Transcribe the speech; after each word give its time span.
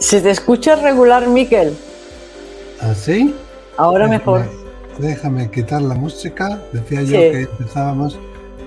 Se 0.00 0.20
te 0.20 0.30
escucha 0.30 0.76
regular, 0.76 1.28
Miquel. 1.28 1.76
¿Así? 2.80 3.34
¿Ah, 3.76 3.84
Ahora 3.84 4.08
mejor. 4.08 4.44
Déjame 4.98 5.50
quitar 5.50 5.82
la 5.82 5.94
música. 5.94 6.60
Decía 6.72 7.02
yo 7.02 7.12
que 7.12 7.40
empezábamos 7.42 8.18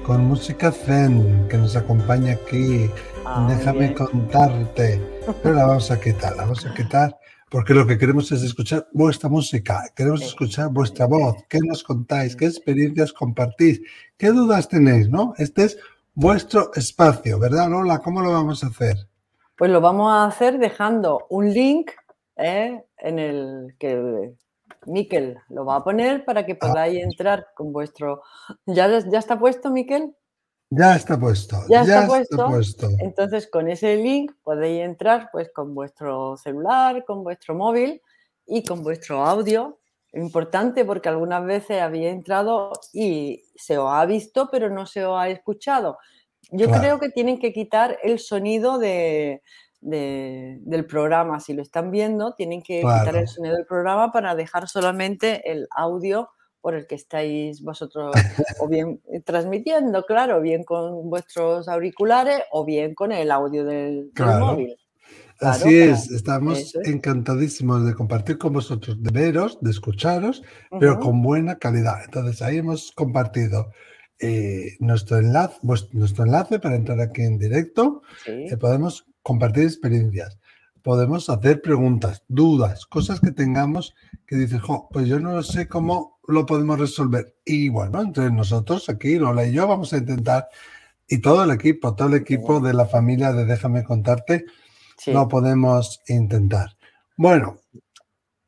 con 0.03 0.25
música 0.25 0.71
zen, 0.71 1.47
que 1.49 1.57
nos 1.57 1.75
acompaña 1.75 2.33
aquí. 2.33 2.89
Ah, 3.25 3.47
déjame 3.49 3.93
contarte. 3.93 5.01
Pero 5.43 5.55
la 5.55 5.65
vamos 5.65 5.91
a 5.91 5.99
quitar, 5.99 6.35
la 6.35 6.43
vamos 6.43 6.65
a 6.65 6.73
quitar 6.73 7.15
porque 7.49 7.73
lo 7.73 7.85
que 7.87 7.97
queremos 7.97 8.31
es 8.31 8.43
escuchar 8.43 8.87
vuestra 8.93 9.27
música, 9.27 9.83
queremos 9.95 10.21
escuchar 10.21 10.69
vuestra 10.69 11.07
voz, 11.07 11.35
qué 11.49 11.59
nos 11.63 11.83
contáis, 11.83 12.35
qué 12.35 12.45
experiencias 12.45 13.11
compartís, 13.11 13.81
qué 14.17 14.27
dudas 14.27 14.69
tenéis, 14.69 15.09
¿no? 15.09 15.33
Este 15.37 15.63
es 15.63 15.77
vuestro 16.13 16.71
espacio, 16.75 17.39
¿verdad, 17.39 17.69
Lola? 17.69 17.99
¿Cómo 17.99 18.21
lo 18.21 18.31
vamos 18.31 18.63
a 18.63 18.67
hacer? 18.67 19.08
Pues 19.59 19.69
lo 19.69 19.81
vamos 19.81 20.11
a 20.11 20.25
hacer 20.25 20.57
dejando 20.57 21.27
un 21.29 21.53
link 21.53 21.91
¿eh? 22.37 22.81
en 22.97 23.19
el 23.19 23.75
que 23.77 24.33
Miquel 24.85 25.37
lo 25.49 25.65
va 25.65 25.75
a 25.75 25.83
poner 25.83 26.23
para 26.23 26.45
que 26.45 26.55
podáis 26.55 26.97
ah. 26.99 27.03
entrar 27.03 27.47
con 27.53 27.73
vuestro... 27.73 28.23
¿Ya, 28.65 28.87
¿Ya 28.99 29.19
está 29.19 29.37
puesto, 29.37 29.69
Miquel? 29.69 30.15
Ya 30.71 30.95
está 30.95 31.19
puesto. 31.19 31.57
Ya, 31.67 31.81
está, 31.81 32.07
puesto? 32.07 32.49
Entonces, 32.99 33.49
con 33.51 33.67
ese 33.67 33.97
link 33.97 34.31
podéis 34.43 34.81
entrar 34.81 35.29
pues 35.31 35.51
con 35.53 35.75
vuestro 35.75 36.37
celular, 36.37 37.03
con 37.03 37.23
vuestro 37.23 37.53
móvil 37.53 38.01
y 38.47 38.63
con 38.63 38.81
vuestro 38.81 39.25
audio 39.25 39.79
Importante 40.13 40.85
porque 40.85 41.07
algunas 41.07 41.45
veces 41.45 41.81
había 41.81 42.09
entrado 42.09 42.71
y 42.93 43.43
se 43.55 43.77
os 43.77 43.91
ha 43.91 44.05
visto, 44.05 44.49
pero 44.51 44.69
no 44.69 44.87
se 44.87 45.05
os 45.05 45.19
ha 45.19 45.29
escuchado. 45.29 45.99
Yo 46.51 46.69
creo 46.69 46.99
que 46.99 47.09
tienen 47.09 47.39
que 47.39 47.53
quitar 47.53 47.97
el 48.03 48.19
sonido 48.19 48.79
de, 48.79 49.41
del 49.81 50.85
programa. 50.85 51.39
Si 51.39 51.53
lo 51.53 51.61
están 51.61 51.91
viendo, 51.91 52.33
tienen 52.33 52.61
que 52.61 52.79
quitar 52.79 53.15
el 53.15 53.27
sonido 53.27 53.55
del 53.55 53.65
programa 53.65 54.11
para 54.11 54.35
dejar 54.35 54.67
solamente 54.67 55.51
el 55.51 55.67
audio 55.71 56.29
por 56.61 56.75
el 56.75 56.87
que 56.87 56.95
estáis 56.95 57.61
vosotros 57.61 58.13
o 58.59 58.67
bien 58.67 59.01
transmitiendo, 59.23 60.03
claro, 60.05 60.41
bien 60.41 60.63
con 60.63 61.09
vuestros 61.09 61.69
auriculares 61.69 62.41
o 62.51 62.65
bien 62.65 62.95
con 62.95 63.11
el 63.11 63.31
audio 63.31 63.63
del 63.63 64.11
móvil. 64.17 64.75
Así 65.39 65.79
es, 65.79 66.11
estamos 66.11 66.75
encantadísimos 66.83 67.85
de 67.85 67.93
compartir 67.93 68.37
con 68.37 68.51
vosotros, 68.51 69.01
de 69.01 69.09
veros, 69.09 69.57
de 69.61 69.71
escucharos, 69.71 70.43
pero 70.81 70.99
con 70.99 71.21
buena 71.21 71.57
calidad. 71.57 72.03
Entonces 72.03 72.41
ahí 72.41 72.57
hemos 72.57 72.91
compartido 72.91 73.71
eh, 74.19 74.75
nuestro, 74.79 75.17
enlace, 75.17 75.57
nuestro 75.91 76.25
enlace 76.25 76.59
para 76.59 76.75
entrar 76.75 76.99
aquí 76.99 77.21
en 77.21 77.37
directo. 77.37 78.01
Eh, 78.25 78.55
podemos 78.57 79.05
compartir 79.21 79.63
experiencias, 79.63 80.37
podemos 80.81 81.29
hacer 81.29 81.61
preguntas, 81.61 82.23
dudas, 82.27 82.85
cosas 82.85 83.19
que 83.19 83.31
tengamos 83.31 83.95
que 84.25 84.35
dices, 84.35 84.61
pues 84.91 85.07
yo 85.07 85.19
no 85.19 85.41
sé 85.43 85.67
cómo 85.67 86.19
lo 86.27 86.45
podemos 86.45 86.79
resolver. 86.79 87.35
Y 87.45 87.69
bueno, 87.69 88.01
entre 88.01 88.31
nosotros 88.31 88.89
aquí, 88.89 89.17
Lola 89.17 89.45
y 89.45 89.53
yo, 89.53 89.67
vamos 89.67 89.93
a 89.93 89.97
intentar, 89.97 90.47
y 91.07 91.19
todo 91.19 91.43
el 91.43 91.51
equipo, 91.51 91.95
todo 91.95 92.09
el 92.09 92.15
equipo 92.15 92.59
de 92.59 92.73
la 92.73 92.85
familia 92.85 93.33
de 93.33 93.45
Déjame 93.45 93.83
contarte, 93.83 94.45
no 95.07 95.27
podemos 95.27 96.01
intentar. 96.07 96.75
Bueno. 97.15 97.59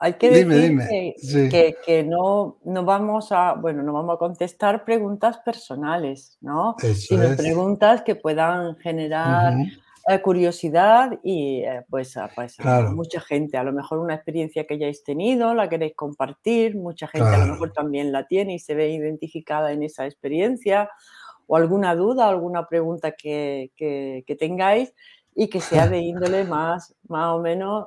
Hay 0.04 0.14
que 0.14 0.32
decir 0.32 1.50
Que, 1.86 2.04
no, 2.04 2.58
no, 2.64 2.84
vamos 2.84 3.32
a, 3.32 3.54
bueno, 3.54 3.84
no 3.84 3.94
vamos 3.94 4.16
a 4.16 4.18
contestar 4.18 4.84
preguntas 4.84 5.38
personales, 5.46 6.40
¿no? 6.42 6.76
Sino 6.80 7.38
preguntas 7.38 8.02
que 8.02 8.16
puedan 8.16 8.78
generar 8.78 9.54
eh, 10.08 10.20
curiosidad 10.24 11.20
y 11.22 11.58
eh, 11.58 11.86
pues, 11.88 12.16
pues 12.34 12.58
mucha 12.96 13.22
gente. 13.22 13.58
A 13.58 13.64
lo 13.64 13.74
mejor 13.74 14.00
una 14.00 14.16
experiencia 14.16 14.66
que 14.66 14.74
hayáis 14.74 15.04
tenido, 15.04 15.54
la 15.54 15.70
queréis 15.70 15.94
compartir, 15.96 16.76
mucha 16.76 17.08
gente 17.08 17.30
a 17.30 17.46
lo 17.46 17.54
mejor 17.54 17.72
también 17.72 18.12
la 18.12 18.26
tiene 18.26 18.56
y 18.56 18.60
se 18.60 18.74
ve 18.74 18.90
identificada 18.90 19.72
en 19.72 19.84
esa 19.84 20.08
experiencia, 20.08 20.90
o 21.46 21.58
alguna 21.58 21.94
duda, 21.94 22.28
alguna 22.28 22.68
pregunta 22.68 23.12
que, 23.12 23.70
que 23.78 24.36
tengáis 24.36 24.96
y 25.36 25.48
que 25.48 25.62
sea 25.62 25.88
de 25.88 26.00
índole 26.00 26.44
más, 26.44 26.96
más 27.08 27.36
o 27.36 27.40
menos 27.40 27.86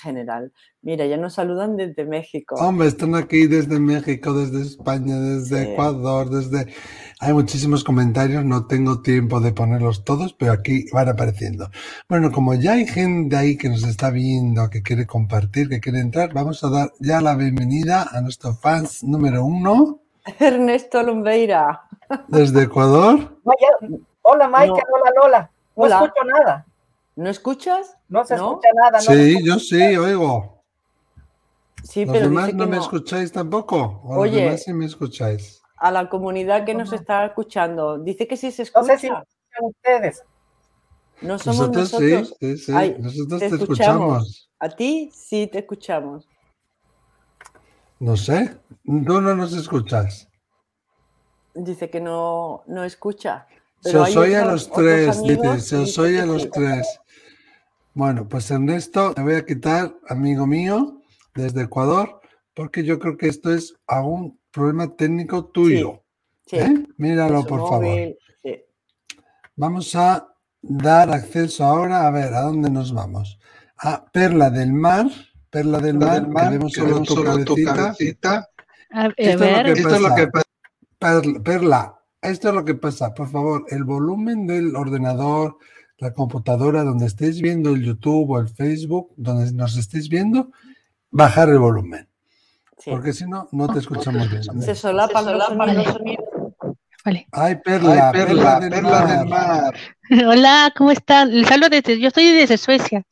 general. 0.00 0.52
Mira, 0.82 1.06
ya 1.06 1.16
nos 1.16 1.34
saludan 1.34 1.76
desde 1.76 2.04
México. 2.04 2.54
Hombre, 2.56 2.88
están 2.88 3.14
aquí 3.14 3.46
desde 3.46 3.78
México, 3.78 4.32
desde 4.32 4.62
España, 4.62 5.18
desde 5.18 5.72
Ecuador, 5.72 6.30
desde... 6.30 6.72
Hay 7.20 7.32
muchísimos 7.32 7.84
comentarios, 7.84 8.44
no 8.44 8.66
tengo 8.66 9.00
tiempo 9.02 9.40
de 9.40 9.52
ponerlos 9.52 10.04
todos, 10.04 10.32
pero 10.34 10.52
aquí 10.52 10.86
van 10.92 11.08
apareciendo. 11.08 11.68
Bueno, 12.08 12.30
como 12.32 12.54
ya 12.54 12.72
hay 12.72 12.86
gente 12.86 13.36
ahí 13.36 13.56
que 13.56 13.68
nos 13.68 13.84
está 13.84 14.10
viendo, 14.10 14.68
que 14.68 14.82
quiere 14.82 15.06
compartir, 15.06 15.68
que 15.68 15.80
quiere 15.80 16.00
entrar, 16.00 16.32
vamos 16.32 16.62
a 16.64 16.70
dar 16.70 16.92
ya 17.00 17.20
la 17.20 17.34
bienvenida 17.34 18.06
a 18.10 18.20
nuestro 18.20 18.54
fans 18.54 19.04
número 19.04 19.44
uno. 19.44 20.00
Ernesto 20.38 21.02
Lumbeira. 21.02 21.82
Desde 22.28 22.64
Ecuador. 22.64 23.38
Hola, 24.22 24.48
Michael, 24.48 24.70
hola, 24.70 25.12
Lola. 25.16 25.50
No 25.76 25.86
escucho 25.86 26.24
nada. 26.24 26.66
¿No 27.16 27.30
escuchas? 27.30 27.96
No 28.08 28.24
se 28.24 28.34
escucha 28.34 28.68
nada. 28.74 29.00
sí, 29.00 29.44
yo 29.44 29.58
sí, 29.58 29.96
oigo. 29.96 30.62
Sí, 31.82 32.04
¿Los 32.04 32.14
demás 32.14 32.54
no, 32.54 32.66
me 32.66 32.78
escucháis 32.78 33.30
tampoco? 33.30 34.00
¿O 34.04 34.20
Oye, 34.20 34.32
los 34.32 34.42
demás 34.42 34.62
sí 34.64 34.72
me 34.72 34.86
escucháis? 34.86 35.62
A 35.76 35.90
la 35.90 36.08
comunidad 36.08 36.64
que 36.64 36.74
nos 36.74 36.92
está 36.92 37.26
escuchando, 37.26 37.98
dice 37.98 38.26
que 38.26 38.36
sí 38.36 38.50
se 38.50 38.62
escucha. 38.62 38.80
No 38.80 38.86
sé 38.86 38.98
si 38.98 39.06
escuchan 39.06 39.62
ustedes. 39.62 40.24
No 41.20 41.38
somos 41.38 41.70
nosotros. 41.70 42.36
Sí, 42.40 42.56
sí, 42.56 42.58
sí. 42.58 42.96
nosotros 42.98 43.40
te, 43.40 43.46
escuchamos. 43.46 44.50
A 44.58 44.68
ti 44.70 45.10
sí 45.14 45.46
te 45.46 45.60
escuchamos. 45.60 46.28
No 48.00 48.16
sé, 48.16 48.58
tú 48.84 49.20
no 49.20 49.34
nos 49.34 49.52
escuchas. 49.52 50.28
Dice 51.54 51.90
que 51.90 52.00
no, 52.00 52.64
no 52.66 52.82
escucha. 52.84 53.46
Se 53.80 53.96
os 53.96 54.16
oye 54.16 54.36
a 54.36 54.46
los 54.46 54.70
tres, 54.70 55.22
dice, 55.22 55.60
se 55.60 55.76
os 55.76 55.98
oye 55.98 56.20
a 56.20 56.26
los 56.26 56.50
tres. 56.50 57.00
Bueno, 57.94 58.28
pues 58.28 58.50
Ernesto, 58.50 59.14
te 59.14 59.22
voy 59.22 59.34
a 59.34 59.46
quitar, 59.46 59.94
amigo 60.08 60.48
mío, 60.48 61.00
desde 61.32 61.62
Ecuador, 61.62 62.20
porque 62.52 62.82
yo 62.82 62.98
creo 62.98 63.16
que 63.16 63.28
esto 63.28 63.54
es 63.54 63.76
algún 63.86 64.40
problema 64.50 64.96
técnico 64.96 65.44
tuyo. 65.44 66.02
¿Eh? 66.50 66.86
Míralo, 66.96 67.46
por 67.46 67.60
favor. 67.68 68.16
Vamos 69.54 69.94
a 69.94 70.28
dar 70.60 71.12
acceso 71.12 71.64
ahora, 71.64 72.08
a 72.08 72.10
ver, 72.10 72.34
¿a 72.34 72.40
dónde 72.40 72.68
nos 72.68 72.92
vamos? 72.92 73.38
A 73.76 74.04
Perla 74.06 74.50
del 74.50 74.72
Mar, 74.72 75.06
Perla 75.48 75.78
del 75.78 75.96
Mar, 75.96 76.24
que 76.24 76.48
vemos 76.48 76.72
solo, 76.72 77.44
tu, 77.44 77.54
cabecita. 77.64 78.48
A, 78.90 79.08
ver, 79.16 79.68
esto 79.68 79.94
es 79.94 80.00
lo 80.00 80.14
que 80.16 80.26
pasa. 80.26 81.22
Perla, 81.44 81.94
esto 82.20 82.48
es 82.48 82.54
lo 82.54 82.64
que 82.64 82.74
pasa. 82.74 83.14
Por 83.14 83.30
favor, 83.30 83.64
el 83.68 83.84
volumen 83.84 84.48
del 84.48 84.74
ordenador, 84.74 85.58
la 86.04 86.12
computadora 86.12 86.84
donde 86.84 87.06
estéis 87.06 87.40
viendo 87.40 87.70
el 87.70 87.82
YouTube 87.82 88.30
o 88.30 88.38
el 88.38 88.50
Facebook, 88.50 89.14
donde 89.16 89.50
nos 89.54 89.74
estéis 89.78 90.10
viendo, 90.10 90.50
bajar 91.10 91.48
el 91.48 91.58
volumen. 91.58 92.06
Porque 92.84 93.14
si 93.14 93.24
no, 93.26 93.48
no 93.52 93.72
te 93.72 93.78
escuchamos 93.78 94.30
bien. 94.30 94.42
Se 94.60 94.74
solapan 94.74 95.24
los 95.24 95.46
sonidos. 95.86 96.26
Vale. 97.06 97.26
Ay, 97.32 97.56
Perla, 97.56 98.12
Perla, 98.12 98.60
Perla, 98.60 99.06
del, 99.06 99.28
mar. 99.28 99.74
Hola, 100.28 100.72
¿cómo 100.76 100.90
están? 100.90 101.30
Les 101.34 101.50
hablo 101.50 101.70
desde, 101.70 101.98
yo 101.98 102.08
estoy 102.08 102.32
desde 102.32 102.58
Suecia. 102.58 103.02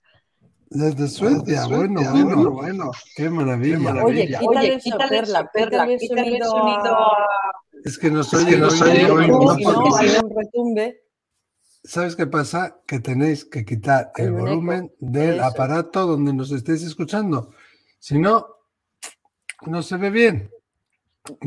Desde 0.69 1.09
Suecia, 1.09 1.67
bueno, 1.67 2.03
bueno, 2.12 2.50
bueno, 2.50 2.91
qué 3.17 3.31
maravilla. 3.31 4.05
Oye, 4.05 4.27
quítale, 4.39 4.75
eso, 4.75 4.99
Perla, 4.99 5.50
Perla, 5.50 5.89
quítale 5.99 6.37
el 6.37 6.44
sonido. 6.44 6.97
Es 7.85 7.99
que 7.99 8.11
no 8.11 8.23
soy, 8.23 8.56
no 8.56 8.71
soy, 8.71 9.06
retumbe. 10.37 11.01
¿Sabes 11.84 12.14
qué 12.14 12.26
pasa? 12.26 12.79
Que 12.87 13.00
tenéis 13.00 13.44
que 13.44 13.64
quitar 13.64 14.12
el 14.17 14.32
volumen 14.32 14.93
del 15.00 15.40
aparato 15.40 16.06
donde 16.06 16.32
nos 16.32 16.52
estéis 16.52 16.82
escuchando. 16.82 17.50
Si 17.99 18.19
no, 18.19 18.46
no 19.67 19.82
se 19.82 19.96
ve 19.96 20.11
bien. 20.11 20.50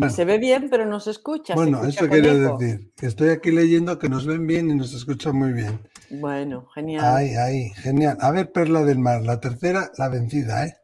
se 0.09 0.25
ve 0.25 0.37
bien, 0.37 0.69
pero 0.69 0.85
no 0.85 0.99
se 0.99 1.11
escucha. 1.11 1.55
Bueno, 1.55 1.85
eso 1.85 2.09
quería 2.09 2.33
decir. 2.33 2.91
Que 2.97 3.05
estoy 3.05 3.29
aquí 3.29 3.51
leyendo 3.51 3.97
que 3.97 4.09
nos 4.09 4.25
ven 4.25 4.45
bien 4.45 4.69
y 4.69 4.75
nos 4.75 4.93
escuchan 4.93 5.37
muy 5.37 5.53
bien. 5.53 5.79
Bueno, 6.09 6.67
genial. 6.67 7.05
Ay, 7.05 7.35
ay, 7.35 7.69
genial. 7.75 8.17
A 8.19 8.31
ver, 8.31 8.51
Perla 8.51 8.83
del 8.83 8.99
Mar, 8.99 9.21
la 9.21 9.39
tercera, 9.39 9.91
la 9.97 10.09
vencida, 10.09 10.65
¿eh? 10.65 10.77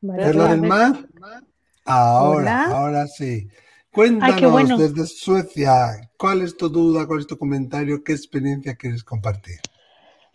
Perla, 0.00 0.48
del 0.48 0.62
Mar. 0.62 1.08
Ahora, 1.84 2.66
ahora 2.66 3.06
sí. 3.08 3.48
Cuéntanos 3.96 4.78
desde 4.78 5.06
Suecia, 5.06 6.10
¿cuál 6.18 6.42
es 6.42 6.54
tu 6.54 6.68
duda, 6.68 7.06
cuál 7.06 7.20
es 7.20 7.26
tu 7.26 7.38
comentario, 7.38 8.04
qué 8.04 8.12
experiencia 8.12 8.74
quieres 8.74 9.02
compartir? 9.02 9.56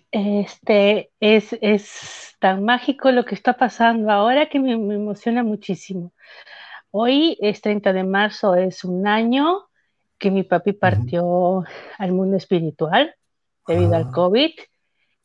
Este 0.10 1.12
es, 1.20 1.56
es 1.62 2.36
tan 2.40 2.66
mágico 2.66 3.12
lo 3.12 3.24
que 3.24 3.36
está 3.36 3.54
pasando 3.54 4.10
ahora 4.10 4.50
que 4.50 4.60
me, 4.60 4.72
emociona 4.72 5.44
muchísimo. 5.44 6.12
Hoy 6.90 7.38
es 7.40 7.62
30 7.62 7.94
de 7.94 8.04
marzo, 8.04 8.56
es 8.56 8.84
un 8.84 9.06
año 9.06 9.68
que 10.18 10.32
mi 10.32 10.42
papi 10.42 10.74
partió 10.74 11.64
al 12.00 12.14
mundo 12.14 12.38
espiritual 12.38 13.14
debido 13.68 13.94
al 13.94 14.08
ah. 14.08 14.12
COVID 14.12 14.54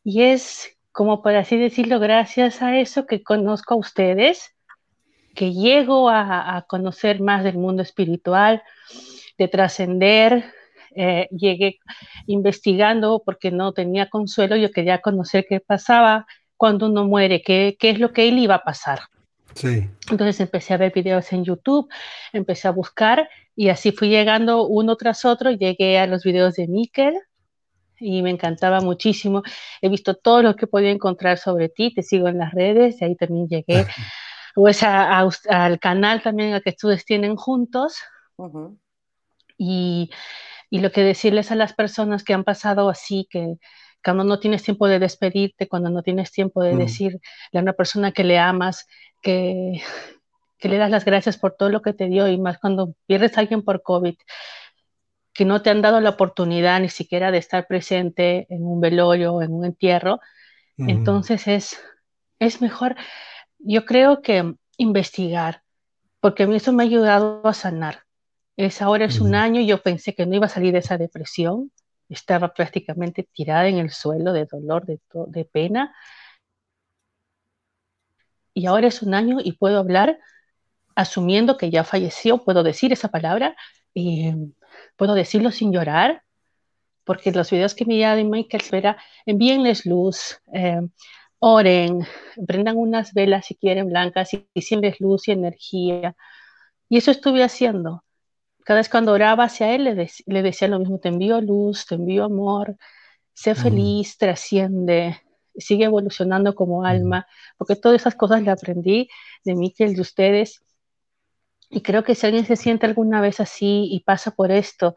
y 0.05 0.23
es 0.25 0.77
como 0.93 1.23
por 1.23 1.35
así 1.35 1.57
decirlo, 1.57 2.01
gracias 2.01 2.61
a 2.61 2.79
eso 2.79 3.07
que 3.07 3.23
conozco 3.23 3.73
a 3.73 3.79
ustedes 3.79 4.55
que 5.37 5.53
llego 5.53 6.11
a, 6.11 6.65
conocer 6.67 7.21
más 7.21 7.45
del 7.45 7.57
mundo 7.59 7.83
espiritual, 7.83 8.63
de 9.39 9.49
trascender. 9.49 10.45
Eh, 10.99 11.29
llegué 11.31 11.79
investigando 12.27 13.23
porque 13.25 13.51
no 13.51 13.73
tenía 13.73 14.09
consuelo, 14.09 14.57
yo 14.57 14.71
quería 14.71 15.03
conocer 15.03 15.45
qué 15.47 15.61
pasaba 15.61 16.27
cuando 16.57 16.87
uno 16.87 17.05
muere, 17.05 17.43
qué, 17.43 17.77
qué 17.79 17.91
es 17.91 18.01
lo 18.01 18.15
que 18.15 18.29
él 18.29 18.39
iba 18.39 18.55
a 18.55 18.65
pasar. 18.65 19.01
Sí. 19.55 19.89
Entonces 20.11 20.41
empecé 20.41 20.73
a 20.73 20.79
ver 20.79 20.93
videos 20.95 21.31
en 21.35 21.45
YouTube, 21.45 21.89
empecé 22.33 22.67
a 22.69 22.71
buscar 22.71 23.29
y 23.55 23.69
así 23.69 23.93
fui 23.93 24.09
llegando 24.09 24.67
uno 24.67 24.97
tras 24.97 25.27
otro. 25.27 25.51
Llegué 25.51 25.99
a 25.99 26.07
los 26.07 26.25
videos 26.25 26.55
de 26.55 26.67
Mikel 26.67 27.15
y 27.99 28.23
me 28.23 28.31
encantaba 28.31 28.81
muchísimo. 28.81 29.43
He 29.83 29.91
visto 29.91 30.15
todo 30.15 30.43
lo 30.43 30.57
que 30.57 30.67
podía 30.67 30.91
encontrar 30.91 31.37
sobre 31.37 31.69
ti, 31.69 31.93
te 31.93 32.03
sigo 32.03 32.29
en 32.29 32.39
las 32.39 32.53
redes 32.53 33.01
y 33.01 33.05
ahí 33.05 33.17
también 33.17 33.49
llegué 33.49 33.87
pues 34.57 34.83
al 34.83 35.79
canal 35.81 36.23
también 36.23 36.59
que 36.63 36.71
ustedes 36.71 37.05
tienen 37.05 37.37
juntos. 37.37 37.99
y, 39.59 40.11
lo 40.71 40.91
que 40.93 41.03
decirles 41.03 41.51
a 41.51 41.57
las 41.57 41.75
personas 41.75 42.25
que 42.25 42.33
han 42.33 42.43
pasado 42.43 42.89
así, 42.89 43.29
que 43.31 43.57
cuando 44.03 44.25
no 44.25 44.41
tienes 44.41 44.63
tiempo 44.63 44.89
de 44.89 44.99
despedirte, 44.99 45.69
cuando 45.69 45.91
no 45.91 46.03
tienes 46.03 46.33
tiempo 46.33 46.63
de 46.63 46.75
decirle 46.75 47.21
a 47.53 47.59
una 47.59 47.75
persona 47.75 48.13
que 48.13 48.25
le 48.25 48.39
amas, 48.39 48.87
que, 49.21 49.83
que 50.59 50.69
le 50.69 50.79
das 50.79 50.91
las 50.91 51.05
gracias 51.05 51.37
por 51.37 51.55
todo 51.55 51.69
lo 51.69 51.83
que 51.83 51.93
te 51.93 52.07
dio 52.07 52.27
y 52.27 52.39
más 52.39 52.59
cuando 52.59 52.95
pierdes 53.07 53.37
a 53.37 53.41
alguien 53.41 53.63
por 53.63 53.83
COVID, 53.83 54.15
que 55.35 55.45
no 55.45 55.61
te 55.61 55.69
han 55.69 55.83
dado 55.83 56.01
la 56.01 56.11
oportunidad 56.11 56.81
ni 56.81 56.89
siquiera 56.89 57.31
de 57.31 57.39
estar 57.39 57.67
presente 57.67 58.47
en 58.49 58.65
un 58.65 58.81
velorio, 58.81 59.43
en 59.43 59.53
un 59.53 59.67
entierro, 59.67 60.21
entonces 60.79 61.47
es, 61.47 61.79
es 62.39 62.63
mejor 62.63 62.97
yo 63.67 63.85
creo 63.85 64.23
que 64.23 64.55
investigar, 64.79 65.63
porque 66.21 66.45
a 66.45 66.47
mí 66.47 66.57
eso 66.57 66.73
me 66.73 66.85
ha 66.85 66.87
ayudado 66.87 67.47
a 67.47 67.55
sanar. 67.55 68.05
Es 68.57 68.81
ahora 68.81 69.05
es 69.05 69.21
un 69.21 69.35
año 69.35 69.61
y 69.61 69.67
yo 69.67 69.83
pensé 69.83 70.15
que 70.15 70.25
no 70.25 70.35
iba 70.35 70.47
a 70.47 70.49
salir 70.49 70.73
de 70.73 70.79
esa 70.79 70.97
depresión. 70.97 71.73
Estaba 72.09 72.55
prácticamente 72.55 73.29
tirada 73.33 73.69
en 73.69 73.79
el 73.79 73.91
suelo 73.91 74.33
de 74.33 74.47
dolor, 74.47 74.87
de, 74.87 75.01
de 75.29 75.45
pena. 75.45 75.95
Y 78.55 78.67
ahora 78.67 78.87
es 78.87 79.03
un 79.03 79.15
año 79.15 79.39
y 79.43 79.53
puedo 79.53 79.79
hablar 79.79 80.19
asumiendo 80.95 81.59
que 81.59 81.71
ya 81.71 81.85
falleció, 81.85 82.45
puedo 82.45 82.63
decir 82.63 82.93
esa 82.93 83.09
palabra 83.09 83.55
y 83.93 84.33
puedo 84.97 85.15
decirlo 85.15 85.51
sin 85.51 85.73
llorar, 85.73 86.23
porque 87.05 87.31
los 87.33 87.51
videos 87.51 87.75
que 87.75 87.85
me 87.85 87.97
de 87.99 88.25
Michael 88.25 88.63
espera, 88.63 88.97
envíenles 89.27 89.85
luz, 89.85 90.41
eh, 90.53 90.81
oren, 91.39 92.07
prendan 92.47 92.77
unas 92.77 93.13
velas 93.15 93.47
si 93.47 93.55
quieren 93.57 93.89
blancas 93.89 94.31
y, 94.35 94.63
siempre 94.63 94.97
luz 95.01 95.29
y 95.29 95.33
energía. 95.33 96.17
Y 96.89 96.99
eso 96.99 97.11
estuve 97.11 97.43
haciendo. 97.45 98.05
Cada 98.65 98.81
vez 98.81 98.89
cuando 98.89 99.13
oraba 99.13 99.45
hacia 99.45 99.75
él, 99.75 99.85
le, 99.85 100.43
decía 100.43 100.69
lo 100.69 100.79
mismo, 100.79 100.99
te 100.99 101.09
envío 101.09 101.41
luz, 101.41 101.87
te 101.87 101.97
envío 101.97 102.25
amor, 102.25 102.77
sé 103.35 103.55
feliz, 103.55 104.19
trasciende, 104.19 105.21
sigue 105.57 105.85
evolucionando 105.85 106.55
como 106.55 106.85
alma, 106.85 107.27
porque 107.59 107.77
todas 107.77 108.01
esas 108.01 108.15
cosas 108.17 108.43
le 108.43 108.51
aprendí 108.51 109.09
de 109.45 109.55
Miquel, 109.55 109.95
de 109.95 110.01
ustedes. 110.01 110.63
Y 111.71 111.83
creo 111.83 112.05
que 112.05 112.15
si 112.15 112.27
alguien 112.27 112.47
se 112.47 112.57
siente 112.57 112.87
alguna 112.87 113.21
vez 113.21 113.41
así 113.41 113.89
y 113.91 114.01
pasa 114.01 114.33
por 114.33 114.51
esto, 114.53 114.95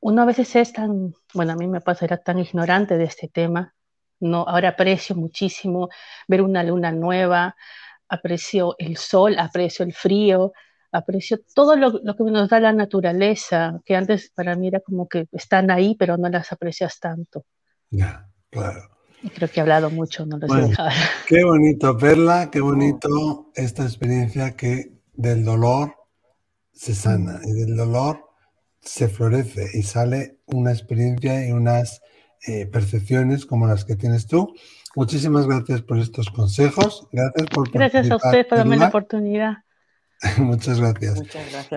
uno 0.00 0.22
a 0.22 0.26
veces 0.26 0.56
es 0.56 0.72
tan, 0.72 1.14
bueno, 1.34 1.52
a 1.52 1.56
mí 1.56 1.68
me 1.68 1.80
pasa, 1.80 2.04
era 2.04 2.18
tan 2.18 2.38
ignorante 2.38 2.96
de 2.98 3.04
este 3.04 3.28
tema, 3.28 3.74
no, 4.22 4.44
ahora 4.48 4.70
aprecio 4.70 5.16
muchísimo 5.16 5.88
ver 6.28 6.42
una 6.42 6.62
luna 6.62 6.92
nueva, 6.92 7.56
aprecio 8.08 8.76
el 8.78 8.96
sol, 8.96 9.38
aprecio 9.38 9.84
el 9.84 9.92
frío, 9.92 10.52
aprecio 10.92 11.40
todo 11.54 11.76
lo, 11.76 11.92
que 11.92 12.24
nos 12.24 12.48
da 12.48 12.60
la 12.60 12.72
naturaleza, 12.72 13.80
que 13.84 13.96
antes 13.96 14.30
para 14.34 14.54
mí 14.54 14.68
era 14.68 14.80
como 14.80 15.08
que 15.08 15.26
están 15.32 15.70
ahí, 15.70 15.96
pero 15.98 16.16
no 16.16 16.28
las 16.28 16.52
aprecias 16.52 17.00
tanto. 17.00 17.44
Ya, 17.90 18.28
claro. 18.50 18.90
Y 19.22 19.30
creo 19.30 19.48
que 19.48 19.60
he 19.60 19.62
hablado 19.62 19.90
mucho, 19.90 20.26
no 20.26 20.38
lo 20.38 20.48
sé. 20.48 20.74
Qué 21.26 21.44
bonito, 21.44 21.96
Perla, 21.96 22.50
qué 22.50 22.60
bonito 22.60 23.50
esta 23.54 23.84
experiencia 23.84 24.56
que 24.56 24.92
del 25.14 25.44
dolor 25.44 25.94
se 26.72 26.94
sana 26.94 27.40
y 27.44 27.52
del 27.52 27.76
dolor 27.76 28.32
se 28.80 29.08
florece 29.08 29.70
y 29.74 29.82
sale 29.84 30.38
una 30.46 30.72
experiencia 30.72 31.46
y 31.46 31.52
unas 31.52 32.01
eh, 32.46 32.66
percepciones 32.66 33.46
como 33.46 33.66
las 33.66 33.84
que 33.84 33.96
tienes 33.96 34.26
tú. 34.26 34.54
Muchísimas 34.94 35.46
gracias 35.46 35.82
por 35.82 35.98
estos 35.98 36.30
consejos. 36.30 37.06
Gracias 37.12 37.46
por 37.48 37.70
Gracias 37.70 38.10
a 38.10 38.16
usted 38.16 38.46
por 38.48 38.58
darme 38.58 38.76
la 38.76 38.88
oportunidad. 38.88 39.58
Muchas 40.38 40.78
gracias. 40.78 41.22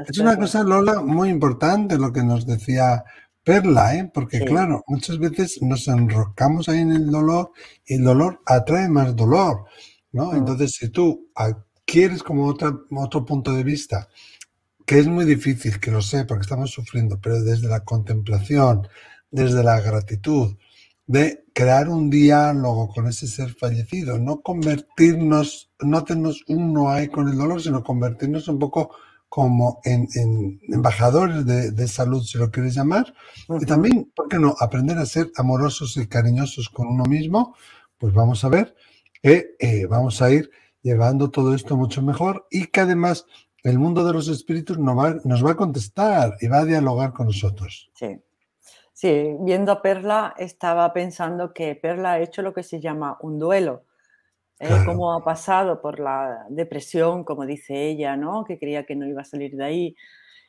Es 0.08 0.20
una 0.20 0.38
cosa, 0.38 0.64
Lola, 0.64 1.02
muy 1.02 1.30
importante 1.30 1.98
lo 1.98 2.12
que 2.12 2.24
nos 2.24 2.46
decía 2.46 3.04
Perla, 3.44 3.96
¿eh? 3.96 4.12
porque 4.12 4.44
claro, 4.44 4.84
muchas 4.88 5.20
veces 5.20 5.62
nos 5.62 5.88
enroscamos 5.88 6.68
ahí 6.68 6.80
en 6.80 6.92
el 6.92 7.12
dolor 7.12 7.52
y 7.86 7.96
el 7.96 8.04
dolor 8.04 8.42
atrae 8.46 8.90
más 8.90 9.16
dolor, 9.16 9.66
¿no? 10.12 10.32
Mm. 10.32 10.38
Entonces, 10.38 10.72
si 10.74 10.90
tú 10.90 11.30
adquieres 11.36 12.24
como 12.24 12.48
otra, 12.48 12.76
otro 12.90 13.24
punto 13.24 13.54
de 13.54 13.64
vista, 13.64 14.10
que 14.86 14.98
es 15.00 15.08
muy 15.08 15.26
difícil, 15.26 15.80
que 15.80 15.92
lo 15.92 16.02
sé, 16.02 16.26
porque 16.26 16.42
estamos 16.42 16.72
sufriendo, 16.72 17.20
pero 17.22 17.42
desde 17.44 17.68
la 17.68 17.82
contemplación, 17.82 18.88
desde 19.36 19.64
la 19.64 19.82
gratitud, 19.82 20.56
de 21.08 21.46
crear 21.54 21.90
un 21.90 22.10
diálogo 22.10 22.88
con 22.94 23.08
ese 23.08 23.28
ser 23.28 23.54
fallecido, 23.54 24.18
no 24.18 24.42
convertirnos, 24.42 25.72
no 25.80 26.04
tenernos 26.04 26.44
uno 26.48 26.90
ahí 26.90 27.10
con 27.10 27.28
el 27.28 27.38
dolor, 27.38 27.62
sino 27.62 27.84
convertirnos 27.84 28.48
un 28.48 28.60
poco 28.60 28.92
como 29.28 29.82
en, 29.84 30.08
embajadores 30.70 31.46
de, 31.46 31.88
salud, 31.88 32.24
si 32.24 32.38
lo 32.38 32.50
quieres 32.50 32.76
llamar, 32.76 33.14
y 33.60 33.66
también, 33.66 34.10
¿por 34.16 34.30
qué 34.30 34.40
no?, 34.40 34.56
aprender 34.60 34.98
a 34.98 35.06
ser 35.06 35.30
amorosos 35.36 35.98
y 35.98 36.08
cariñosos 36.08 36.70
con 36.70 36.88
uno 36.88 37.04
mismo, 37.04 37.56
pues 37.98 38.14
vamos 38.14 38.44
a 38.46 38.50
ver 38.50 38.76
que 39.22 39.56
eh, 39.60 39.86
vamos 39.88 40.22
a 40.22 40.32
ir 40.32 40.50
llevando 40.82 41.30
todo 41.30 41.54
esto 41.54 41.76
mucho 41.76 42.02
mejor 42.02 42.48
y 42.50 42.68
que 42.68 42.80
además 42.82 43.26
el 43.64 43.80
mundo 43.80 44.06
de 44.06 44.14
los 44.14 44.28
espíritus 44.30 44.78
nos 44.78 44.98
va, 44.98 45.18
nos 45.26 45.44
va 45.44 45.52
a 45.52 45.56
contestar 45.56 46.38
y 46.40 46.48
va 46.48 46.60
a 46.60 46.66
dialogar 46.66 47.12
con 47.12 47.26
nosotros. 47.28 47.90
Sí. 47.96 48.22
Sí, 49.06 49.38
viendo 49.40 49.72
a 49.72 49.84
Perla 49.84 50.34
estaba 50.36 50.92
pensando 50.92 51.54
que 51.54 51.76
Perla 51.76 52.14
ha 52.14 52.20
hecho 52.22 52.42
lo 52.42 52.56
que 52.56 52.64
se 52.64 52.80
llama 52.80 53.20
un 53.22 53.38
duelo. 53.38 53.84
¿eh? 54.60 54.68
Como 54.84 55.14
ha 55.14 55.24
pasado 55.24 55.80
por 55.80 56.00
la 56.00 56.48
depresión, 56.50 57.24
como 57.24 57.46
dice 57.46 57.86
ella, 57.86 58.18
¿no? 58.18 58.44
Que 58.46 58.58
creía 58.58 58.84
que 58.84 58.96
no 58.96 59.06
iba 59.06 59.22
a 59.22 59.26
salir 59.26 59.56
de 59.56 59.64
ahí. 59.64 59.96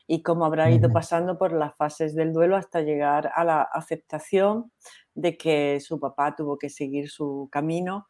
Y 0.06 0.22
cómo 0.22 0.46
habrá 0.46 0.70
ido 0.70 0.90
pasando 0.90 1.36
por 1.36 1.52
las 1.52 1.76
fases 1.76 2.14
del 2.14 2.32
duelo 2.32 2.56
hasta 2.56 2.80
llegar 2.80 3.30
a 3.34 3.44
la 3.44 3.60
aceptación 3.60 4.72
de 5.14 5.36
que 5.36 5.78
su 5.80 6.00
papá 6.00 6.34
tuvo 6.34 6.56
que 6.56 6.70
seguir 6.70 7.10
su 7.10 7.50
camino 7.52 8.06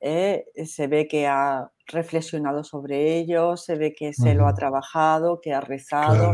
eh, 0.00 0.46
se 0.64 0.86
ve 0.86 1.08
que 1.08 1.26
ha 1.26 1.70
reflexionado 1.88 2.64
sobre 2.64 3.18
ello, 3.18 3.58
se 3.58 3.76
ve 3.76 3.92
que 3.92 4.14
se 4.14 4.32
lo 4.32 4.46
ha 4.46 4.54
trabajado, 4.54 5.42
que 5.42 5.52
ha 5.52 5.60
rezado, 5.60 6.32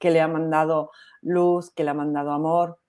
que 0.00 0.10
le 0.10 0.20
ha 0.20 0.26
mandado 0.26 0.90
luz, 1.22 1.70
que 1.70 1.84
le 1.84 1.90
ha 1.90 1.94
mandado 1.94 2.32
amor 2.32 2.80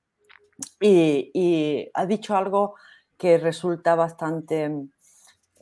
y, 0.79 1.89
ha 1.93 2.05
dicho 2.05 2.35
algo 2.35 2.75
que 3.17 3.37
resulta 3.37 3.95
bastante 3.95 4.71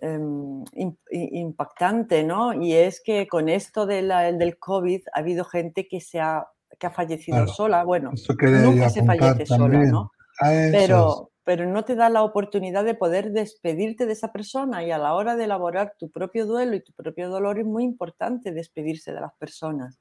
em, 0.02 0.64
impactante, 1.12 2.24
¿no? 2.24 2.54
Y 2.54 2.74
es 2.74 3.02
que 3.02 3.28
con 3.28 3.50
esto 3.50 3.86
de 3.86 4.04
del 4.38 4.58
COVID 4.58 5.02
ha 5.14 5.20
habido 5.20 5.46
gente 5.46 5.88
que 5.88 6.02
se 6.02 6.20
ha, 6.20 6.48
que 6.78 6.88
ha 6.88 6.92
fallecido 6.92 7.48
sola. 7.48 7.84
Bueno, 7.84 8.12
nunca 8.40 8.90
se 8.90 9.04
fallece 9.04 9.46
sola, 9.46 9.84
¿no? 9.86 10.12
Pero, 10.40 11.32
pero 11.46 11.66
no 11.66 11.86
te 11.86 11.96
da 11.96 12.10
la 12.10 12.24
oportunidad 12.24 12.84
de 12.84 12.96
poder 12.96 13.32
despedirte 13.32 14.06
de 14.06 14.14
esa 14.14 14.34
persona 14.34 14.84
y 14.84 14.92
a 14.92 14.98
la 14.98 15.14
hora 15.14 15.36
de 15.36 15.46
elaborar 15.46 15.94
tu 15.98 16.10
propio 16.10 16.46
duelo 16.46 16.76
y 16.76 16.84
tu 16.84 16.92
propio 16.92 17.30
dolor 17.30 17.60
es 17.60 17.66
muy 17.66 17.84
importante 17.84 18.52
despedirse 18.52 19.14
de 19.14 19.22
las 19.22 19.34
personas. 19.36 20.00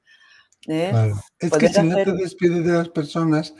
¿eh? 0.66 1.12
Es 1.38 1.52
que 1.52 1.68
si 1.68 1.82
no 1.82 1.96
te 1.96 2.12
despides 2.12 2.64
de 2.64 2.72
las 2.72 2.88
personas 2.88 3.54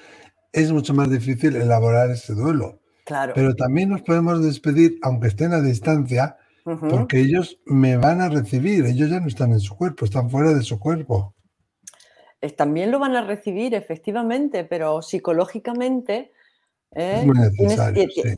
es 0.55 0.73
mucho 0.73 0.95
más 0.95 1.11
difícil 1.11 1.57
elaborar 1.57 2.11
ese 2.11 2.35
duelo. 2.35 2.81
Claro. 3.05 3.33
Pero 3.35 3.55
también 3.55 3.91
nos 3.91 4.03
podemos 4.03 4.43
despedir, 4.43 4.99
aunque 5.03 5.29
estén 5.29 5.53
a 5.53 5.61
distancia, 5.61 6.39
porque 6.65 7.21
ellos 7.21 7.61
me 7.67 7.99
van 7.99 8.23
a 8.23 8.31
recibir, 8.31 8.87
ellos 8.87 9.11
ya 9.11 9.21
no 9.21 9.27
están 9.27 9.53
en 9.53 9.61
su 9.61 9.77
cuerpo, 9.77 10.07
están 10.07 10.31
fuera 10.31 10.55
de 10.55 10.63
su 10.63 10.79
cuerpo. 10.79 11.35
También 12.57 12.91
lo 12.91 12.99
van 12.99 13.17
a 13.17 13.23
recibir, 13.23 13.75
efectivamente, 13.75 14.65
pero 14.65 15.03
psicológicamente 15.03 16.33
¿Eh? 16.97 17.27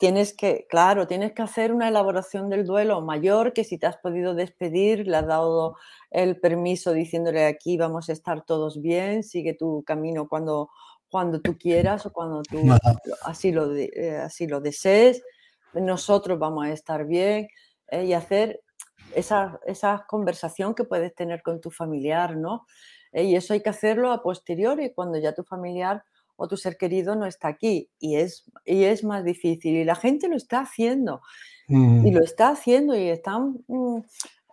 tienes, 0.01 0.33
que, 0.33 0.67
claro, 0.69 1.07
tienes 1.07 1.33
que 1.33 1.43
hacer 1.43 1.73
una 1.73 1.89
elaboración 1.89 2.49
del 2.49 2.65
duelo 2.65 3.03
mayor 3.03 3.53
que 3.53 3.65
si 3.65 3.77
te 3.77 3.87
has 3.87 3.99
podido 3.99 4.35
despedir, 4.35 5.07
le 5.07 5.19
has 5.19 5.27
dado 5.27 5.77
el 6.11 6.41
permiso 6.41 6.93
diciéndole 6.93 7.45
aquí 7.45 7.77
vamos 7.77 8.09
a 8.09 8.15
estar 8.15 8.47
todos 8.47 8.81
bien, 8.81 9.23
sigue 9.23 9.53
tu 9.53 9.85
camino 9.85 10.27
cuando, 10.27 10.71
cuando 11.09 11.41
tú 11.41 11.57
quieras 11.57 12.07
o 12.07 12.13
cuando 12.13 12.43
tú 12.43 12.59
así 13.23 13.53
lo, 13.53 13.75
eh, 13.75 14.19
así 14.19 14.47
lo 14.47 14.61
desees, 14.61 15.23
nosotros 15.75 16.39
vamos 16.39 16.67
a 16.67 16.73
estar 16.73 17.07
bien 17.07 17.49
¿eh? 17.89 18.05
y 18.05 18.13
hacer 18.13 18.61
esa, 19.15 19.61
esa, 19.67 20.05
conversación 20.09 20.75
que 20.75 20.85
puedes 20.85 21.15
tener 21.15 21.43
con 21.43 21.61
tu 21.61 21.71
familiar, 21.71 22.37
¿no? 22.37 22.67
y 23.13 23.35
eso 23.35 23.55
hay 23.55 23.63
que 23.63 23.71
hacerlo 23.71 24.13
a 24.13 24.23
posteriori, 24.23 24.93
cuando 24.93 25.19
ya 25.19 25.33
tu 25.33 25.43
familiar 25.43 26.03
o 26.37 26.49
tu 26.49 26.57
ser 26.57 26.77
querido 26.77 27.17
no 27.17 27.27
está 27.27 27.49
aquí 27.49 27.91
y 27.99 28.17
es, 28.17 28.45
y 28.65 28.85
es 28.85 29.05
más 29.05 29.25
difícil. 29.25 29.77
Y 29.77 29.85
la 29.85 29.97
gente 29.97 30.29
lo 30.29 30.37
está 30.37 30.61
haciendo 30.61 31.23
y 31.69 31.75
mm. 31.75 32.15
lo 32.15 32.23
está 32.23 32.51
haciendo 32.51 32.95
y 32.95 33.09
están, 33.09 33.65
mm, 33.67 33.99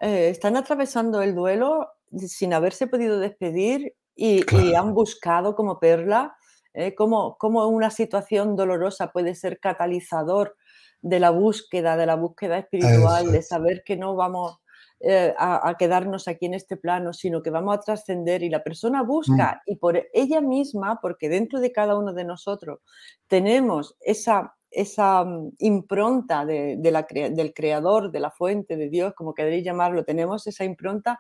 eh, 0.01 0.29
están 0.29 0.55
atravesando 0.55 1.21
el 1.21 1.35
duelo 1.35 1.89
sin 2.17 2.53
haberse 2.53 2.87
podido 2.87 3.19
despedir 3.19 3.95
y, 4.15 4.43
han 4.75 4.93
buscado 4.93 5.55
como 5.55 5.79
perla 5.79 6.35
eh, 6.73 6.95
cómo, 6.95 7.37
una 7.41 7.89
situación 7.89 8.55
dolorosa 8.55 9.11
puede 9.11 9.35
ser 9.35 9.59
catalizador 9.59 10.55
de 11.01 11.19
la 11.19 11.29
búsqueda, 11.29 11.97
de 11.97 12.05
la 12.05 12.15
búsqueda 12.15 12.57
espiritual, 12.57 13.31
de 13.31 13.41
saber 13.41 13.83
que 13.83 13.97
no 13.97 14.15
vamos 14.15 14.59
eh, 15.05 15.33
a, 15.37 15.75
quedarnos 15.77 16.29
aquí 16.29 16.45
en 16.45 16.53
este 16.53 16.77
plano, 16.77 17.11
sino 17.11 17.43
que 17.43 17.49
vamos 17.49 17.75
a 17.75 17.81
trascender 17.81 18.41
y 18.41 18.49
la 18.49 18.63
persona 18.63 19.03
mm. 19.03 19.07
busca 19.07 19.61
y 19.65 19.75
por 19.75 20.01
ella 20.13 20.39
misma, 20.39 20.99
porque 21.01 21.27
dentro 21.27 21.59
de 21.59 21.73
cada 21.73 21.97
uno 21.97 22.13
de 22.13 22.23
nosotros 22.23 22.79
tenemos 23.27 23.97
esa, 23.99 24.55
esa 24.71 25.25
mm, 25.25 25.55
impronta 25.59 26.45
de, 26.45 26.79
la, 26.89 27.05
del 27.11 27.53
creador, 27.53 28.11
de 28.11 28.21
la 28.21 28.31
fuente, 28.31 28.77
de 28.77 28.87
Dios, 28.87 29.13
como 29.13 29.33
queréis 29.33 29.65
llamarlo, 29.65 30.05
tenemos 30.05 30.47
esa 30.47 30.63
impronta 30.63 31.19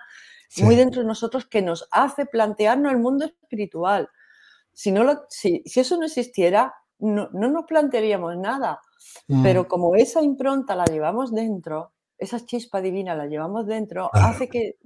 muy 0.61 0.75
dentro 0.75 1.01
de 1.01 1.07
nosotros 1.07 1.45
que 1.45 1.61
nos 1.61 1.85
hace 1.91 2.25
plantearnos 2.25 2.91
el 2.91 2.99
mundo 2.99 3.25
espiritual. 3.25 4.09
Si, 4.73 4.91
no 4.91 5.03
lo, 5.03 5.23
si, 5.29 5.63
eso 5.65 5.97
no 5.97 6.05
existiera, 6.05 6.73
no, 6.99 7.29
nos 7.31 7.65
plantearíamos 7.65 8.37
nada. 8.37 8.79
Mm. 9.27 9.43
Pero 9.43 9.67
como 9.67 9.95
esa 9.95 10.21
impronta 10.21 10.75
la 10.75 10.85
llevamos 10.85 11.33
dentro, 11.33 11.93
esa 12.17 12.45
chispa 12.45 12.81
divina 12.81 13.15
la 13.15 13.27
llevamos 13.27 13.67
dentro, 13.67 14.09
hace 14.13 14.47
que 14.47 14.77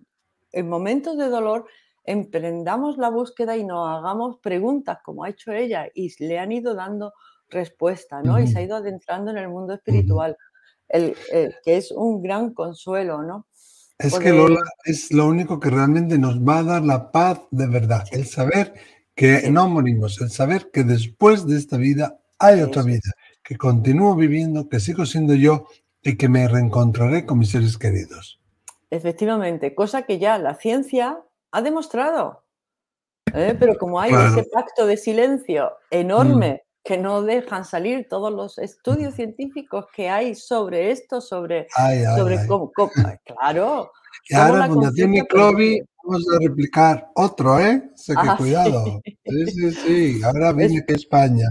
en 0.51 0.69
momentos 0.69 1.17
de 1.17 1.29
dolor 1.29 1.65
emprendamos 2.03 2.97
la 2.97 3.09
búsqueda 3.09 3.57
y 3.57 3.63
nos 3.63 3.87
hagamos 3.87 4.37
preguntas 4.39 4.99
como 5.03 5.23
ha 5.23 5.29
hecho 5.29 5.51
ella 5.51 5.87
y 5.93 6.11
le 6.23 6.39
han 6.39 6.51
ido 6.51 6.73
dando 6.73 7.13
respuesta, 7.49 8.21
¿no? 8.21 8.39
Y 8.39 8.47
se 8.47 8.59
ha 8.59 8.61
ido 8.61 8.77
adentrando 8.77 9.31
en 9.31 9.37
el 9.37 9.49
mundo 9.49 9.73
espiritual, 9.73 10.37
el, 10.87 11.15
que 11.63 11.77
es 11.77 11.91
un 11.91 12.21
gran 12.21 12.53
consuelo, 12.53 13.21
¿no? 13.23 13.47
Es 13.99 14.17
que 14.19 14.31
Lola 14.31 14.61
es 14.85 15.11
lo 15.11 15.25
único 15.25 15.59
que 15.59 15.69
realmente 15.69 16.17
nos 16.17 16.39
va 16.39 16.59
a 16.59 16.63
dar 16.63 16.83
la 16.83 17.11
paz 17.11 17.41
de 17.51 17.67
verdad, 17.67 18.03
el 18.11 18.25
saber 18.25 18.73
que 19.17 19.49
no 19.49 19.67
morimos, 19.67 20.21
el 20.21 20.29
saber 20.29 20.69
que 20.71 20.83
después 20.83 21.47
de 21.47 21.57
esta 21.57 21.75
vida 21.75 22.19
hay 22.37 22.61
otra 22.61 22.83
vida, 22.83 23.11
que 23.43 23.57
continúo 23.57 24.15
viviendo, 24.15 24.69
que 24.69 24.79
sigo 24.79 25.07
siendo 25.07 25.33
yo 25.33 25.65
y 26.03 26.17
que 26.17 26.29
me 26.29 26.47
reencontraré 26.47 27.25
con 27.25 27.39
mis 27.39 27.49
seres 27.49 27.79
queridos. 27.79 28.39
Efectivamente, 28.91 29.73
cosa 29.73 30.03
que 30.03 30.19
ya 30.19 30.37
la 30.37 30.53
ciencia 30.53 31.19
ha 31.51 31.61
demostrado. 31.63 32.43
¿eh? 33.33 33.55
Pero 33.59 33.79
como 33.79 33.99
hay 33.99 34.13
ese 34.13 34.47
pacto 34.53 34.85
de 34.85 34.97
silencio 34.97 35.71
enorme 35.89 36.61
mm. 36.63 36.87
que 36.87 36.97
no 36.99 37.23
dejan 37.23 37.65
salir 37.65 38.07
todos 38.07 38.31
los 38.31 38.59
estudios 38.59 39.15
científicos 39.15 39.87
que 39.95 40.09
hay 40.09 40.35
sobre 40.35 40.91
esto, 40.91 41.21
sobre, 41.21 41.67
sobre 42.15 42.45
cómo, 42.45 42.71
claro. 43.25 43.91
Y 44.29 44.35
ahora 44.35 44.67
Fundación 44.67 45.11
Microbi 45.11 45.81
vamos 46.07 46.25
a 46.33 46.39
replicar 46.39 47.11
otro, 47.15 47.59
¿eh? 47.59 47.91
Que 48.05 48.13
ah, 48.15 48.35
cuidado. 48.37 49.01
Sí, 49.25 49.45
sí, 49.47 49.71
sí. 49.71 50.23
Ahora 50.23 50.53
viene 50.53 50.83
que 50.85 50.93
España. 50.93 51.47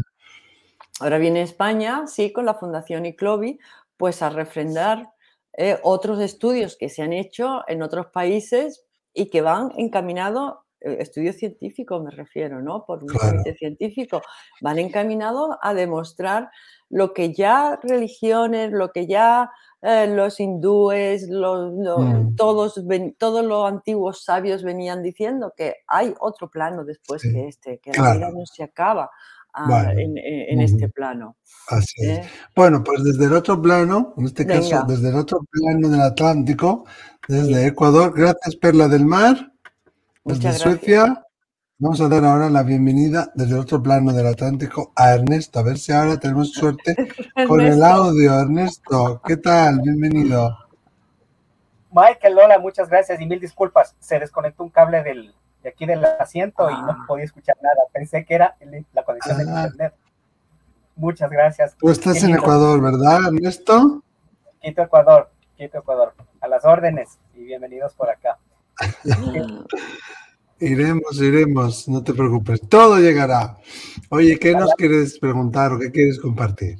Ahora 1.01 1.19
viene 1.19 1.43
España, 1.43 2.07
sí, 2.07 2.33
con 2.33 2.47
la 2.47 2.55
Fundación 2.55 3.05
Iclovi, 3.05 3.59
pues 3.97 4.23
a 4.23 4.31
refrendar 4.31 5.11
eh, 5.59 5.79
otros 5.83 6.21
estudios 6.21 6.77
que 6.77 6.89
se 6.89 7.03
han 7.03 7.13
hecho 7.13 7.63
en 7.69 7.83
otros 7.83 8.07
países 8.07 8.85
y 9.13 9.29
que 9.29 9.43
van 9.43 9.73
encaminados, 9.77 10.55
eh, 10.81 10.97
estudios 11.01 11.37
científicos 11.37 12.03
me 12.03 12.11
refiero, 12.11 12.63
¿no? 12.63 12.85
Por 12.87 13.03
un 13.03 13.09
comité 13.09 13.55
científico, 13.55 14.23
van 14.63 14.79
encaminados 14.79 15.57
a 15.61 15.75
demostrar 15.75 16.51
lo 16.89 17.13
que 17.13 17.35
ya 17.35 17.79
religiones, 17.83 18.73
lo 18.73 18.93
que 18.93 19.07
ya 19.07 19.51
eh, 19.83 20.07
los 20.07 20.41
hindúes, 20.41 21.29
mm. 21.29 22.35
todos, 22.35 22.83
todos 23.19 23.45
los 23.45 23.69
antiguos 23.69 24.25
sabios 24.25 24.63
venían 24.63 25.03
diciendo, 25.03 25.53
que 25.57 25.77
hay 25.87 26.15
otro 26.21 26.49
plano 26.51 26.85
después 26.85 27.23
que 27.23 27.49
este, 27.49 27.79
que 27.79 27.93
la 27.93 28.15
vida 28.15 28.31
no 28.31 28.47
se 28.47 28.65
acaba 28.65 29.11
en, 29.97 30.61
este 30.61 30.89
plano. 30.89 31.37
Así 31.69 32.03
es. 32.03 32.19
¿eh? 32.19 32.29
Bueno, 32.55 32.83
pues 32.83 33.03
desde 33.05 33.25
el 33.27 33.33
otro 33.35 33.61
plano, 33.61 34.15
en 34.17 34.27
este 34.27 34.47
caso, 34.47 34.85
desde 34.87 35.09
el 35.11 35.17
otro 35.17 35.41
plano 35.51 35.89
del 35.89 36.01
Atlántico, 36.01 36.85
desde 37.29 37.67
Ecuador, 37.67 38.13
gracias 38.17 38.57
Perla 38.57 38.89
del 38.89 39.05
Mar, 39.05 39.53
desde 40.25 40.53
Suecia. 40.55 41.26
Vamos 41.79 42.01
a 42.01 42.09
dar 42.09 42.25
ahora 42.25 42.49
la 42.49 42.63
bienvenida 42.63 43.31
desde 43.35 43.53
el 43.53 43.61
otro 43.61 43.83
plano 43.83 44.11
del 44.11 44.27
Atlántico 44.27 44.93
a 44.97 45.13
Ernesto. 45.13 45.59
A 45.59 45.63
ver 45.63 45.77
si 45.77 45.93
ahora 45.93 46.19
tenemos 46.19 46.53
suerte 46.53 46.97
con 47.47 47.61
el 47.61 47.85
audio. 47.85 48.33
Ernesto, 48.41 49.21
¿qué 49.23 49.37
tal? 49.37 49.81
Bienvenido. 49.83 50.57
Michael, 51.91 52.35
Lola, 52.35 52.59
muchas 52.59 52.89
gracias 52.89 53.21
y 53.21 53.27
mil 53.27 53.39
disculpas. 53.39 53.95
Se 54.01 54.19
desconectó 54.19 54.63
un 54.63 54.71
cable 54.71 55.03
del, 55.03 55.35
aquí 55.67 55.85
del 55.85 56.03
asiento 56.19 56.71
y 56.71 56.73
no 56.73 56.93
ah. 56.93 57.05
podía 57.07 57.27
escuchar 57.27 57.57
nada. 57.61 57.77
Pensé 57.93 58.25
que 58.25 58.35
era 58.35 58.57
la 58.95 59.05
conexión 59.05 59.37
de 59.37 59.45
ah. 59.45 59.65
internet. 59.65 59.95
Muchas 60.95 61.29
gracias. 61.29 61.77
Tú 61.77 61.91
estás 61.91 62.23
en 62.23 62.37
Ecuador, 62.37 62.81
¿verdad, 62.81 63.27
Ernesto? 63.27 64.03
Quito, 64.63 64.81
Ecuador. 64.81 65.31
Quito, 65.59 65.77
Ecuador. 65.77 66.15
A 66.41 66.49
las 66.49 66.65
órdenes 66.65 67.19
y 67.35 67.45
bienvenidos 67.45 67.93
por 67.93 68.09
acá. 68.09 68.39
iremos, 70.61 71.21
iremos, 71.21 71.89
no 71.89 72.03
te 72.03 72.15
preocupes. 72.15 72.61
Todo 72.69 72.99
llegará. 72.99 73.59
Oye, 74.11 74.39
¿qué 74.39 74.53
nos 74.53 74.75
quieres 74.75 75.19
preguntar 75.19 75.73
o 75.73 75.79
qué 75.79 75.91
quieres 75.91 76.19
compartir? 76.19 76.79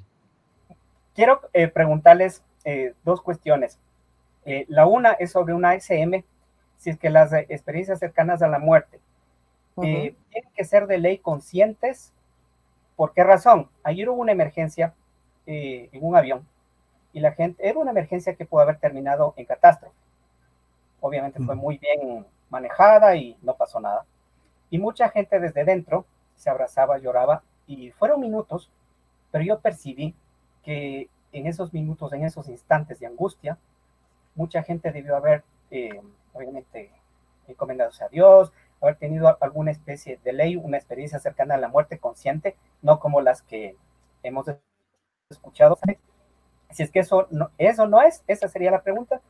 Quiero 1.15 1.41
eh, 1.53 1.69
preguntarles 1.69 2.43
eh, 2.65 2.95
dos 3.05 3.23
cuestiones. 3.23 3.79
Eh, 4.45 4.65
la 4.69 4.87
una 4.87 5.13
es 5.13 5.33
sobre 5.33 5.55
una 5.55 5.75
SM 5.75 6.25
si 6.79 6.91
es 6.91 6.99
que 6.99 7.11
las 7.11 7.33
experiencias 7.33 7.99
cercanas 7.99 8.43
a 8.43 8.49
la 8.49 8.59
muerte 8.59 9.01
eh, 9.83 10.15
tienen 10.31 10.51
que 10.55 10.65
ser 10.65 10.87
de 10.87 10.99
ley 10.99 11.19
conscientes. 11.19 12.13
¿Por 12.95 13.13
qué 13.13 13.25
razón? 13.25 13.69
Ayer 13.83 14.09
hubo 14.09 14.21
una 14.21 14.33
emergencia 14.33 14.95
eh, 15.47 15.89
en 15.93 16.05
un 16.05 16.17
avión 16.17 16.47
y 17.13 17.21
la 17.21 17.33
gente, 17.33 17.67
era 17.67 17.79
una 17.79 17.91
emergencia 17.91 18.35
que 18.35 18.47
pudo 18.47 18.61
haber 18.61 18.79
terminado 18.79 19.35
en 19.37 19.47
catástrofe. 19.47 19.95
Obviamente 21.01 21.41
fue 21.41 21.55
muy 21.55 21.79
bien 21.79 22.25
manejada 22.51 23.17
y 23.17 23.37
no 23.43 23.55
pasó 23.55 23.81
nada. 23.81 24.05
Y 24.71 24.79
mucha 24.79 25.09
gente 25.09 25.39
desde 25.39 25.65
dentro 25.65 26.07
se 26.37 26.51
abrazaba, 26.51 26.99
lloraba 26.99 27.43
y 27.67 27.91
fueron 27.93 28.21
minutos, 28.21 28.71
pero 29.31 29.45
yo 29.45 29.61
percibí 29.61 30.15
que 30.63 31.09
en 31.33 31.47
esos 31.47 31.73
minutos, 31.73 32.13
en 32.13 32.25
esos 32.25 32.49
instantes 32.49 33.01
de 33.01 33.07
angustia, 33.07 33.59
mucha 34.35 34.63
gente 34.63 34.93
debió 34.93 35.17
haber, 35.17 35.45
eh, 35.71 36.01
obviamente, 36.33 36.91
encomendándose 37.47 38.05
a 38.05 38.09
Dios, 38.09 38.53
haber 38.81 38.97
tenido 38.97 39.37
alguna 39.41 39.71
especie 39.71 40.19
de 40.23 40.33
ley, 40.33 40.57
una 40.57 40.77
experiencia 40.77 41.19
cercana 41.19 41.55
a 41.55 41.59
la 41.59 41.69
muerte 41.69 41.99
consciente, 41.99 42.57
no 42.83 43.01
como 43.01 43.21
las 43.21 43.43
que 43.43 43.77
hemos 44.23 44.47
escuchado. 45.31 45.79
Si 46.71 46.83
es 46.83 46.91
que 46.91 47.01
eso 47.01 47.27
no, 47.31 47.51
eso 47.59 47.87
no 47.87 48.03
es, 48.03 48.23
esa 48.27 48.49
sería 48.49 48.71
la 48.71 48.83
pregunta, 48.83 49.21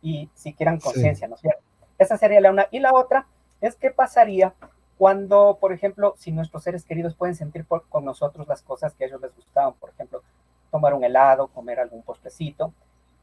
y 0.00 0.28
si 0.34 0.52
quieran 0.52 0.78
conciencia, 0.78 1.28
¿no 1.28 1.34
es 1.34 1.40
cierto? 1.40 1.63
Esa 1.98 2.16
sería 2.16 2.40
la 2.40 2.50
una. 2.50 2.66
Y 2.70 2.80
la 2.80 2.92
otra 2.92 3.26
es 3.60 3.76
qué 3.76 3.90
pasaría 3.90 4.54
cuando, 4.98 5.58
por 5.60 5.72
ejemplo, 5.72 6.14
si 6.16 6.32
nuestros 6.32 6.62
seres 6.62 6.84
queridos 6.84 7.14
pueden 7.14 7.34
sentir 7.34 7.66
con 7.66 8.04
nosotros 8.04 8.46
las 8.46 8.62
cosas 8.62 8.94
que 8.94 9.04
a 9.04 9.06
ellos 9.08 9.20
les 9.20 9.34
gustaban, 9.34 9.74
por 9.74 9.90
ejemplo, 9.90 10.22
tomar 10.70 10.94
un 10.94 11.04
helado, 11.04 11.48
comer 11.48 11.80
algún 11.80 12.02
postrecito, 12.02 12.72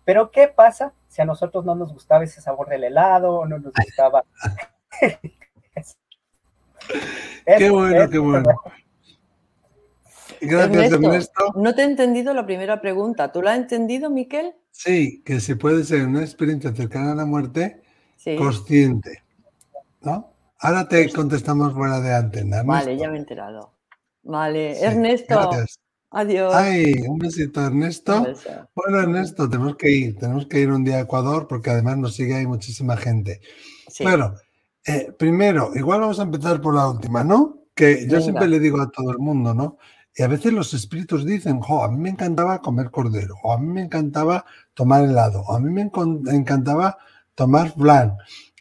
pero 0.04 0.32
¿qué 0.32 0.48
pasa 0.48 0.94
si 1.08 1.22
a 1.22 1.26
nosotros 1.26 1.64
no 1.64 1.76
nos 1.76 1.94
gustaba 1.94 2.24
ese 2.24 2.42
sabor 2.42 2.68
del 2.70 2.84
helado 2.84 3.36
o 3.36 3.46
no 3.46 3.60
nos 3.60 3.74
gustaba? 3.74 4.24
qué 7.58 7.70
bueno, 7.70 8.10
qué 8.10 8.18
bueno. 8.18 8.50
Gracias, 10.42 10.92
Ernesto, 10.94 11.44
No 11.56 11.76
te 11.76 11.84
he 11.84 11.86
entendido 11.86 12.34
la 12.34 12.46
primera 12.46 12.82
pregunta. 12.82 13.32
¿Tú 13.32 13.44
la 13.44 13.52
has 13.52 13.60
entendido, 13.60 14.10
Miquel? 14.10 14.56
Sí, 14.72 15.22
que 15.24 15.40
se 15.40 15.56
puede 15.56 15.84
ser 15.84 16.08
una 16.08 16.22
experiencia 16.22 16.74
cercana 16.74 17.12
a 17.12 17.16
la 17.16 17.26
muerte 17.26 17.84
consciente. 18.38 19.24
¿No? 20.02 20.34
Ahora 20.60 20.88
te 20.88 21.12
contestamos 21.12 21.74
fuera 21.74 22.00
de 22.00 22.14
antena. 22.14 22.64
Vale, 22.64 22.98
ya 22.98 23.10
me 23.10 23.18
he 23.18 23.20
enterado. 23.20 23.74
Vale, 24.24 24.80
Ernesto. 24.80 25.36
Gracias. 25.36 25.80
Adiós. 26.12 26.54
Ay, 26.54 26.94
un 27.08 27.18
besito, 27.18 27.66
Ernesto. 27.66 28.28
Bueno, 28.76 29.00
Ernesto, 29.00 29.50
tenemos 29.50 29.78
que 29.78 29.90
ir, 29.90 30.18
tenemos 30.18 30.46
que 30.46 30.60
ir 30.60 30.70
un 30.70 30.84
día 30.84 30.98
a 30.98 31.02
Ecuador 31.02 31.48
porque 31.48 31.70
además 31.70 31.98
nos 31.98 32.16
sigue 32.16 32.36
ahí 32.36 32.46
muchísima 32.46 32.98
gente. 32.98 33.42
Bueno, 34.04 34.36
eh, 34.86 35.14
primero, 35.18 35.72
igual 35.76 36.02
vamos 36.02 36.20
a 36.20 36.24
empezar 36.24 36.60
por 36.60 36.76
la 36.76 36.90
última, 36.90 37.24
¿no? 37.24 37.64
Que 37.74 38.08
yo 38.08 38.20
siempre 38.20 38.48
le 38.48 38.60
digo 38.60 38.82
a 38.82 38.92
todo 38.92 39.12
el 39.12 39.20
mundo, 39.20 39.54
¿no? 39.54 39.78
Y 40.14 40.24
a 40.24 40.28
veces 40.28 40.52
los 40.52 40.74
espíritus 40.74 41.26
dicen, 41.26 41.62
jo, 41.62 41.84
a 41.84 41.90
mí 41.90 41.98
me 41.98 42.10
encantaba 42.10 42.62
comer 42.62 42.92
cordero, 42.92 43.36
o 43.44 43.54
a 43.54 43.58
mí 43.58 43.68
me 43.68 43.82
encantaba 43.82 44.46
tomar 44.74 45.06
helado, 45.06 45.42
o 45.42 45.56
a 45.56 45.60
mí 45.60 45.72
me 45.72 45.90
encantaba 46.36 46.98
tomar 47.36 47.74
flan. 47.74 48.16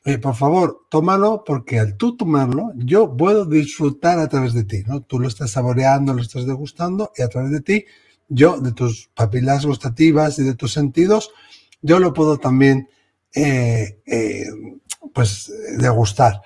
Eh, 0.04 0.16
por 0.16 0.34
favor, 0.34 0.86
tómalo 0.88 1.44
porque 1.44 1.78
al 1.78 1.96
tú 1.96 2.16
tomarlo, 2.16 2.72
yo 2.76 3.16
puedo 3.16 3.44
disfrutar 3.44 4.18
a 4.18 4.28
través 4.28 4.54
de 4.54 4.64
ti, 4.64 4.82
¿no? 4.86 5.02
Tú 5.02 5.18
lo 5.18 5.28
estás 5.28 5.50
saboreando, 5.50 6.14
lo 6.14 6.22
estás 6.22 6.46
degustando 6.46 7.12
y 7.16 7.22
a 7.22 7.28
través 7.28 7.50
de 7.50 7.60
ti, 7.60 7.84
yo, 8.28 8.58
de 8.60 8.72
tus 8.72 9.08
papilas 9.14 9.66
gustativas 9.66 10.38
y 10.38 10.44
de 10.44 10.54
tus 10.54 10.72
sentidos, 10.72 11.30
yo 11.82 11.98
lo 11.98 12.14
puedo 12.14 12.38
también, 12.38 12.88
eh, 13.34 14.00
eh, 14.06 14.46
pues, 15.12 15.52
degustar. 15.78 16.40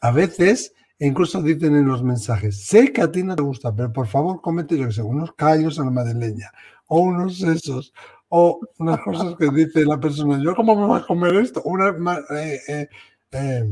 A 0.00 0.10
veces, 0.10 0.74
incluso 0.98 1.40
dicen 1.42 1.76
en 1.76 1.86
los 1.86 2.02
mensajes, 2.02 2.66
sé 2.66 2.92
que 2.92 3.00
a 3.00 3.10
ti 3.10 3.22
no 3.22 3.36
te 3.36 3.42
gusta, 3.42 3.74
pero 3.74 3.90
por 3.90 4.06
favor, 4.06 4.42
cómete, 4.42 4.76
yo 4.76 4.86
que 4.86 4.92
sé, 4.92 5.02
unos 5.02 5.32
callos 5.32 5.78
a 5.78 5.84
la 5.84 5.90
madeleña, 5.90 6.52
o 6.86 7.00
unos 7.00 7.38
sesos, 7.38 7.94
o 8.28 8.60
unas 8.78 9.00
cosas 9.00 9.34
que 9.36 9.50
dice 9.50 9.84
la 9.84 9.98
persona, 9.98 10.42
¿yo 10.42 10.54
cómo 10.54 10.76
me 10.76 10.86
voy 10.86 11.00
a 11.00 11.06
comer 11.06 11.34
esto? 11.36 11.62
Una, 11.64 11.96
eh, 12.36 12.60
eh, 12.68 12.88
eh, 13.32 13.64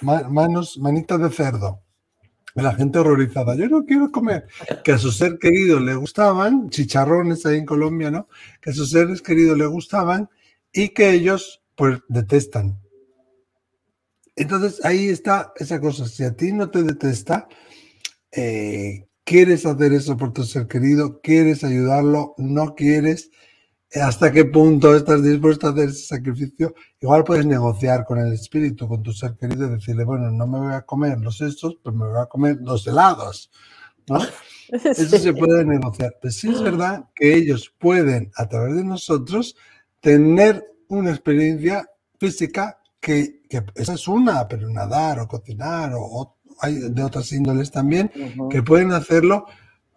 manos, 0.00 0.78
manitas 0.78 1.20
de 1.20 1.30
cerdo. 1.30 1.82
La 2.54 2.74
gente 2.74 2.98
horrorizada, 2.98 3.54
yo 3.54 3.68
no 3.68 3.84
quiero 3.84 4.10
comer. 4.10 4.46
Que 4.82 4.92
a 4.92 4.98
su 4.98 5.12
ser 5.12 5.38
querido 5.38 5.78
le 5.78 5.94
gustaban, 5.94 6.70
chicharrones 6.70 7.44
ahí 7.44 7.58
en 7.58 7.66
Colombia, 7.66 8.10
¿no? 8.10 8.28
Que 8.62 8.70
a 8.70 8.72
sus 8.72 8.90
seres 8.90 9.20
queridos 9.20 9.58
le 9.58 9.66
gustaban 9.66 10.30
y 10.72 10.90
que 10.90 11.10
ellos, 11.10 11.62
pues, 11.74 11.98
detestan. 12.08 12.78
Entonces 14.36 14.82
ahí 14.84 15.08
está 15.08 15.52
esa 15.56 15.80
cosa. 15.80 16.06
Si 16.06 16.24
a 16.24 16.34
ti 16.34 16.52
no 16.52 16.70
te 16.70 16.82
detesta, 16.82 17.46
quieres 18.30 19.66
hacer 19.66 19.92
eso 19.92 20.16
por 20.16 20.32
tu 20.32 20.44
ser 20.44 20.66
querido, 20.66 21.20
quieres 21.20 21.62
ayudarlo, 21.64 22.34
no 22.38 22.74
quieres, 22.74 23.30
hasta 24.00 24.32
qué 24.32 24.44
punto 24.44 24.94
estás 24.94 25.22
dispuesto 25.22 25.66
a 25.66 25.70
hacer 25.70 25.88
ese 25.88 26.06
sacrificio. 26.06 26.74
Igual 27.00 27.24
puedes 27.24 27.46
negociar 27.46 28.04
con 28.04 28.18
el 28.18 28.32
espíritu, 28.32 28.88
con 28.88 29.02
tu 29.02 29.12
ser 29.12 29.36
querido, 29.36 29.66
y 29.66 29.70
decirle, 29.70 30.04
bueno, 30.04 30.30
no 30.30 30.46
me 30.46 30.58
voy 30.58 30.74
a 30.74 30.82
comer 30.82 31.18
los 31.20 31.40
estos, 31.40 31.78
pero 31.82 31.96
me 31.96 32.06
voy 32.06 32.20
a 32.20 32.26
comer 32.26 32.58
los 32.60 32.86
helados. 32.86 33.50
¿no? 34.08 34.18
Eso 34.84 35.18
se 35.18 35.32
puede 35.32 35.64
negociar. 35.64 36.16
Pero 36.20 36.32
sí 36.32 36.48
es 36.48 36.62
verdad 36.62 37.06
que 37.14 37.34
ellos 37.34 37.72
pueden, 37.78 38.30
a 38.36 38.48
través 38.48 38.76
de 38.76 38.84
nosotros, 38.84 39.56
tener 40.00 40.64
una 40.88 41.10
experiencia 41.10 41.88
física 42.18 42.78
que, 43.00 43.42
esa 43.74 43.94
es 43.94 44.08
una, 44.08 44.48
pero 44.48 44.68
nadar 44.68 45.20
o 45.20 45.28
cocinar 45.28 45.92
o, 45.94 46.36
hay 46.60 46.74
de 46.74 47.02
otras 47.02 47.30
índoles 47.32 47.70
también, 47.70 48.10
que 48.50 48.62
pueden 48.62 48.92
hacerlo 48.92 49.46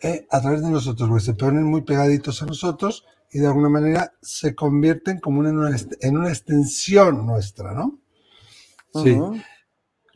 eh, 0.01 0.27
a 0.29 0.41
través 0.41 0.61
de 0.61 0.69
nosotros, 0.69 1.09
porque 1.09 1.23
se 1.23 1.33
ponen 1.33 1.63
muy 1.63 1.81
pegaditos 1.81 2.41
a 2.43 2.45
nosotros 2.45 3.05
y 3.31 3.39
de 3.39 3.47
alguna 3.47 3.69
manera 3.69 4.13
se 4.21 4.55
convierten 4.55 5.19
como 5.19 5.45
en 5.45 5.57
una, 5.57 5.75
en 6.01 6.17
una 6.17 6.29
extensión 6.29 7.25
nuestra, 7.25 7.73
¿no? 7.73 7.99
Sí. 8.93 9.17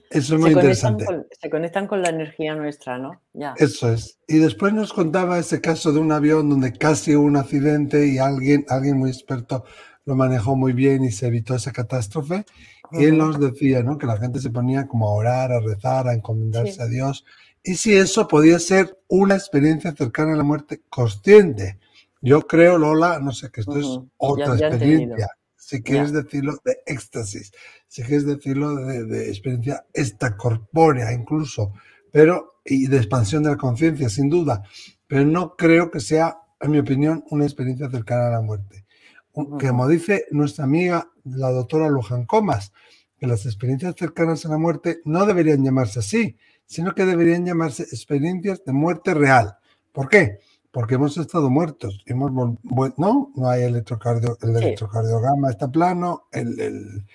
Eso 0.10 0.36
es 0.36 0.42
muy 0.42 0.52
interesante. 0.52 1.06
se 1.42 1.50
conectan 1.50 1.88
con 1.88 2.04
la 2.04 2.10
energía 2.10 2.54
nuestra, 2.56 3.00
¿no? 3.00 3.22
Ya. 3.34 3.56
Eso 3.58 3.92
es. 3.92 4.20
Y 4.28 4.38
después 4.38 4.72
nos 4.72 4.94
contaba 4.94 5.40
ese 5.40 5.60
caso 5.60 5.92
de 5.92 6.00
un 6.00 6.12
avión 6.12 6.50
donde 6.50 6.72
casi 6.72 7.16
hubo 7.16 7.26
un 7.26 7.36
accidente 7.36 8.08
y 8.08 8.20
alguien, 8.20 8.64
alguien 8.70 8.98
muy 8.98 9.10
experto 9.10 9.66
lo 10.06 10.16
manejó 10.16 10.56
muy 10.56 10.74
bien 10.74 11.04
y 11.04 11.12
se 11.12 11.28
evitó 11.28 11.56
esa 11.56 11.72
catástrofe. 11.72 12.46
Y 12.92 13.06
él 13.06 13.18
nos 13.18 13.40
decía, 13.40 13.82
¿no? 13.82 13.98
Que 13.98 14.06
la 14.06 14.18
gente 14.18 14.40
se 14.40 14.52
ponía 14.52 14.88
como 14.88 15.08
a 15.08 15.14
orar, 15.14 15.52
a 15.52 15.60
rezar, 15.60 16.08
a 16.08 16.14
encomendarse 16.14 16.82
a 16.82 16.86
Dios. 16.86 17.26
Y 17.64 17.76
si 17.76 17.96
eso 17.96 18.28
podía 18.28 18.60
ser 18.60 19.00
una 19.08 19.34
experiencia 19.34 19.94
cercana 19.94 20.34
a 20.34 20.38
la 20.38 20.44
muerte 20.44 20.82
consciente. 20.90 21.80
Yo 22.26 22.42
creo, 22.48 22.78
Lola, 22.78 23.20
no 23.20 23.34
sé, 23.34 23.52
que 23.52 23.60
esto 23.60 23.78
es 23.78 23.86
otra 24.16 24.56
experiencia. 24.56 25.28
Si 25.58 25.84
quieres 25.84 26.14
decirlo 26.14 26.58
de 26.64 26.78
éxtasis, 26.86 27.52
si 27.88 28.02
quieres 28.02 28.26
decirlo 28.26 28.76
de, 28.76 29.28
experiencia 29.28 29.86
extracorpórea 29.94 31.12
incluso, 31.12 31.74
pero 32.12 32.62
y 32.64 32.88
de 32.88 32.96
expansión 32.96 33.44
de 33.44 33.50
la 33.50 33.58
conciencia, 33.58 34.08
sin 34.08 34.30
duda. 34.30 34.64
Pero 35.06 35.26
no 35.26 35.58
creo 35.58 35.92
que 35.92 36.00
sea, 36.00 36.38
en 36.62 36.72
mi 36.72 36.80
opinión, 36.80 37.26
una 37.30 37.44
experiencia 37.44 37.90
cercana 37.90 38.28
a 38.28 38.32
la 38.32 38.42
muerte. 38.42 38.86
Como 39.34 39.88
dice 39.90 40.26
nuestra 40.32 40.64
amiga, 40.64 41.12
la 41.26 41.52
doctora 41.52 41.90
Luján 41.90 42.26
Comas, 42.26 42.72
que 43.18 43.28
las 43.28 43.46
experiencias 43.46 43.96
cercanas 43.98 44.46
a 44.46 44.50
la 44.50 44.58
muerte 44.58 45.02
no 45.04 45.26
deberían 45.26 45.62
llamarse 45.62 46.00
así, 46.00 46.38
sino 46.66 46.96
que 46.96 47.06
deberían 47.06 47.46
llamarse 47.46 47.84
experiencias 47.84 48.64
de 48.64 48.72
muerte 48.72 49.14
real. 49.14 49.58
¿Por 49.92 50.08
qué? 50.08 50.40
Porque 50.74 50.96
hemos 50.96 51.16
estado 51.18 51.52
muertos. 51.52 52.02
Hemos, 52.08 52.32
no, 52.32 53.32
no 53.36 53.48
hay 53.48 53.62
electrocardio, 53.62 54.40
el 54.42 54.58
electrocardiograma 54.58 55.52
está 55.52 55.72
plano, 55.72 56.24
el, 56.32 56.60
el, 56.60 57.06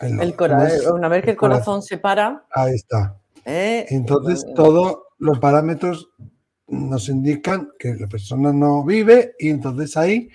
el, 0.00 0.34
una 0.90 1.08
vez 1.08 1.22
que 1.22 1.32
el 1.32 1.36
corazón, 1.36 1.82
se 1.82 1.98
para. 1.98 2.46
Ahí 2.50 2.74
está. 2.74 3.18
Eh, 3.44 3.84
Entonces, 3.90 4.46
todos 4.54 4.98
los 5.18 5.38
parámetros 5.38 6.08
nos 6.68 7.10
indican 7.10 7.68
que 7.78 7.94
la 7.96 8.06
persona 8.06 8.50
no 8.50 8.82
vive 8.82 9.34
y 9.38 9.50
entonces 9.50 9.98
ahí 9.98 10.30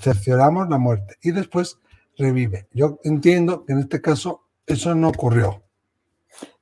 cercioramos 0.00 0.70
la 0.70 0.78
muerte 0.78 1.16
y 1.22 1.32
después 1.32 1.78
revive. 2.16 2.66
Yo 2.72 2.98
entiendo 3.04 3.62
que 3.66 3.74
en 3.74 3.80
este 3.80 4.00
caso 4.00 4.44
eso 4.66 4.94
no 4.94 5.08
ocurrió. 5.08 5.62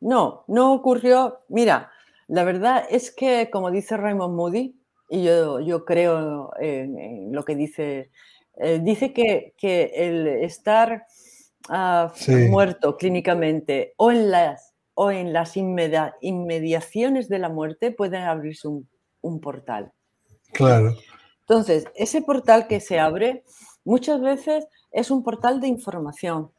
No, 0.01 0.45
no 0.49 0.73
ocurrió. 0.73 1.43
Mira, 1.49 1.93
la 2.29 2.45
verdad 2.45 2.85
es 2.91 3.11
que, 3.11 3.51
como 3.51 3.71
dice 3.71 3.97
Raymond 3.97 4.35
Moody, 4.35 4.75
y 5.09 5.25
yo, 5.25 5.61
yo 5.61 5.85
creo 5.85 6.51
en, 6.59 7.33
lo 7.33 7.45
que 7.45 7.55
dice, 7.55 8.11
eh, 8.57 8.81
dice 8.83 9.13
que, 9.13 9.55
que, 9.57 9.93
el 9.95 10.27
estar 10.27 11.07
ah, 11.69 12.13
muerto 12.49 12.97
clínicamente 12.97 13.95
o 13.97 14.11
en 14.11 14.31
las, 14.31 14.75
o 14.95 15.11
en 15.11 15.33
las 15.33 15.57
inmediaciones 15.57 17.29
de 17.29 17.39
la 17.39 17.49
muerte 17.49 17.91
puede 17.91 18.19
abrirse 18.19 18.69
un, 18.69 18.89
un 19.21 19.41
portal. 19.41 19.93
Claro. 20.53 20.95
Entonces, 21.41 21.85
ese 21.95 22.23
portal 22.23 22.67
que 22.67 22.81
se 22.81 22.99
abre 22.99 23.45
muchas 23.85 24.21
veces 24.21 24.67
es 24.93 25.11
un 25.11 25.23
portal 25.23 25.61
de 25.61 25.69
información, 25.69 26.51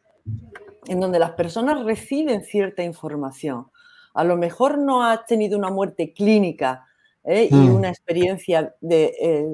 en 0.87 0.99
donde 0.99 1.17
las 1.17 1.31
personas 1.31 1.83
reciben 1.83 2.43
cierta 2.43 2.83
información 2.83 3.67
a 4.15 4.23
lo 4.23 4.37
mejor 4.37 4.77
no 4.77 5.03
has 5.03 5.25
tenido 5.25 5.57
una 5.57 5.69
muerte 5.69 6.13
clínica 6.13 6.87
¿eh? 7.23 7.49
y 7.51 7.55
mm. 7.55 7.75
una 7.75 7.89
experiencia 7.89 8.73
de 8.79 9.13
eh, 9.21 9.45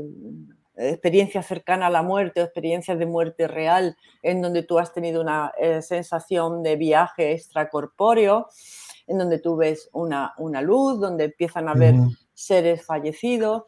experiencia 0.78 1.44
cercana 1.44 1.88
a 1.88 1.90
la 1.90 2.04
muerte 2.04 2.42
o 2.42 2.44
experiencias 2.44 2.98
de 2.98 3.06
muerte 3.06 3.48
real 3.48 3.98
en 4.22 4.42
donde 4.42 4.64
tú 4.64 4.80
has 4.80 4.94
tenido 4.94 5.22
una 5.22 5.52
eh, 5.60 5.82
sensación 5.82 6.64
de 6.64 6.76
viaje 6.76 7.34
extracorpóreo, 7.34 8.48
en 9.08 9.18
donde 9.18 9.40
tú 9.40 9.56
ves 9.58 9.90
una, 9.94 10.34
luz, 10.62 11.00
donde 11.00 11.26
empiezan 11.26 11.68
a 11.68 11.74
ver 11.74 11.96
seres 12.34 12.86
fallecidos. 12.86 13.64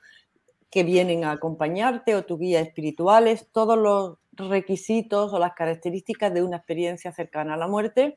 que 0.70 0.84
vienen 0.84 1.24
a 1.24 1.34
acompañarte 1.34 2.16
o 2.16 2.26
tu 2.26 2.40
guía 2.40 2.60
espirituales, 2.60 3.48
todos 3.52 3.78
los 3.78 4.18
requisitos 4.32 5.32
o 5.32 5.38
las 5.38 5.54
características 5.54 6.34
de 6.34 6.42
una 6.42 6.58
experiencia 6.58 7.12
cercana 7.12 7.54
a 7.54 7.58
la 7.58 7.68
muerte. 7.68 8.16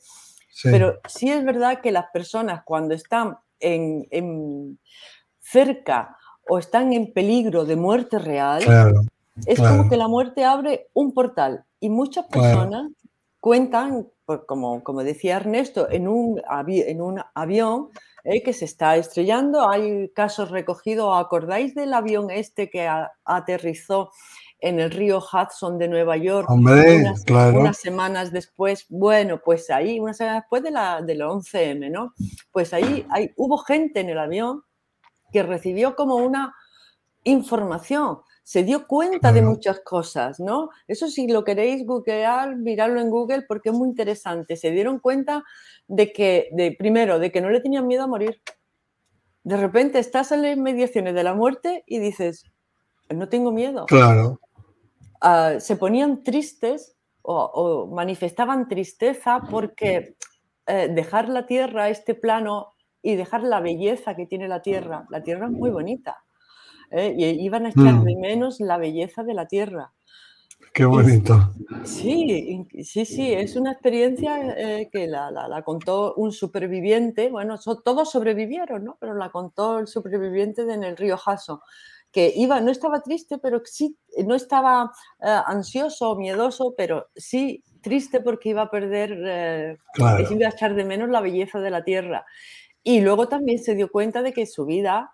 Pero 0.63 1.01
sí 1.09 1.31
es 1.31 1.45
verdad 1.45 1.81
que 1.81 1.93
las 1.93 2.07
personas 2.13 2.63
cuando 2.65 2.95
están 2.95 3.37
en, 3.61 4.79
cerca 5.41 6.17
o 6.49 6.59
están 6.59 6.93
en 6.93 7.13
peligro 7.13 7.65
de 7.65 7.77
muerte 7.77 8.19
real, 8.19 8.63
es 9.47 9.59
como 9.59 9.89
que 9.89 9.97
la 9.97 10.09
muerte 10.09 10.45
abre 10.45 10.89
un 10.95 11.13
portal 11.13 11.65
y 11.81 11.91
muchas 11.91 12.27
personas 12.27 12.91
cuentan, 13.41 14.09
como, 14.47 14.83
como 14.83 15.05
decía 15.05 15.37
Ernesto, 15.37 15.89
en 15.91 16.09
un, 16.09 16.43
en 16.69 17.01
un 17.01 17.21
avión 17.35 17.91
eh, 18.25 18.43
que 18.43 18.53
se 18.53 18.65
está 18.65 18.97
estrellando. 18.97 19.69
Hay 19.69 20.09
casos 20.09 20.51
recogidos, 20.51 21.17
¿acordáis 21.17 21.75
del 21.77 21.95
avión 21.95 22.31
este 22.31 22.69
que 22.71 22.89
aterrizó 23.25 24.11
en 24.61 24.81
el 24.81 24.91
río 24.91 25.19
Hudson 25.19 25.79
de 25.79 25.89
Nueva 25.89 26.17
York 26.17 26.49
unas, 26.51 27.25
unas, 27.29 27.77
semanas 27.79 28.33
después? 28.33 28.87
Bueno, 28.89 29.41
pues 29.45 29.71
ahí, 29.71 30.01
una 30.01 30.15
semana 30.15 30.41
después 30.41 30.63
de 30.63 30.71
la, 30.71 31.03
del 31.03 31.21
11M, 31.21 31.91
¿no? 31.91 32.13
Pues 32.53 32.73
ahí 32.73 33.07
hay, 33.11 33.33
hubo 33.37 33.59
gente 33.59 34.01
en 34.01 34.11
el 34.11 34.19
avión 34.19 34.63
que 35.33 35.43
recibió 35.43 35.95
como 35.95 36.17
una 36.17 36.55
información 37.25 38.19
se 38.47 38.63
dio 38.63 38.87
cuenta 38.87 39.33
de 39.33 39.43
muchas 39.43 39.81
cosas, 39.81 40.39
¿no? 40.39 40.71
Eso 40.87 41.09
si 41.09 41.27
lo 41.27 41.43
queréis 41.43 41.85
googlear, 41.85 42.55
mirarlo 42.55 43.01
en 43.01 43.11
Google 43.11 43.43
porque 43.43 43.71
es 43.71 43.75
muy 43.75 43.89
interesante. 43.89 44.55
Se 44.55 44.71
dieron 44.71 45.01
cuenta 45.01 45.43
de 45.89 46.13
que, 46.13 46.49
de, 46.53 46.71
primero, 46.71 47.19
de 47.19 47.33
que 47.33 47.41
no 47.41 47.51
le 47.51 47.61
tenían 47.61 47.89
miedo 47.89 48.05
a 48.05 48.07
morir. 48.07 48.41
De 49.43 49.57
repente 49.57 49.99
estás 49.99 50.31
en 50.31 50.43
las 50.43 50.57
mediaciones 50.57 51.17
de 51.17 51.25
la 51.25 51.35
muerte 51.35 51.83
y 51.89 51.99
dices, 51.99 52.45
no 53.11 53.29
tengo 53.29 53.51
miedo. 53.51 53.87
Claro. 53.87 54.39
Ah, 55.21 55.55
se 55.59 55.77
ponían 55.77 56.23
tristes 56.23 56.97
o, 57.23 57.89
manifestaban 57.93 58.69
tristeza 58.69 59.43
porque 59.51 60.17
eh, 60.67 60.89
dejar 60.91 61.29
la 61.29 61.47
tierra, 61.47 61.89
este 61.89 62.15
plano, 62.15 62.75
y 63.03 63.17
dejar 63.17 63.43
la 63.43 63.61
belleza 63.61 64.17
que 64.17 64.27
tiene 64.27 64.49
la 64.49 64.63
tierra. 64.63 65.07
La 65.11 65.23
tierra 65.23 65.47
es 65.47 65.53
muy 65.53 65.71
bonita 65.71 66.25
¿eh? 66.91 67.15
y 67.17 67.25
iban 67.45 67.67
a 67.67 67.71
echar 67.71 68.03
de 68.03 68.17
mm. 68.17 68.21
menos 68.21 68.61
la 68.61 68.79
belleza 68.79 69.23
de 69.23 69.35
la 69.35 69.47
tierra. 69.47 69.93
Qué 70.73 70.85
bonito. 70.85 71.55
sí, 71.85 72.67
sí, 72.83 73.07
sí, 73.07 73.33
es 73.33 73.57
una 73.57 73.73
experiencia 73.73 74.55
eh, 74.59 74.89
que 74.93 75.07
la, 75.07 75.63
contó 75.65 76.15
un 76.15 76.33
superviviente, 76.33 77.31
bueno, 77.31 77.59
todos 77.59 78.11
sobrevivieron, 78.11 78.85
¿no? 78.85 78.97
Pero 79.01 79.15
la 79.15 79.31
contó 79.31 79.79
el 79.79 79.87
superviviente 79.87 80.63
en 80.63 80.85
el 80.85 80.97
río 80.97 81.17
Jaso, 81.17 81.63
que 82.17 82.33
iba, 82.35 82.63
no 82.63 82.71
estaba 82.71 83.03
triste, 83.03 83.37
pero 83.37 83.61
sí, 83.67 83.99
no 84.25 84.35
estaba 84.35 84.91
eh, 85.21 85.41
ansioso 85.45 86.13
o 86.13 86.17
miedoso, 86.17 86.73
pero 86.75 87.09
sí 87.15 87.63
triste 87.83 88.23
porque 88.23 88.49
iba 88.49 88.63
a 88.63 88.71
perder, 88.71 89.79
iba 89.99 90.47
a 90.47 90.51
echar 90.51 90.75
de 90.75 90.87
menos 90.87 91.11
la 91.11 91.21
belleza 91.21 91.61
de 91.61 91.69
la 91.69 91.85
tierra. 91.85 92.25
Y 92.83 93.03
luego 93.03 93.29
también 93.29 93.59
se 93.59 93.75
dio 93.75 93.93
cuenta 93.93 94.23
de 94.23 94.33
que 94.33 94.47
su 94.47 94.65
vida 94.65 95.11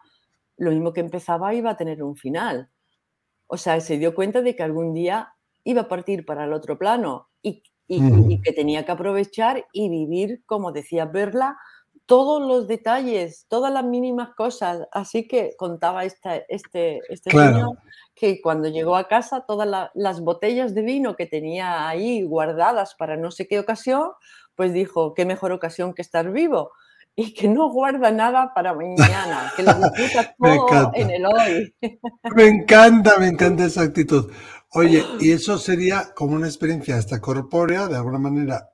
lo 0.56 0.70
mismo 0.70 0.92
que 0.92 1.00
empezaba 1.00 1.52
iba 1.54 1.70
a 1.70 1.76
tener 1.76 2.04
un 2.04 2.14
final. 2.14 2.70
O 3.48 3.56
sea, 3.56 3.80
se 3.80 3.98
dio 3.98 4.14
cuenta 4.14 4.40
de 4.40 4.54
que 4.54 4.62
algún 4.62 4.94
día 4.94 5.34
iba 5.64 5.80
a 5.80 5.88
partir 5.88 6.24
para 6.24 6.44
el 6.44 6.52
otro 6.52 6.78
plano 6.78 7.30
y, 7.42 7.64
que 7.88 8.52
tenía 8.52 8.84
que 8.84 8.92
aprovechar 8.92 9.66
y 9.72 9.88
vivir, 9.88 10.44
como 10.46 10.70
decía 10.70 11.06
Berla, 11.06 11.58
todos 12.12 12.46
los 12.46 12.68
detalles, 12.68 13.46
todas 13.48 13.72
las 13.72 13.85
mínimas 13.85 14.35
cosas. 14.37 14.87
Así 14.92 15.27
que 15.27 15.55
contaba 15.57 16.05
este, 16.05 16.44
este 16.51 17.01
señor 17.25 17.79
que 18.14 18.42
cuando 18.42 18.68
llegó 18.68 18.96
a 18.96 19.09
casa 19.09 19.46
todas 19.48 19.88
las 19.94 20.20
botellas 20.20 20.75
de 20.75 20.83
vino 20.83 21.16
que 21.16 21.25
tenía 21.25 21.88
ahí 21.88 22.22
guardadas 22.22 22.94
para 22.96 23.16
no 23.16 23.31
sé 23.31 23.48
qué 23.48 23.59
ocasión, 23.59 24.11
pues 24.57 24.75
dijo, 24.75 25.14
qué 25.14 25.25
mejor 25.25 25.53
ocasión 25.53 25.94
que 25.94 26.03
estar 26.03 26.31
vivo 26.31 26.72
y 27.16 27.33
que 27.33 27.48
no 27.48 27.70
guarda 27.70 28.11
nada 28.11 28.53
para 28.55 28.75
mañana, 28.75 29.51
que 29.57 29.62
lo 29.62 29.72
disfruta 29.72 30.35
todo 30.38 30.90
en 30.92 31.11
el 31.12 31.25
hoy. 31.25 31.75
me 32.37 32.46
encanta, 32.46 33.16
me 33.20 33.29
encanta 33.29 33.64
esa 33.64 33.85
actitud. 33.85 34.31
Oye, 34.75 35.03
y 35.18 35.33
eso 35.33 35.57
sería 35.57 36.12
como 36.14 36.35
una 36.35 36.46
experiencia 36.46 36.98
hasta 36.98 37.22
corpórea, 37.22 37.88
de 37.88 37.96
alguna 37.96 38.18
manera. 38.18 38.68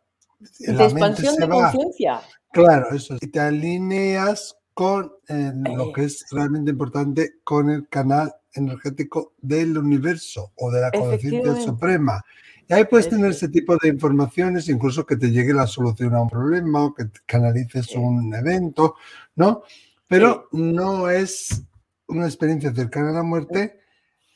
De 0.58 0.84
expansión 0.84 1.36
de 1.36 1.48
conciencia. 1.48 2.20
Claro, 2.52 2.88
eso. 2.92 3.16
Y 3.20 3.26
te 3.28 3.40
alineas 3.40 4.56
con 4.74 5.12
eh, 5.28 5.52
lo 5.54 5.92
que 5.92 6.04
es 6.04 6.24
realmente 6.30 6.70
importante, 6.70 7.34
con 7.44 7.68
el 7.70 7.88
canal 7.88 8.32
energético 8.54 9.34
del 9.40 9.76
universo 9.76 10.52
o 10.56 10.70
de 10.70 10.80
la 10.80 10.90
conciencia 10.90 11.56
suprema. 11.56 12.22
Y 12.68 12.74
ahí 12.74 12.84
puedes 12.84 13.08
tener 13.08 13.30
ese 13.30 13.48
tipo 13.48 13.76
de 13.76 13.88
informaciones, 13.88 14.68
incluso 14.68 15.06
que 15.06 15.16
te 15.16 15.30
llegue 15.30 15.54
la 15.54 15.66
solución 15.66 16.14
a 16.14 16.20
un 16.20 16.28
problema 16.28 16.84
o 16.84 16.94
que 16.94 17.06
canalices 17.24 17.94
un 17.96 18.34
evento, 18.34 18.96
¿no? 19.36 19.62
Pero 20.06 20.48
no 20.52 21.08
es 21.08 21.62
una 22.08 22.26
experiencia 22.26 22.74
cercana 22.74 23.10
a 23.10 23.14
la 23.14 23.22
muerte. 23.22 23.77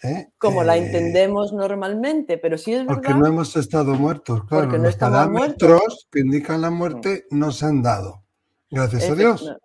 ¿Eh? 0.02 0.28
Como 0.38 0.62
la 0.62 0.76
eh, 0.76 0.86
entendemos 0.86 1.52
normalmente, 1.52 2.38
pero 2.38 2.58
sí 2.58 2.72
es 2.72 2.80
verdad. 2.80 2.94
Porque 2.94 3.14
no 3.14 3.26
hemos 3.26 3.56
estado 3.56 3.94
muertos, 3.94 4.44
claro. 4.44 4.64
Porque 4.64 4.78
no 4.78 4.84
Los 4.84 4.96
parámetros 4.96 6.08
que 6.10 6.20
indican 6.20 6.60
la 6.60 6.70
muerte 6.70 7.26
no 7.30 7.52
se 7.52 7.66
han 7.66 7.82
dado. 7.82 8.22
Gracias 8.70 9.10
a 9.10 9.14
Dios. 9.14 9.56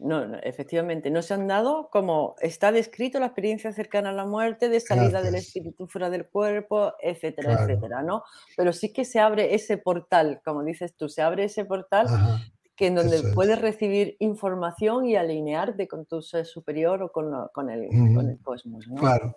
No, 0.00 0.36
efectivamente, 0.44 1.10
no 1.10 1.22
se 1.22 1.34
han 1.34 1.48
dado 1.48 1.88
como 1.90 2.36
está 2.40 2.70
descrito 2.70 3.18
la 3.18 3.26
experiencia 3.26 3.72
cercana 3.72 4.10
a 4.10 4.12
la 4.12 4.26
muerte, 4.26 4.68
de 4.68 4.78
salida 4.78 5.22
del 5.22 5.34
espíritu 5.34 5.88
fuera 5.88 6.08
del 6.08 6.28
cuerpo, 6.28 6.92
etcétera, 7.02 7.54
etcétera, 7.54 8.02
¿no? 8.04 8.22
Pero 8.56 8.72
sí 8.72 8.92
que 8.92 9.04
se 9.04 9.18
abre 9.18 9.56
ese 9.56 9.76
portal, 9.76 10.40
como 10.44 10.62
dices 10.62 10.94
tú, 10.94 11.08
se 11.08 11.20
abre 11.20 11.44
ese 11.44 11.64
portal 11.64 12.06
que 12.76 12.86
en 12.86 12.94
donde 12.94 13.32
puedes 13.34 13.60
recibir 13.60 14.16
información 14.20 15.04
y 15.04 15.16
alinearte 15.16 15.88
con 15.88 16.06
tu 16.06 16.22
ser 16.22 16.46
superior 16.46 17.02
o 17.02 17.10
con, 17.10 17.68
el, 17.68 18.38
cosmos. 18.40 18.86
¿no? 18.86 18.94
Claro. 18.94 19.36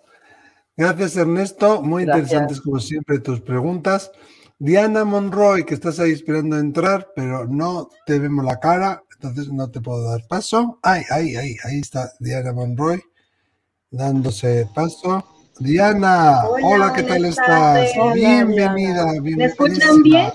Gracias, 0.76 1.16
Ernesto. 1.16 1.82
Muy 1.82 2.04
interesantes, 2.04 2.60
como 2.60 2.80
siempre, 2.80 3.18
tus 3.18 3.40
preguntas. 3.40 4.10
Diana 4.58 5.04
Monroy, 5.04 5.64
que 5.64 5.74
estás 5.74 5.98
ahí 5.98 6.12
esperando 6.12 6.58
entrar, 6.58 7.08
pero 7.16 7.46
no 7.46 7.88
te 8.06 8.18
vemos 8.18 8.44
la 8.44 8.60
cara 8.60 9.02
entonces 9.22 9.52
no 9.52 9.70
te 9.70 9.80
puedo 9.80 10.10
dar 10.10 10.26
paso. 10.26 10.80
Ay, 10.82 11.02
ay, 11.10 11.36
ay, 11.36 11.56
ahí 11.64 11.78
está 11.78 12.12
Diana 12.18 12.52
Monroy 12.52 13.00
dándose 13.88 14.68
paso. 14.74 15.24
Diana, 15.60 16.42
hola, 16.44 16.92
¿qué 16.92 17.04
tal 17.04 17.24
estás? 17.26 17.88
bienvenida, 18.14 19.12
bienvenida. 19.12 19.36
¿Me 19.36 19.44
escuchan 19.44 20.02
bien? 20.02 20.32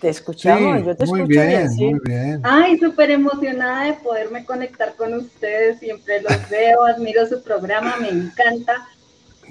Te 0.00 0.08
escuchamos, 0.08 0.86
yo 0.86 0.96
te 0.96 1.04
muy 1.04 1.20
escucho 1.20 1.40
bien, 1.40 1.74
Muy 1.74 2.00
bien. 2.04 2.40
Ay, 2.44 2.78
súper 2.78 3.10
emocionada 3.10 3.84
de 3.86 3.92
poderme 3.94 4.44
conectar 4.46 4.94
con 4.96 5.12
ustedes. 5.12 5.78
Siempre 5.80 6.22
los 6.22 6.48
veo, 6.48 6.86
admiro 6.86 7.26
su 7.26 7.42
programa, 7.42 7.96
me 8.00 8.08
encanta 8.08 8.88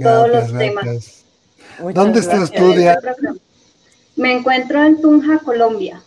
todos 0.01 0.29
los 0.29 0.57
temas. 0.57 1.23
¿Dónde 1.93 2.19
estás 2.19 2.51
tú, 2.51 2.73
Diana? 2.73 2.99
Me 4.15 4.33
encuentro 4.33 4.83
en 4.83 4.99
Tunja, 4.99 5.39
Colombia. 5.39 6.01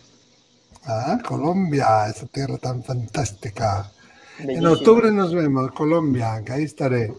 Ah, 0.85 1.17
Colombia, 1.25 2.07
esa 2.09 2.25
tierra 2.25 2.57
tan 2.57 2.83
fantástica. 2.83 3.89
En 4.39 4.65
octubre 4.65 5.11
nos 5.11 5.33
vemos, 5.33 5.71
Colombia, 5.71 6.41
que 6.45 6.51
ahí 6.53 6.63
estaré. 6.63 7.13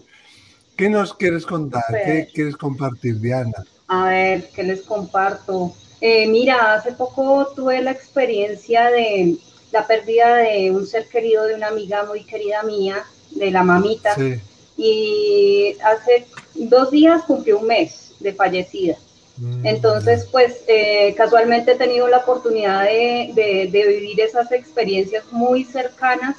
¿Qué 0.77 0.91
nos 0.91 1.15
quieres 1.15 1.47
contar? 1.47 1.85
¿Qué 1.89 2.29
quieres 2.35 2.57
compartir, 2.57 3.21
Diana? 3.21 3.65
A 3.89 4.09
ver, 4.09 4.51
¿qué 4.55 4.63
les 4.65 4.83
comparto? 4.83 5.75
Eh, 6.01 6.27
mira, 6.27 6.75
hace 6.75 6.93
poco 6.93 7.47
tuve 7.55 7.81
la 7.81 7.93
experiencia 7.93 8.91
de 8.91 9.37
la 9.71 9.87
pérdida 9.87 10.37
de 10.37 10.71
un 10.71 10.87
ser 10.87 11.09
querido 11.09 11.45
de 11.45 11.55
una 11.55 11.69
amiga 11.69 12.05
muy 12.05 12.25
querida 12.25 12.63
mía, 12.65 13.05
de 13.31 13.51
la 13.51 13.63
mamita. 13.63 14.15
Sí. 14.17 14.41
Y 14.85 15.77
hace 15.81 16.27
dos 16.55 16.91
días 16.91 17.23
cumplió 17.23 17.61
un 17.61 17.69
mes 17.69 18.15
de 18.19 18.33
fallecida. 18.33 18.97
Mm, 19.37 19.65
Entonces, 19.65 20.27
pues 20.33 20.65
eh, 20.67 21.15
casualmente 21.17 21.73
he 21.73 21.77
tenido 21.77 22.09
la 22.09 22.19
oportunidad 22.19 22.83
de, 22.85 23.69
vivir 23.71 24.21
esas 24.21 24.51
experiencias 24.51 25.25
muy 25.31 25.65
cercanas, 25.65 26.37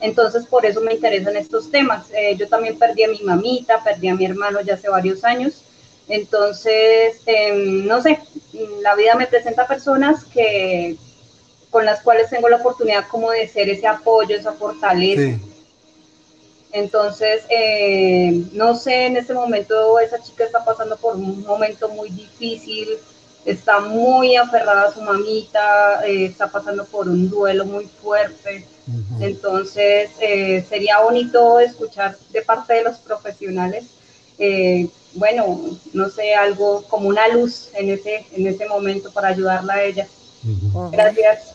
entonces 0.00 0.44
por 0.46 0.66
eso 0.66 0.82
me 0.82 0.92
interesan 0.92 1.36
estos 1.36 1.70
temas. 1.70 2.06
Eh, 2.12 2.36
yo 2.36 2.46
también 2.48 2.78
perdí 2.78 3.04
a 3.04 3.08
mi 3.08 3.20
mamita, 3.22 3.82
perdí 3.82 4.08
a 4.08 4.14
mi 4.14 4.26
hermano 4.26 4.60
ya 4.60 4.74
hace 4.74 4.90
varios 4.90 5.24
años, 5.24 5.62
entonces, 6.06 7.20
em, 7.24 7.86
no 7.86 8.02
sé, 8.02 8.20
la 8.82 8.94
vida 8.94 9.14
me 9.14 9.26
presenta 9.26 9.66
personas 9.66 10.22
que 10.26 10.96
con 11.70 11.84
las 11.86 12.02
cuales 12.02 12.30
tengo 12.30 12.48
la 12.48 12.56
oportunidad 12.56 13.08
como 13.08 13.30
de 13.30 13.48
ser 13.48 13.68
ese 13.68 13.86
apoyo, 13.86 14.36
esa 14.36 14.52
fortaleza. 14.52 15.38
Entonces, 16.76 17.42
eh, 17.48 18.44
no 18.52 18.76
sé, 18.76 19.06
en 19.06 19.16
este 19.16 19.32
momento 19.32 19.98
esa 19.98 20.22
chica 20.22 20.44
está 20.44 20.62
pasando 20.62 20.98
por 20.98 21.16
un 21.16 21.42
momento 21.42 21.88
muy 21.88 22.10
difícil, 22.10 22.98
está 23.46 23.80
muy 23.80 24.36
aferrada 24.36 24.88
a 24.88 24.92
su 24.92 25.00
mamita, 25.00 26.06
eh, 26.06 26.26
está 26.26 26.48
pasando 26.48 26.84
por 26.84 27.08
un 27.08 27.30
duelo 27.30 27.64
muy 27.64 27.86
fuerte. 27.86 28.66
Entonces, 29.20 30.10
eh, 30.20 30.66
sería 30.68 31.00
bonito 31.00 31.60
escuchar 31.60 32.14
de 32.30 32.42
parte 32.42 32.74
de 32.74 32.84
los 32.84 32.98
profesionales, 32.98 33.86
eh, 34.38 34.86
bueno, 35.14 35.58
no 35.94 36.10
sé, 36.10 36.34
algo 36.34 36.82
como 36.88 37.08
una 37.08 37.26
luz 37.28 37.70
en 37.72 37.88
ese, 37.88 38.26
en 38.32 38.46
ese 38.46 38.68
momento 38.68 39.10
para 39.14 39.28
ayudarla 39.28 39.72
a 39.72 39.82
ella. 39.82 40.06
Gracias. 40.92 41.54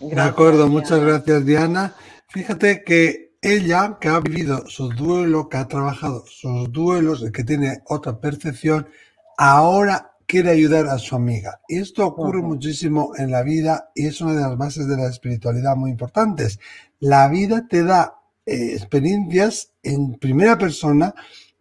De 0.00 0.22
acuerdo, 0.22 0.68
muchas 0.68 1.00
gracias 1.00 1.44
Diana. 1.44 1.94
Fíjate 2.28 2.82
que 2.82 3.33
ella, 3.44 3.98
que 4.00 4.08
ha 4.08 4.20
vivido 4.20 4.66
su 4.66 4.88
duelo, 4.88 5.50
que 5.50 5.58
ha 5.58 5.68
trabajado 5.68 6.24
sus 6.26 6.72
duelos, 6.72 7.24
que 7.30 7.44
tiene 7.44 7.82
otra 7.86 8.18
percepción, 8.18 8.88
ahora 9.36 10.12
quiere 10.26 10.50
ayudar 10.50 10.86
a 10.86 10.98
su 10.98 11.14
amiga. 11.14 11.60
Y 11.68 11.78
esto 11.78 12.06
ocurre 12.06 12.40
muchísimo 12.40 13.12
en 13.18 13.30
la 13.30 13.42
vida 13.42 13.90
y 13.94 14.06
es 14.06 14.22
una 14.22 14.32
de 14.32 14.40
las 14.40 14.56
bases 14.56 14.88
de 14.88 14.96
la 14.96 15.08
espiritualidad 15.08 15.76
muy 15.76 15.90
importantes. 15.90 16.58
La 17.00 17.28
vida 17.28 17.66
te 17.68 17.84
da 17.84 18.14
eh, 18.46 18.72
experiencias 18.72 19.72
en 19.82 20.14
primera 20.14 20.56
persona 20.56 21.14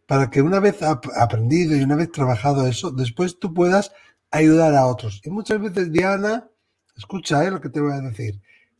para 0.07 0.29
que 0.29 0.41
una 0.41 0.61
vez 0.61 0.77
aprendido 0.81 1.75
y 1.75 1.83
una 1.83 1.97
vez 1.97 2.11
trabajado 2.11 2.65
eso, 2.65 2.91
después 2.91 3.39
tú 3.39 3.53
puedas 3.53 3.91
ayudar 4.31 4.73
a 4.75 4.87
otros. 4.87 5.21
Y 5.25 5.29
muchas 5.29 5.59
veces, 5.59 5.91
Diana, 5.91 6.49
escucha 6.95 7.43
eh, 7.43 7.51
lo 7.51 7.59
que 7.59 7.69
te 7.69 7.81
voy 7.81 7.91
a 7.91 7.99
decir, 7.99 8.39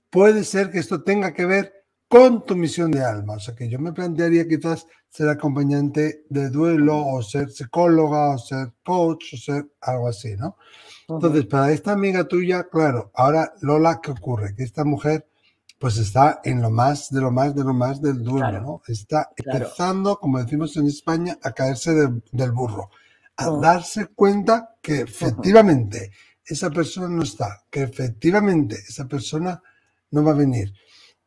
puede 0.10 0.46
ser 0.46 0.72
que 0.72 0.80
esto 0.80 1.04
tenga 1.04 1.34
que 1.34 1.46
ver 1.46 1.73
con 2.14 2.46
tu 2.46 2.56
misión 2.56 2.92
de 2.92 3.04
alma. 3.04 3.34
O 3.34 3.40
sea 3.40 3.56
que 3.56 3.68
yo 3.68 3.80
me 3.80 3.92
plantearía 3.92 4.48
quizás 4.48 4.86
ser 5.10 5.30
acompañante 5.30 6.26
de 6.30 6.52
duelo 6.52 7.04
o 7.08 7.24
ser 7.24 7.50
psicóloga 7.50 8.36
o 8.36 8.38
ser 8.38 8.72
coach 8.86 9.34
o 9.34 9.38
ser 9.38 9.66
algo 9.82 10.10
así, 10.10 10.36
¿no? 10.36 10.56
Entonces, 11.10 11.48
para 11.48 11.72
esta 11.72 11.94
amiga 11.94 12.28
tuya, 12.28 12.66
claro, 12.66 13.12
ahora 13.16 13.52
Lola, 13.62 14.00
¿qué 14.00 14.12
ocurre? 14.12 14.54
Que 14.56 14.62
esta 14.62 14.84
mujer 14.84 15.28
pues 15.80 15.98
está 15.98 16.40
en 16.44 16.62
lo 16.62 16.70
más 16.70 17.10
de 17.10 17.20
lo 17.20 17.32
más 17.32 17.56
de 17.56 17.64
lo 17.64 17.74
más 17.74 18.00
del 18.00 18.24
duelo, 18.24 18.62
¿no? 18.62 18.82
Está 18.88 19.32
empezando, 19.36 20.18
como 20.18 20.38
decimos 20.38 20.78
en 20.78 20.86
España, 20.86 21.40
a 21.42 21.52
caerse 21.52 21.96
del 21.96 22.52
burro, 22.52 22.92
a 23.38 23.50
darse 23.50 24.06
cuenta 24.14 24.76
que 24.84 25.02
efectivamente 25.02 26.12
esa 26.46 26.70
persona 26.70 27.08
no 27.08 27.24
está, 27.24 27.64
que 27.72 27.82
efectivamente 27.82 28.76
esa 28.88 29.08
persona 29.08 29.60
no 30.12 30.24
va 30.24 30.32
a 30.32 30.36
venir. 30.36 30.72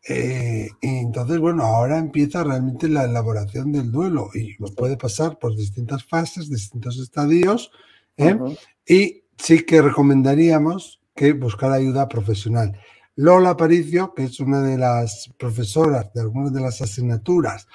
Eh, 0.09 0.69
y 0.81 0.89
entonces, 0.99 1.39
bueno, 1.39 1.65
ahora 1.65 1.99
empieza 1.99 2.45
realmente 2.45 2.89
la 2.89 3.05
elaboración 3.05 3.73
del 3.73 3.91
duelo 3.91 4.31
y 4.35 4.55
puede 4.75 4.97
pasar 4.97 5.39
por 5.39 5.57
distintas 5.57 6.05
fases, 6.05 6.49
distintos 6.49 6.99
estadios. 6.99 7.73
¿eh? 8.17 8.39
Y 8.87 9.25
sí 9.37 9.65
que 9.65 9.83
recomendaríamos 9.83 11.01
que 11.15 11.33
buscar 11.33 11.73
ayuda 11.73 12.09
profesional. 12.09 12.79
Lola 13.17 13.51
Aparicio, 13.51 14.13
que 14.15 14.25
es 14.25 14.39
una 14.41 14.61
de 14.61 14.79
las 14.79 15.31
profesoras 15.39 16.13
de 16.13 16.21
algunas 16.21 16.53
de 16.53 16.61
las 16.61 16.83
asignaturas 16.83 17.67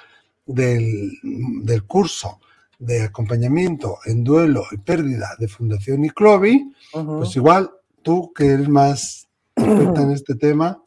del, 0.45 1.11
curso 1.87 2.39
de 2.79 3.03
acompañamiento 3.03 3.97
en 4.05 4.23
duelo 4.23 4.65
y 4.71 4.77
pérdida 4.77 5.35
de 5.37 5.47
Fundación 5.47 6.05
Iclovi, 6.05 6.71
pues 6.91 7.35
igual 7.35 7.71
tú 8.01 8.31
que 8.33 8.47
eres 8.47 8.69
más 8.69 9.27
experta 9.55 10.01
en 10.01 10.11
este 10.11 10.35
tema, 10.35 10.81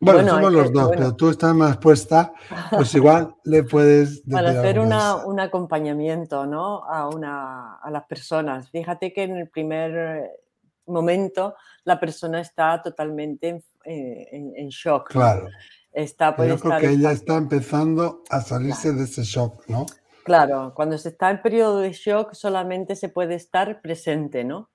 bueno, 0.00 0.28
somos 0.28 0.52
los 0.52 0.72
dos, 0.72 0.90
pero 0.90 1.14
tú 1.14 1.30
estás 1.30 1.54
más 1.54 1.78
puesta, 1.78 2.32
pues 2.70 2.94
igual 2.94 3.34
le 3.44 3.62
puedes... 3.62 4.22
Para 4.30 4.50
hacer 4.50 4.78
una, 4.78 5.16
un 5.16 5.40
acompañamiento 5.40 6.46
¿no? 6.46 6.84
a, 6.84 7.08
una, 7.08 7.76
a 7.76 7.90
las 7.90 8.04
personas. 8.04 8.70
Fíjate 8.70 9.12
que 9.12 9.22
en 9.22 9.36
el 9.36 9.48
primer 9.48 10.30
momento 10.86 11.54
la 11.84 11.98
persona 11.98 12.40
está 12.40 12.82
totalmente 12.82 13.64
en, 13.84 14.52
en, 14.56 14.68
shock. 14.68 15.10
Claro. 15.10 15.48
Está, 15.92 16.36
yo 16.46 16.58
creo 16.58 16.78
que 16.78 16.90
ella 16.90 17.12
está 17.12 17.36
empezando 17.36 18.22
a 18.28 18.40
salirse 18.40 18.92
de 18.92 19.04
ese 19.04 19.22
shock, 19.22 19.66
¿no? 19.68 19.86
Claro, 20.24 20.72
cuando 20.74 20.98
se 20.98 21.08
está 21.10 21.30
en 21.30 21.40
periodo 21.40 21.78
de 21.78 21.92
shock 21.92 22.34
solamente 22.34 22.96
se 22.96 23.08
puede 23.08 23.36
estar 23.36 23.80
presente, 23.80 24.44
¿no? 24.44 24.70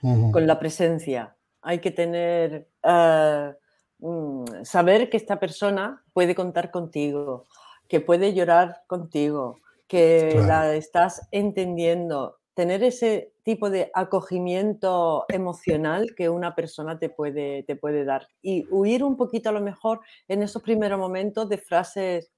Con 0.00 0.46
la 0.46 0.58
presencia. 0.58 1.36
Hay 1.60 1.80
que 1.80 1.90
tener... 1.90 2.68
Eh, 2.82 3.52
Mm, 4.00 4.64
saber 4.64 5.10
que 5.10 5.16
esta 5.18 5.38
persona 5.38 6.02
puede 6.14 6.34
contar 6.34 6.70
contigo, 6.70 7.46
que 7.86 8.00
puede 8.00 8.32
llorar 8.32 8.82
contigo, 8.86 9.58
que 9.88 10.40
la 10.46 10.74
estás 10.74 11.28
entendiendo, 11.32 12.38
tener 12.54 12.82
ese 12.82 13.32
tipo 13.42 13.68
de 13.68 13.90
acogimiento 13.92 15.26
emocional 15.28 16.14
que 16.16 16.30
una 16.30 16.54
persona 16.54 16.98
te 16.98 17.10
puede, 17.10 17.64
te 17.64 17.76
puede 17.76 18.04
dar 18.04 18.28
y 18.40 18.66
huir 18.70 19.04
un 19.04 19.16
poquito 19.16 19.50
a 19.50 19.52
lo 19.52 19.60
mejor 19.60 20.00
en 20.28 20.42
esos 20.42 20.62
primeros 20.62 20.98
momentos 20.98 21.48
de 21.48 21.58
frases, 21.58 22.30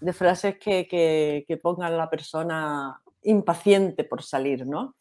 de 0.00 0.12
frases 0.12 0.58
que, 0.58 0.86
que, 0.88 1.56
pongan 1.58 1.92
a 1.92 1.96
la 1.96 2.08
persona 2.08 3.02
impaciente 3.22 4.04
por 4.04 4.22
salir, 4.22 4.66
¿no? 4.66 4.94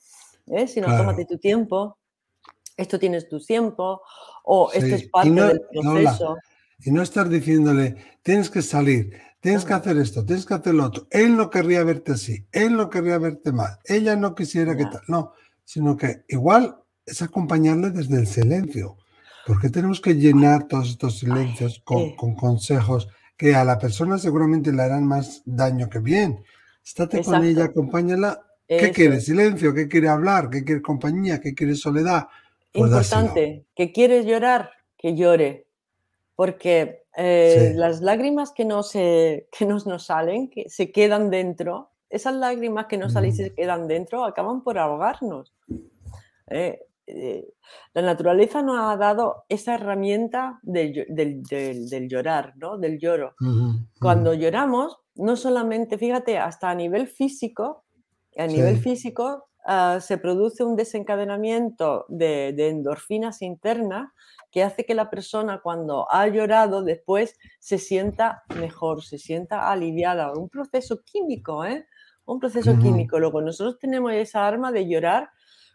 ¿Eh? 0.48 0.68
Si 0.68 0.82
no, 0.82 0.88
tómate 0.88 1.26
tu 1.26 1.38
tiempo, 1.38 1.98
esto 2.76 2.98
tienes 2.98 3.30
tu 3.30 3.40
tiempo 3.40 4.02
o 4.52 4.72
esto 4.74 4.96
es 4.96 5.08
parte 5.10 5.30
del 5.30 5.62
proceso. 5.72 6.38
y 6.84 6.90
no 6.90 7.04
estar 7.04 7.30
diciéndole, 7.30 7.96
tienes 8.24 8.50
que 8.50 8.64
salir, 8.64 9.14
tienes 9.40 9.64
que 9.64 9.74
hacer 9.74 9.96
esto, 9.98 10.26
tienes 10.26 10.44
que 10.48 10.56
hacer 10.56 10.74
lo 10.74 10.86
otro. 10.86 11.08
Él 11.12 11.38
no 11.38 11.52
querría 11.52 11.84
verte 11.84 12.14
así, 12.14 12.48
él 12.52 12.76
no 12.76 12.90
querría 12.90 13.20
verte 13.20 13.52
mal, 13.52 13.78
ella 13.86 14.16
no 14.16 14.34
quisiera 14.34 14.76
que 14.76 14.86
tal. 14.86 15.02
No, 15.08 15.34
sino 15.64 15.96
que 15.96 16.24
igual 16.30 16.78
es 17.06 17.22
acompañarle 17.22 17.92
desde 17.92 18.18
el 18.18 18.26
silencio. 18.26 18.98
porque 19.46 19.70
tenemos 19.70 20.02
que 20.02 20.16
llenar 20.16 20.68
todos 20.68 20.90
estos 20.90 21.20
silencios 21.20 21.82
con, 21.84 22.16
consejos 22.36 23.08
que 23.38 23.56
a 23.56 23.64
la 23.64 23.78
persona 23.78 24.18
seguramente 24.18 24.72
le 24.72 24.82
harán 24.82 25.06
más 25.06 25.44
daño 25.46 25.90
que 25.90 26.00
bien? 26.00 26.44
Estate 26.84 27.24
con 27.24 27.44
ella, 27.44 27.66
acompáñala. 27.66 28.42
¿Qué 28.68 28.92
quiere? 28.92 29.22
Silencio, 29.22 29.74
¿qué 29.74 29.88
quiere 29.88 30.10
hablar? 30.10 30.50
¿Qué 30.50 30.64
quiere 30.64 30.82
compañía? 30.82 31.40
¿Qué 31.40 31.54
quiere 31.56 31.76
soledad? 31.76 32.28
Importante, 32.74 33.66
que 33.76 33.92
quieres 33.92 34.26
llorar, 34.26 34.72
que 34.98 35.16
llore, 35.16 35.68
porque 36.36 37.04
eh, 37.18 37.74
las 37.76 38.02
lágrimas 38.02 38.52
que 38.52 38.66
no, 38.66 38.84
se, 38.84 39.48
que 39.58 39.66
nos, 39.66 39.86
nos 39.88 40.06
salen, 40.06 40.50
que 40.50 40.70
se 40.70 40.92
quedan 40.92 41.30
dentro, 41.30 41.92
esas 42.10 42.34
lágrimas 42.34 42.88
que 42.88 42.98
no 42.98 43.10
salen 43.10 43.32
y 43.32 43.34
se 43.34 43.52
mm. 43.52 43.56
quedan 43.56 43.88
dentro, 43.88 44.24
acaban 44.24 44.64
por 44.64 44.78
ahogarnos. 44.78 45.54
Eh, 46.48 46.80
eh, 47.08 47.48
la 47.94 48.02
naturaleza 48.04 48.62
nos 48.62 48.80
ha 48.80 48.96
dado 48.96 49.44
esa 49.50 49.76
herramienta 49.76 50.60
del, 50.62 51.06
del, 51.10 52.08
llorar, 52.08 52.54
¿no? 52.58 52.78
del 52.78 53.00
lloro. 53.00 53.36
Cuando 54.00 54.34
lloramos, 54.34 54.98
no 55.16 55.36
solamente, 55.36 55.98
fíjate, 55.98 56.38
hasta 56.38 56.70
a 56.70 56.76
nivel 56.76 57.08
físico, 57.08 57.84
a 58.38 58.48
nivel 58.48 58.78
físico 58.78 59.49
Ah, 59.66 60.00
se 60.02 60.18
produce 60.18 60.64
un 60.64 60.76
desencadenamiento 60.76 62.06
de, 62.08 62.50
endorfinas 62.70 63.42
internas 63.42 64.12
que 64.52 64.64
hace 64.64 64.86
que 64.86 64.96
la 64.96 65.10
persona 65.10 65.62
cuando 65.62 66.12
ha 66.12 66.28
llorado 66.28 66.82
después 66.82 67.38
se 67.60 67.78
sienta 67.78 68.44
mejor, 68.56 69.04
se 69.04 69.18
sienta 69.20 69.72
aliviada. 69.72 70.34
Un 70.34 70.50
proceso 70.50 71.04
químico, 71.04 71.66
¿eh? 71.66 71.86
Un 72.26 72.40
proceso 72.40 72.78
químico. 72.80 73.20
Luego 73.20 73.42
nosotros 73.42 73.78
tenemos 73.80 74.14
esa 74.14 74.48
arma 74.48 74.72
de 74.72 74.88
llorar 74.88 75.30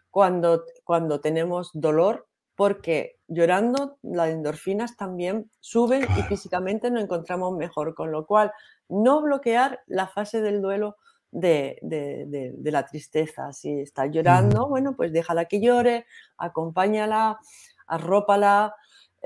cuando, 0.09 0.63
cuando 0.83 1.21
tenemos 1.21 1.69
dolor 1.73 2.27
porque 2.55 3.19
llorando 3.27 3.97
las 4.01 4.29
endorfinas 4.29 4.95
también 4.95 5.51
suben 5.59 6.07
y 6.17 6.21
físicamente 6.23 6.89
nos 6.89 7.03
encontramos 7.03 7.55
mejor, 7.55 7.93
con 7.95 8.11
lo 8.11 8.25
cual 8.25 8.51
no 8.87 9.21
bloquear 9.21 9.81
la 9.87 10.07
fase 10.07 10.41
del 10.41 10.61
duelo 10.61 10.95
de, 11.35 12.71
la 12.71 12.85
tristeza. 12.85 13.51
Si 13.53 13.81
está 13.81 14.05
llorando, 14.07 14.67
bueno, 14.67 14.95
pues 14.95 15.11
déjala 15.11 15.45
que 15.45 15.59
llore, 15.61 16.05
acompáñala, 16.37 17.39
arrópala. 17.87 18.75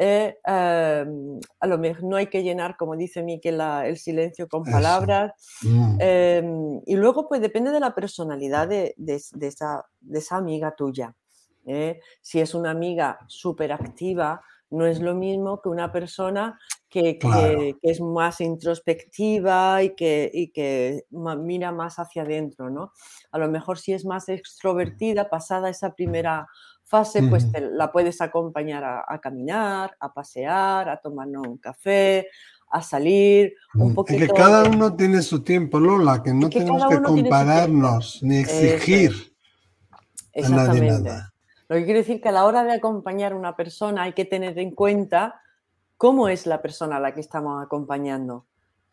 Eh, 0.02 0.38
em, 0.46 1.40
a 1.60 1.68
lo 1.68 1.78
mejor 1.78 2.04
no 2.06 2.16
hay 2.16 2.28
que 2.28 2.42
llenar, 2.42 2.78
como 2.78 2.96
dice 2.96 3.22
Miquel, 3.22 3.60
el 3.60 3.98
silencio 3.98 4.48
con 4.48 4.64
palabras. 4.64 5.34
Mm. 5.62 5.98
Em, 6.00 6.82
y 6.86 6.96
luego, 6.96 7.28
pues 7.28 7.42
depende 7.42 7.72
de 7.72 7.80
la 7.80 7.94
personalidad 7.94 8.68
de, 8.68 8.96
esa, 9.42 9.86
de 10.00 10.20
esa, 10.20 10.38
amiga 10.38 10.74
tuya. 10.76 11.16
¿eh? 11.66 12.00
Si 12.22 12.40
es 12.40 12.54
una 12.54 12.72
amiga 12.72 13.20
súper 13.28 13.74
activa, 13.74 14.42
no 14.72 14.86
es 14.86 15.02
lo 15.02 15.16
mismo 15.16 15.62
que 15.62 15.70
una 15.70 15.92
persona 15.92 16.58
que, 16.90 17.76
es 17.82 18.02
más 18.02 18.42
introspectiva 18.42 19.84
y 19.84 19.96
que, 19.96 20.52
que, 20.54 21.06
mira 21.12 21.72
más 21.72 22.00
hacia 22.00 22.24
adentro, 22.24 22.70
¿no? 22.70 22.94
A 23.32 23.38
lo 23.38 23.48
mejor 23.50 23.78
si 23.78 23.94
es 23.94 24.06
más 24.06 24.28
extrovertida, 24.30 25.30
pasada 25.30 25.70
esa 25.70 25.94
primera 25.94 26.48
fase, 26.84 27.22
pues 27.24 27.48
la 27.72 27.92
puedes 27.92 28.20
acompañar 28.20 28.84
a, 28.84 29.22
caminar, 29.22 29.96
a 30.00 30.12
pasear, 30.12 30.90
a 30.90 30.98
tomar 30.98 31.28
un 31.28 31.58
café, 31.60 32.28
a 32.72 32.82
salir 32.82 33.54
un 33.76 33.94
poquito. 33.94 34.24
Y 34.24 34.28
que 34.28 34.34
cada 34.34 34.68
uno 34.68 34.96
tiene 34.96 35.22
su 35.22 35.44
tiempo, 35.44 35.80
Lola, 35.80 36.24
que 36.24 36.34
no 36.34 36.50
tenemos 36.50 36.88
que 36.88 37.02
compararnos 37.02 38.24
ni 38.24 38.38
exigir. 38.38 39.12
Exactamente. 40.34 41.12
Lo 41.68 41.76
que 41.76 41.86
quiere 41.86 42.00
decir 42.00 42.20
que 42.20 42.30
a 42.30 42.32
la 42.32 42.46
hora 42.46 42.64
de 42.64 42.74
acompañar 42.74 43.34
a 43.34 43.36
una 43.36 43.56
persona 43.56 44.04
hay 44.04 44.14
que 44.14 44.26
tener 44.26 44.58
en 44.58 44.72
cuenta 44.72 45.40
cómo 46.00 46.30
es 46.30 46.48
la 46.48 46.62
persona 46.62 46.96
a 46.96 47.00
la 47.02 47.14
que 47.14 47.20
estamos 47.20 47.62
acompañando. 47.62 48.46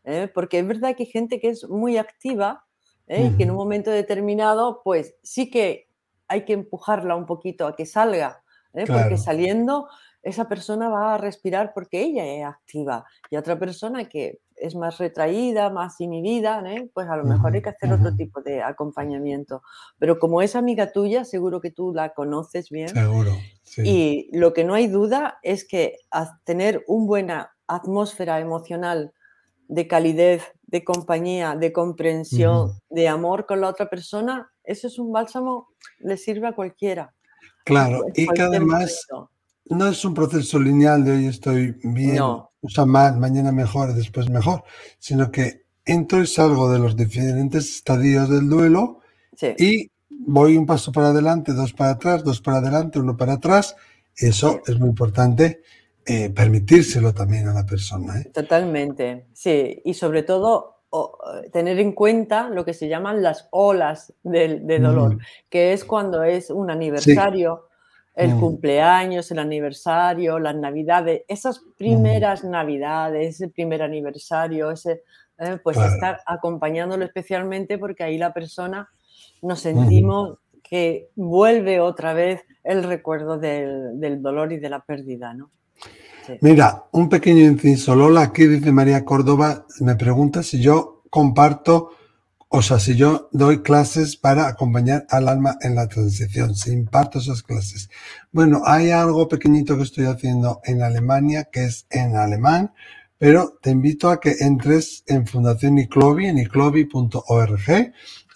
¿eh? 0.03 0.29
Porque 0.35 0.59
es 0.59 0.67
verdad 0.67 0.97
que 0.97 1.05
hay 1.05 1.09
gente 1.09 1.39
que 1.39 1.51
es 1.51 1.69
muy 1.69 1.99
activa 1.99 2.67
¿eh? 3.07 3.31
y 3.31 3.37
que 3.37 3.45
en 3.45 3.53
un 3.53 3.57
momento 3.57 3.93
determinado, 3.93 4.83
pues 4.83 5.15
sí 5.23 5.49
que 5.49 5.89
hay 6.27 6.45
que 6.45 6.53
empujarla 6.53 7.15
un 7.15 7.25
poquito 7.25 7.69
a 7.69 7.77
que 7.77 7.87
salga, 7.87 8.43
¿eh? 8.75 8.87
porque 8.89 9.19
saliendo 9.19 9.89
esa 10.21 10.49
persona 10.49 10.89
va 10.89 11.15
a 11.15 11.19
respirar 11.19 11.73
porque 11.73 12.03
ella 12.03 12.27
es 12.27 12.45
activa 12.45 13.05
y 13.31 13.37
otra 13.37 13.57
persona 13.57 14.09
que 14.09 14.41
es 14.57 14.75
más 14.75 14.99
retraída, 14.99 15.71
más 15.71 16.01
inhibida, 16.01 16.63
¿eh? 16.67 16.91
pues 16.95 17.09
a 17.09 17.17
lo 17.17 17.25
mejor 17.25 17.55
hay 17.55 17.63
que 17.63 17.69
hacer 17.69 17.93
otro 17.93 18.15
tipo 18.15 18.41
de 18.43 18.63
acompañamiento. 18.63 19.63
Pero 19.99 20.19
como 20.19 20.43
es 20.43 20.57
amiga 20.57 20.93
tuya, 20.93 21.25
seguro 21.25 21.61
que 21.61 21.71
tú 21.71 21.93
la 21.95 22.15
conoces 22.15 22.71
bien. 22.71 22.89
Seguro. 22.89 23.33
Y 23.79 24.31
lo 24.33 24.53
que 24.53 24.65
no 24.65 24.75
hay 24.75 24.87
duda 24.87 25.39
es 25.43 25.67
que 25.67 25.97
tener 26.45 26.85
una 26.87 27.07
buena 27.07 27.57
atmósfera 27.67 28.41
emocional 28.41 29.13
de 29.69 29.87
calidez, 29.89 30.43
de 30.67 30.85
compañía, 30.85 31.57
de 31.57 31.73
comprensión, 31.73 32.73
de 32.89 33.09
amor 33.09 33.47
con 33.47 33.61
la 33.61 33.69
otra 33.69 33.89
persona, 33.89 34.51
eso 34.65 34.87
es 34.89 34.99
un 34.99 35.13
bálsamo, 35.13 35.69
le 35.99 36.17
sirve 36.17 36.49
a 36.49 36.55
cualquiera. 36.55 37.15
Claro, 37.65 38.05
y 38.15 38.27
que 38.29 38.43
además 38.43 39.07
no 39.71 39.89
es 39.89 40.05
un 40.05 40.15
proceso 40.15 40.59
lineal 40.59 41.05
de 41.05 41.13
hoy 41.13 41.27
estoy 41.27 41.77
bien, 41.83 42.21
o 42.21 42.51
sea, 42.69 42.85
mal, 42.85 43.19
mañana 43.19 43.53
mejor, 43.53 43.95
después 43.95 44.29
mejor, 44.29 44.65
sino 44.99 45.31
que 45.31 45.67
entro 45.85 46.21
y 46.21 46.27
salgo 46.27 46.71
de 46.71 46.79
los 46.79 46.97
diferentes 46.97 47.77
estadios 47.77 48.29
del 48.29 48.49
duelo 48.49 49.01
y 49.59 49.91
voy 50.11 50.57
un 50.57 50.67
paso 50.67 50.93
para 50.93 51.09
adelante, 51.09 51.53
dos 51.53 51.73
para 51.73 51.91
atrás, 51.91 52.25
dos 52.25 52.41
para 52.41 52.59
adelante, 52.59 52.99
uno 52.99 53.17
para 53.17 53.35
atrás. 53.35 53.77
Eso 54.17 54.63
es 54.67 54.79
muy 54.79 54.89
importante 54.89 55.63
eh, 56.07 56.31
permitírselo 56.31 57.13
también 57.13 57.49
a 57.49 57.55
la 57.55 57.67
persona. 57.67 58.21
¿eh? 58.21 58.31
Totalmente, 58.33 59.27
sí, 59.33 59.83
y 59.85 59.95
sobre 59.95 60.23
todo 60.23 60.77
tener 61.53 61.79
en 61.79 61.93
cuenta 61.93 62.49
lo 62.49 62.65
que 62.65 62.73
se 62.73 62.89
llaman 62.89 63.23
las 63.23 63.49
olas 63.51 64.15
de, 64.23 64.79
dolor, 64.79 65.19
que 65.51 65.75
es 65.75 65.85
cuando 65.85 66.23
es 66.23 66.49
un 66.49 66.71
aniversario 66.71 67.67
el 68.17 68.35
mm. 68.35 68.41
cumpleaños, 68.41 69.31
el 69.31 69.39
aniversario, 69.39 70.39
las 70.39 70.57
navidades, 70.57 71.23
esas 71.29 71.61
primeras 71.77 72.43
navidades, 72.43 73.37
ese 73.37 73.49
primer 73.49 73.83
aniversario, 73.83 74.71
ese, 74.71 75.03
eh, 75.39 75.59
pues 75.63 75.77
estar 75.77 76.21
acompañándolo 76.27 77.05
especialmente 77.05 77.77
porque 77.79 78.03
ahí 78.03 78.17
la 78.17 78.33
persona 78.33 78.89
nos 79.43 79.61
sentimos 79.61 80.39
que 80.63 81.11
vuelve 81.15 81.79
otra 81.79 82.15
vez 82.15 82.41
el 82.65 82.83
recuerdo 82.85 83.39
del, 83.39 84.23
dolor 84.23 84.53
y 84.53 84.59
de 84.59 84.71
la 84.71 84.81
pérdida, 84.81 85.35
¿no? 85.35 85.51
Mira, 86.41 86.87
un 86.91 87.09
pequeño 87.09 87.45
inciso. 87.45 87.95
Lola, 87.95 88.23
aquí 88.23 88.47
dice 88.47 88.73
María 88.73 89.05
Córdoba, 89.05 89.65
me 89.81 89.95
pregunta 89.95 90.43
si 90.43 90.61
yo 90.61 91.05
comparto 91.09 91.91
o 92.49 92.63
sea, 92.63 92.79
si 92.79 92.95
yo 92.95 93.29
doy 93.33 93.63
clases 93.63 94.17
para 94.17 94.47
acompañar 94.47 95.07
al 95.11 95.29
alma 95.29 95.57
en 95.61 95.75
la 95.75 95.89
transición, 95.89 96.55
si 96.55 96.73
imparto 96.73 97.19
esas 97.19 97.43
clases. 97.43 97.91
Bueno, 98.31 98.63
hay 98.65 98.91
algo 98.91 99.29
pequeñito 99.29 99.77
que 99.77 99.83
estoy 99.83 100.05
haciendo 100.05 100.61
en 100.65 100.83
Alemania, 100.83 101.49
que 101.51 101.65
es 101.65 101.87
en 101.91 102.17
alemán, 102.17 102.73
pero 103.19 103.59
te 103.61 103.71
invito 103.71 104.11
a 104.11 104.21
que 104.21 104.37
entres 104.41 105.03
en 105.07 105.27
Fundación 105.27 105.79
Iclovi, 105.79 106.27
en 106.27 106.39
iclovi.org. 106.39 107.71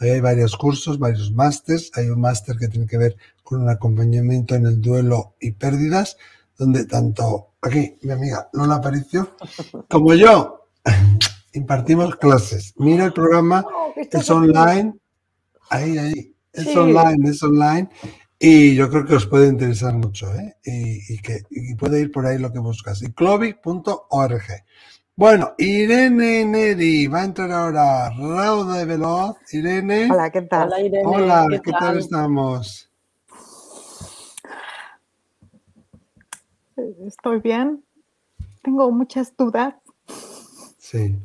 Ahí 0.01 0.11
hay 0.11 0.21
varios 0.21 0.57
cursos, 0.57 0.99
varios 0.99 1.31
másters. 1.33 1.91
Hay 1.95 2.09
un 2.09 2.21
máster 2.21 2.57
que 2.57 2.69
tiene 2.69 2.87
que 2.87 2.97
ver 2.97 3.17
con 3.43 3.63
un 3.63 3.69
acompañamiento 3.69 4.55
en 4.55 4.67
el 4.67 4.81
duelo 4.81 5.35
y 5.41 5.53
pérdidas, 5.53 6.17
donde 6.57 6.87
tanto 6.87 7.53
aquí 7.61 7.97
mi 8.03 8.13
amiga 8.13 8.49
Lola 8.53 8.77
Aparicio 8.77 9.37
como 9.89 10.15
yo 10.15 10.67
impartimos 11.53 12.17
clases. 12.17 12.75
Mira 12.77 13.07
el 13.07 13.13
programa, 13.13 13.65
oh, 13.67 13.93
es 13.97 14.31
online. 14.31 14.95
Ahí, 15.69 15.99
ahí. 15.99 16.35
Es 16.53 16.77
online, 16.77 17.31
es 17.31 17.43
online. 17.43 17.89
Y 18.39 18.75
yo 18.75 18.89
creo 18.89 19.05
que 19.05 19.15
os 19.15 19.27
puede 19.27 19.49
interesar 19.49 19.95
mucho, 19.95 20.35
¿eh? 20.35 20.57
Y, 20.65 21.19
que 21.19 21.43
puede 21.79 22.01
ir 22.01 22.11
por 22.11 22.27
ahí 22.27 22.39
lo 22.39 22.53
que 22.53 22.59
buscas. 22.59 23.03
Y 23.03 23.13
clovi.org. 23.13 24.43
Bueno, 25.15 25.53
Irene 25.59 26.47
Neri, 26.47 27.07
va 27.07 27.21
a 27.21 27.25
entrar 27.25 27.53
ahora 27.53 28.09
Rauda 28.09 28.79
de 28.79 28.85
Veloz. 28.87 29.37
Irene. 29.53 30.09
Hola, 30.11 30.31
¿qué 30.31 30.43
tal? 30.43 30.69
Hola, 30.69 30.81
Irene. 30.81 31.03
Hola, 31.05 31.61
¿qué, 31.63 31.71
tal 31.71 31.99
estamos? 31.99 32.91
Estoy 37.07 37.41
bien. 37.41 37.85
Tengo 38.63 38.91
muchas 38.91 39.37
dudas. 39.37 39.75
Sí. 40.79 41.19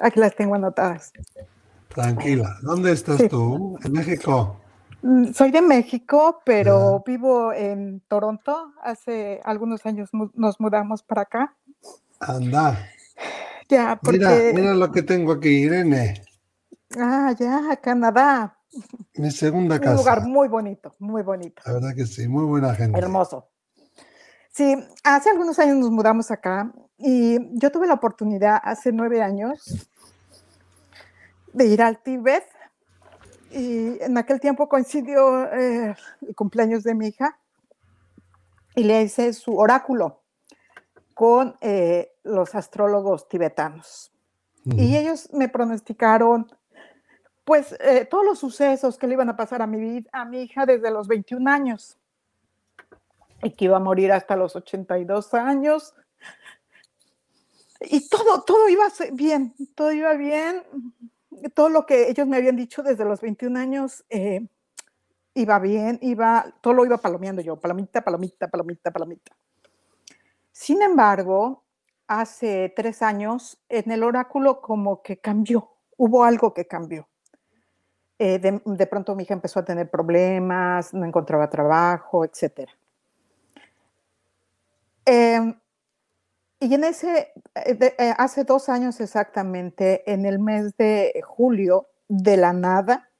Aquí 0.00 0.20
las 0.20 0.34
tengo 0.34 0.54
anotadas. 0.54 1.12
Tranquila. 1.88 2.56
¿Dónde 2.62 2.92
estás 2.92 3.28
tú? 3.28 3.78
¿En 3.82 3.92
México? 3.92 4.60
Mm, 5.02 5.32
soy 5.32 5.50
de 5.50 5.62
México, 5.62 6.40
pero 6.44 7.02
vivo 7.06 7.52
en 7.52 8.00
Toronto. 8.08 8.72
Hace 8.82 9.40
algunos 9.44 9.86
años 9.86 10.10
nos 10.34 10.60
mudamos 10.60 11.02
para 11.02 11.22
acá. 11.22 11.56
Anda. 12.20 12.88
Ya, 13.68 13.98
porque... 14.02 14.18
Mira, 14.18 14.52
mira 14.54 14.74
lo 14.74 14.92
que 14.92 15.02
tengo 15.02 15.32
aquí, 15.32 15.48
Irene. 15.48 16.22
Ah, 16.98 17.34
ya, 17.38 17.76
Canadá. 17.76 18.58
Mi 19.14 19.30
segunda 19.30 19.78
casa. 19.78 19.92
Un 19.92 19.96
lugar 19.96 20.26
muy 20.26 20.48
bonito, 20.48 20.94
muy 20.98 21.22
bonito. 21.22 21.62
La 21.64 21.72
verdad 21.74 21.94
que 21.94 22.06
sí, 22.06 22.28
muy 22.28 22.44
buena 22.44 22.74
gente. 22.74 22.98
Hermoso. 22.98 23.48
Sí, 24.50 24.76
hace 25.04 25.30
algunos 25.30 25.58
años 25.58 25.76
nos 25.76 25.90
mudamos 25.90 26.30
acá 26.30 26.72
y 26.98 27.38
yo 27.58 27.70
tuve 27.70 27.86
la 27.86 27.94
oportunidad 27.94 28.60
hace 28.62 28.92
nueve 28.92 29.22
años 29.22 29.88
de 31.52 31.66
ir 31.66 31.82
al 31.82 32.02
Tíbet 32.02 32.44
y 33.50 34.02
en 34.02 34.18
aquel 34.18 34.40
tiempo 34.40 34.68
coincidió 34.68 35.44
eh, 35.52 35.94
el 36.20 36.34
cumpleaños 36.34 36.82
de 36.84 36.94
mi 36.94 37.08
hija 37.08 37.38
y 38.74 38.84
le 38.84 39.02
hice 39.02 39.32
su 39.32 39.56
oráculo 39.56 40.22
con 41.14 41.56
eh, 41.60 42.12
los 42.24 42.54
astrólogos 42.54 43.28
tibetanos. 43.28 44.12
Y 44.64 44.96
ellos 44.96 45.32
me 45.32 45.48
pronosticaron 45.48 46.48
pues 47.44 47.76
eh, 47.78 48.04
todos 48.04 48.24
los 48.24 48.40
sucesos 48.40 48.98
que 48.98 49.06
le 49.06 49.14
iban 49.14 49.28
a 49.28 49.36
pasar 49.36 49.62
a 49.62 49.66
mi, 49.66 50.04
a 50.12 50.24
mi 50.24 50.42
hija 50.42 50.66
desde 50.66 50.90
los 50.90 51.06
21 51.06 51.48
años 51.48 51.96
y 53.42 53.50
que 53.52 53.66
iba 53.66 53.76
a 53.76 53.80
morir 53.80 54.10
hasta 54.10 54.34
los 54.34 54.56
82 54.56 55.32
años 55.34 55.94
y 57.90 58.08
todo, 58.08 58.42
todo 58.42 58.68
iba 58.68 58.86
bien, 59.12 59.54
todo 59.74 59.92
iba 59.92 60.14
bien. 60.14 60.62
Todo 61.54 61.68
lo 61.68 61.84
que 61.86 62.08
ellos 62.08 62.26
me 62.26 62.36
habían 62.36 62.56
dicho 62.56 62.82
desde 62.82 63.04
los 63.04 63.20
21 63.20 63.58
años 63.58 64.04
eh, 64.08 64.46
iba 65.34 65.58
bien, 65.58 65.98
iba, 66.00 66.46
todo 66.60 66.74
lo 66.74 66.84
iba 66.84 66.96
palomeando 66.96 67.42
yo, 67.42 67.56
palomita, 67.56 68.02
palomita, 68.02 68.48
palomita, 68.48 68.90
palomita. 68.90 69.36
Sin 70.50 70.80
embargo, 70.80 71.62
hace 72.06 72.72
tres 72.74 73.02
años 73.02 73.58
en 73.68 73.90
el 73.90 74.02
oráculo 74.02 74.62
como 74.62 75.02
que 75.02 75.18
cambió, 75.18 75.70
hubo 75.96 76.24
algo 76.24 76.54
que 76.54 76.66
cambió. 76.66 77.06
Eh, 78.18 78.38
de, 78.38 78.62
de, 78.64 78.86
pronto 78.86 79.14
mi 79.14 79.24
hija 79.24 79.34
empezó 79.34 79.60
a 79.60 79.64
tener 79.64 79.90
problemas, 79.90 80.94
no 80.94 81.04
encontraba 81.04 81.50
trabajo, 81.50 82.24
etc. 82.24 82.70
Eh, 85.04 85.54
y 86.58 86.74
en 86.74 86.84
ese, 86.84 87.32
eh, 87.54 87.94
eh, 87.98 88.14
hace 88.16 88.44
dos 88.44 88.68
años 88.68 89.00
exactamente, 89.00 90.10
en 90.10 90.24
el 90.24 90.38
mes 90.38 90.76
de 90.76 91.22
julio, 91.24 91.88
de 92.08 92.36
la 92.36 92.52
nada, 92.52 93.10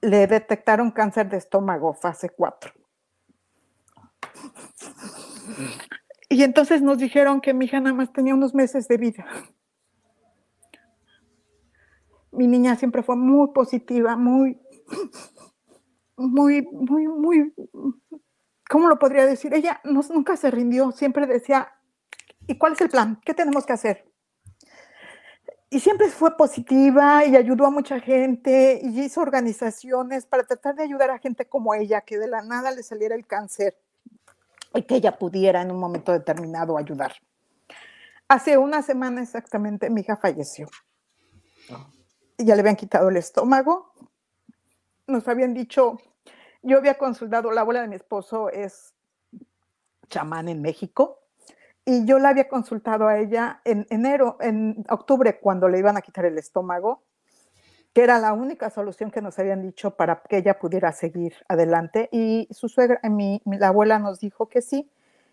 le 0.00 0.26
detectaron 0.26 0.90
cáncer 0.90 1.28
de 1.28 1.38
estómago, 1.38 1.94
fase 1.94 2.30
4. 2.30 2.72
Y 6.30 6.42
entonces 6.42 6.82
nos 6.82 6.98
dijeron 6.98 7.40
que 7.40 7.54
mi 7.54 7.64
hija 7.64 7.80
nada 7.80 7.94
más 7.94 8.12
tenía 8.12 8.34
unos 8.34 8.54
meses 8.54 8.86
de 8.86 8.98
vida. 8.98 9.24
Mi 12.30 12.46
niña 12.46 12.76
siempre 12.76 13.02
fue 13.02 13.16
muy 13.16 13.48
positiva, 13.54 14.14
muy, 14.14 14.60
muy, 16.18 16.68
muy, 16.70 17.08
muy, 17.08 17.54
¿cómo 18.68 18.88
lo 18.88 18.98
podría 18.98 19.24
decir? 19.24 19.54
Ella 19.54 19.80
nunca 19.84 20.36
se 20.36 20.50
rindió, 20.50 20.92
siempre 20.92 21.26
decía, 21.26 21.72
¿Y 22.48 22.58
cuál 22.58 22.72
es 22.72 22.80
el 22.80 22.88
plan? 22.88 23.20
¿Qué 23.24 23.32
tenemos 23.32 23.64
que 23.64 23.72
hacer? 23.72 24.04
Y 25.70 25.78
siempre 25.78 26.08
fue 26.08 26.36
positiva 26.36 27.24
y 27.24 27.36
ayudó 27.36 27.66
a 27.66 27.70
mucha 27.70 28.00
gente 28.00 28.80
y 28.82 29.00
hizo 29.00 29.20
organizaciones 29.20 30.26
para 30.26 30.42
tratar 30.42 30.74
de 30.74 30.82
ayudar 30.82 31.10
a 31.10 31.18
gente 31.18 31.46
como 31.46 31.74
ella, 31.74 32.00
que 32.00 32.18
de 32.18 32.26
la 32.26 32.42
nada 32.42 32.72
le 32.72 32.82
saliera 32.82 33.14
el 33.14 33.26
cáncer 33.26 33.78
y 34.74 34.82
que 34.82 34.96
ella 34.96 35.16
pudiera 35.16 35.62
en 35.62 35.70
un 35.70 35.78
momento 35.78 36.10
determinado 36.10 36.76
ayudar. 36.76 37.12
Hace 38.26 38.58
una 38.58 38.82
semana 38.82 39.22
exactamente 39.22 39.90
mi 39.90 40.00
hija 40.00 40.16
falleció. 40.16 40.68
Ya 42.38 42.54
le 42.56 42.60
habían 42.60 42.76
quitado 42.76 43.10
el 43.10 43.16
estómago 43.18 43.92
nos 45.08 45.26
habían 45.26 45.54
dicho, 45.54 45.98
yo 46.62 46.76
había 46.78 46.98
consultado, 46.98 47.50
la 47.50 47.62
abuela 47.62 47.80
de 47.80 47.88
mi 47.88 47.96
esposo 47.96 48.50
es 48.50 48.94
chamán 50.08 50.48
en 50.48 50.62
México, 50.62 51.17
y 51.88 52.04
yo 52.04 52.18
la 52.18 52.28
había 52.28 52.48
consultado 52.48 53.08
a 53.08 53.18
ella 53.18 53.62
en 53.64 53.86
enero, 53.88 54.36
en 54.42 54.84
octubre, 54.90 55.38
cuando 55.40 55.70
le 55.70 55.78
iban 55.78 55.96
a 55.96 56.02
quitar 56.02 56.26
el 56.26 56.36
estómago, 56.36 57.02
que 57.94 58.02
era 58.02 58.18
la 58.18 58.34
única 58.34 58.68
solución 58.68 59.10
que 59.10 59.22
nos 59.22 59.38
habían 59.38 59.62
dicho 59.62 59.92
para 59.96 60.20
que 60.28 60.36
ella 60.36 60.58
pudiera 60.58 60.92
seguir 60.92 61.32
adelante. 61.48 62.10
Y 62.12 62.46
su 62.50 62.68
suegra, 62.68 63.00
la 63.02 63.68
abuela 63.68 63.98
nos 63.98 64.20
dijo 64.20 64.50
que 64.50 64.60
sí, 64.60 64.90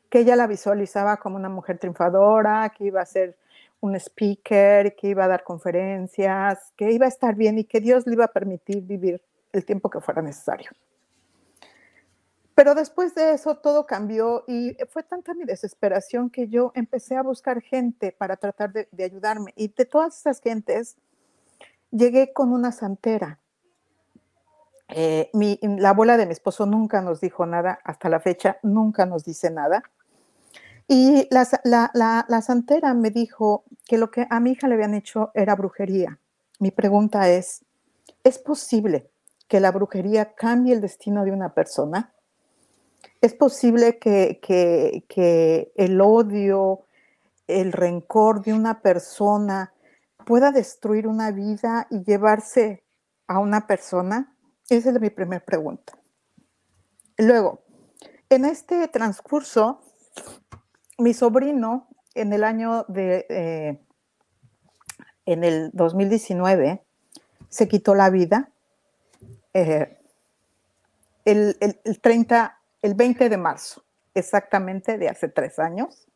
que 0.09 0.19
ella 0.19 0.37
la 0.37 0.47
visualizaba 0.47 1.17
como 1.17 1.35
una 1.35 1.49
mujer 1.49 1.77
triunfadora, 1.77 2.69
que 2.69 2.85
iba 2.85 3.01
a 3.01 3.05
ser 3.05 3.35
un 3.81 3.97
speaker, 3.97 4.95
que 4.95 5.09
iba 5.09 5.25
a 5.25 5.27
dar 5.27 5.43
conferencias, 5.43 6.71
que 6.77 6.89
iba 6.89 7.05
a 7.05 7.09
estar 7.09 7.35
bien 7.35 7.59
y 7.59 7.65
que 7.65 7.81
Dios 7.81 8.07
le 8.07 8.13
iba 8.13 8.23
a 8.23 8.29
permitir 8.31 8.81
vivir 8.81 9.21
el 9.51 9.65
tiempo 9.65 9.89
que 9.89 9.99
fuera 9.99 10.21
necesario. 10.21 10.71
Pero 12.55 12.73
después 12.73 13.13
de 13.13 13.33
eso 13.33 13.57
todo 13.57 13.85
cambió 13.85 14.45
y 14.47 14.77
fue 14.89 15.03
tanta 15.03 15.33
mi 15.33 15.43
desesperación 15.43 16.29
que 16.29 16.47
yo 16.47 16.71
empecé 16.73 17.17
a 17.17 17.21
buscar 17.21 17.61
gente 17.61 18.13
para 18.13 18.37
tratar 18.37 18.71
de, 18.71 19.03
ayudarme. 19.03 19.53
Y 19.57 19.67
de 19.67 19.83
todas 19.83 20.17
esas 20.17 20.39
gentes, 20.39 20.95
llegué 21.91 22.31
con 22.31 22.53
una 22.53 22.71
santera. 22.71 23.39
Eh, 24.87 25.29
la 25.61 25.89
abuela 25.89 26.15
de 26.15 26.25
mi 26.25 26.31
esposo 26.31 26.65
nunca 26.65 27.01
nos 27.01 27.19
dijo 27.19 27.45
nada, 27.45 27.79
hasta 27.83 28.07
la 28.07 28.21
fecha 28.21 28.57
nunca 28.63 29.05
nos 29.05 29.25
dice 29.25 29.51
nada. 29.51 29.83
Y 30.87 31.27
la, 31.31 31.91
la, 31.93 32.41
santera 32.41 32.93
me 32.93 33.09
dijo 33.09 33.65
que 33.85 33.97
lo 33.97 34.11
que 34.11 34.27
a 34.29 34.39
mi 34.39 34.51
hija 34.51 34.69
le 34.69 34.75
habían 34.75 34.93
hecho 34.93 35.31
era 35.33 35.55
brujería. 35.55 36.19
Mi 36.59 36.71
pregunta 36.71 37.27
es, 37.29 37.65
¿es 38.23 38.37
posible 38.37 39.09
que 39.49 39.59
la 39.59 39.71
brujería 39.71 40.35
cambie 40.35 40.73
el 40.73 40.81
destino 40.81 41.25
de 41.25 41.31
una 41.31 41.53
persona? 41.53 42.14
Es 43.25 43.33
posible 43.33 43.97
que, 43.97 45.73
el 45.75 46.01
odio, 46.01 46.85
el 47.47 47.71
rencor 47.71 48.43
de 48.43 48.53
una 48.53 48.81
persona 48.81 49.73
pueda 50.25 50.51
destruir 50.51 51.07
una 51.07 51.31
vida 51.31 51.87
y 51.89 52.03
llevarse 52.03 52.83
a 53.27 53.39
una 53.39 53.65
persona? 53.65 54.35
Esa 54.69 54.91
es 54.91 55.01
mi 55.01 55.09
primera 55.09 55.43
pregunta. 55.43 55.97
Luego, 57.17 57.63
en 58.29 58.45
este 58.45 58.87
transcurso, 58.89 59.81
mi 60.97 61.13
sobrino 61.13 61.87
en 62.13 62.31
el 62.31 62.43
año 62.43 62.85
de, 62.87 63.25
eh, 63.29 63.79
en 65.25 65.43
el 65.43 65.71
2019, 65.73 66.83
se 67.49 67.67
quitó 67.67 67.95
la 67.95 68.09
vida. 68.09 68.51
Eh, 69.53 69.97
el, 71.25 71.57
el, 71.59 71.79
el, 71.83 72.01
30 72.01 72.59
el 72.85 72.93
20 72.93 73.29
de 73.29 73.37
marzo, 73.37 73.83
exactamente 74.13 74.99
de 74.99 75.09
hace 75.09 75.27
tres 75.27 75.57
años. 75.57 76.07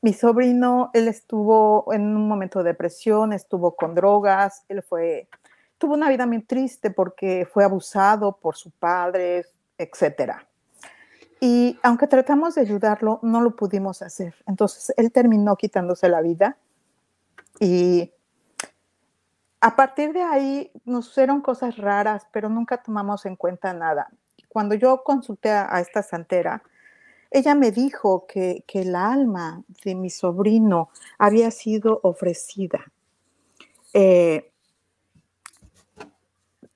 Mi 0.00 0.14
sobrino, 0.14 0.90
él 0.94 1.06
estuvo 1.06 1.92
en 1.92 2.16
un 2.16 2.26
momento 2.26 2.60
de 2.60 2.70
depresión, 2.70 3.34
estuvo 3.34 3.76
con 3.76 3.94
drogas, 3.94 4.64
él 4.70 4.82
fue, 4.82 5.28
tuvo 5.76 5.92
una 5.92 6.08
vida 6.08 6.26
muy 6.26 6.40
triste 6.40 6.90
porque 6.90 7.46
fue 7.52 7.62
abusado 7.62 8.38
por 8.38 8.56
su 8.56 8.70
padre, 8.70 9.44
etcétera. 9.76 10.48
Y 11.40 11.78
aunque 11.82 12.06
tratamos 12.06 12.54
de 12.54 12.62
ayudarlo, 12.62 13.20
no 13.20 13.42
lo 13.42 13.54
pudimos 13.54 14.00
hacer. 14.00 14.34
Entonces, 14.46 14.94
él 14.96 15.12
terminó 15.12 15.56
quitándose 15.56 16.08
la 16.08 16.22
vida 16.22 16.56
y 17.60 18.10
a 19.60 19.76
partir 19.76 20.14
de 20.14 20.22
ahí 20.22 20.72
nos 20.86 21.10
hicieron 21.10 21.42
cosas 21.42 21.76
raras, 21.76 22.26
pero 22.32 22.48
nunca 22.48 22.82
tomamos 22.82 23.26
en 23.26 23.36
cuenta 23.36 23.74
nada 23.74 24.08
cuando 24.56 24.74
yo 24.74 25.02
consulté 25.04 25.50
a, 25.50 25.80
esta 25.82 26.02
santera, 26.02 26.62
ella 27.30 27.54
me 27.54 27.72
dijo 27.72 28.24
que, 28.26 28.64
que, 28.66 28.80
el 28.80 28.96
alma 28.96 29.62
de 29.84 29.94
mi 29.94 30.08
sobrino 30.08 30.88
había 31.18 31.50
sido 31.50 32.00
ofrecida 32.02 32.90
eh, 33.92 34.50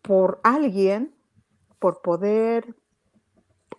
por 0.03 0.41
alguien, 0.43 1.15
por 1.79 2.03
poder 2.03 2.75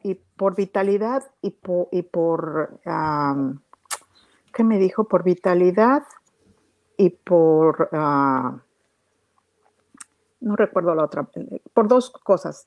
y 0.02 0.16
por 0.16 0.56
vitalidad 0.56 1.30
y 1.44 1.52
por, 1.52 2.80
¿qué 4.52 4.64
me 4.64 4.80
dijo? 4.80 5.04
Por 5.04 5.22
vitalidad 5.22 6.02
y 6.98 7.12
por, 7.12 7.90
ah, 7.92 8.64
no 10.40 10.56
recuerdo 10.56 10.96
la 10.96 11.04
otra, 11.04 11.30
por 11.76 11.88
dos 11.88 12.10
cosas 12.10 12.66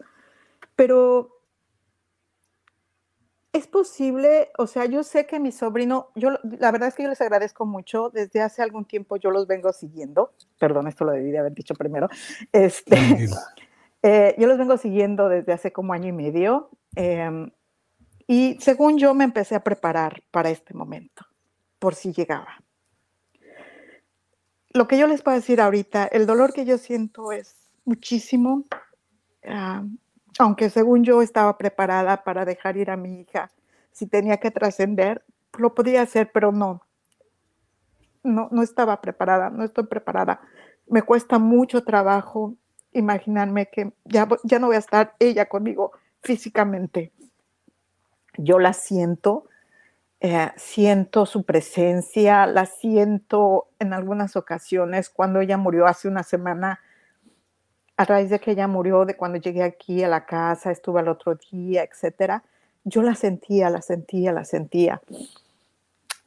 pero 0.76 1.34
es 3.54 3.68
posible, 3.68 4.50
o 4.58 4.66
sea, 4.66 4.84
yo 4.86 5.04
sé 5.04 5.26
que 5.26 5.38
mi 5.38 5.52
sobrino, 5.52 6.08
yo 6.16 6.30
la 6.42 6.72
verdad 6.72 6.88
es 6.88 6.96
que 6.96 7.04
yo 7.04 7.08
les 7.08 7.20
agradezco 7.20 7.64
mucho, 7.64 8.10
desde 8.10 8.42
hace 8.42 8.62
algún 8.62 8.84
tiempo 8.84 9.16
yo 9.16 9.30
los 9.30 9.46
vengo 9.46 9.72
siguiendo, 9.72 10.32
perdón, 10.58 10.88
esto 10.88 11.04
lo 11.04 11.12
debí 11.12 11.30
de 11.30 11.38
haber 11.38 11.54
dicho 11.54 11.74
primero, 11.74 12.08
este, 12.52 12.96
eh, 14.02 14.34
yo 14.36 14.48
los 14.48 14.58
vengo 14.58 14.76
siguiendo 14.76 15.28
desde 15.28 15.52
hace 15.52 15.72
como 15.72 15.92
año 15.92 16.08
y 16.08 16.12
medio, 16.12 16.68
em, 16.96 17.48
y 18.26 18.58
según 18.60 18.98
yo 18.98 19.14
me 19.14 19.22
empecé 19.22 19.54
a 19.54 19.62
preparar 19.62 20.24
para 20.32 20.50
este 20.50 20.74
momento, 20.74 21.24
por 21.78 21.94
si 21.94 22.12
llegaba. 22.12 22.60
Lo 24.72 24.88
que 24.88 24.98
yo 24.98 25.06
les 25.06 25.22
puedo 25.22 25.36
decir 25.36 25.60
ahorita, 25.60 26.06
el 26.06 26.26
dolor 26.26 26.52
que 26.52 26.64
yo 26.64 26.76
siento 26.76 27.30
es 27.30 27.54
muchísimo, 27.84 28.64
aunque 30.38 30.70
según 30.70 31.04
yo 31.04 31.22
estaba 31.22 31.56
preparada 31.58 32.24
para 32.24 32.44
dejar 32.44 32.76
ir 32.76 32.90
a 32.90 32.96
mi 32.96 33.20
hija, 33.20 33.50
si 33.92 34.06
tenía 34.06 34.38
que 34.38 34.50
trascender, 34.50 35.24
lo 35.58 35.74
podía 35.74 36.02
hacer, 36.02 36.30
pero 36.32 36.52
no. 36.52 36.82
No, 38.22 38.48
no 38.50 38.62
estaba 38.62 39.00
preparada, 39.00 39.50
no 39.50 39.64
estoy 39.64 39.84
preparada. 39.84 40.40
Me 40.88 41.02
cuesta 41.02 41.38
mucho 41.38 41.84
trabajo 41.84 42.54
imaginarme 42.92 43.66
que 43.66 43.92
ya, 44.04 44.28
ya 44.44 44.58
no 44.58 44.68
voy 44.68 44.76
a 44.76 44.80
estar 44.80 45.14
ella 45.18 45.46
conmigo 45.48 45.92
físicamente. 46.22 47.12
Yo 48.36 48.58
la 48.58 48.72
siento, 48.72 49.46
eh, 50.20 50.50
siento 50.56 51.26
su 51.26 51.44
presencia, 51.44 52.46
la 52.46 52.66
siento 52.66 53.68
en 53.78 53.92
algunas 53.92 54.36
ocasiones. 54.36 55.10
Cuando 55.10 55.40
ella 55.40 55.58
murió 55.58 55.86
hace 55.86 56.08
una 56.08 56.22
semana, 56.22 56.80
a 57.96 58.04
raíz 58.04 58.30
de 58.30 58.40
que 58.40 58.52
ella 58.52 58.66
murió, 58.66 59.04
de 59.04 59.16
cuando 59.16 59.38
llegué 59.38 59.62
aquí 59.62 60.02
a 60.02 60.08
la 60.08 60.26
casa, 60.26 60.70
estuve 60.70 61.00
al 61.00 61.08
otro 61.08 61.36
día, 61.36 61.84
etcétera, 61.84 62.42
yo 62.84 63.02
la 63.02 63.14
sentía, 63.14 63.70
la 63.70 63.82
sentía, 63.82 64.32
la 64.32 64.44
sentía. 64.44 65.00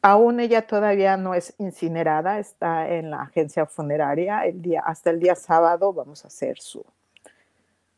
Aún 0.02 0.40
ella 0.40 0.66
todavía 0.66 1.18
no 1.18 1.34
es 1.34 1.54
incinerada, 1.58 2.40
está 2.40 2.90
en 2.90 3.12
la 3.12 3.24
agencia 3.24 3.66
funeraria. 3.66 4.46
El 4.46 4.62
día, 4.62 4.82
hasta 4.86 5.10
el 5.10 5.20
día 5.20 5.36
sábado 5.36 5.92
vamos 5.92 6.24
a 6.24 6.28
hacer 6.28 6.60
su 6.60 6.86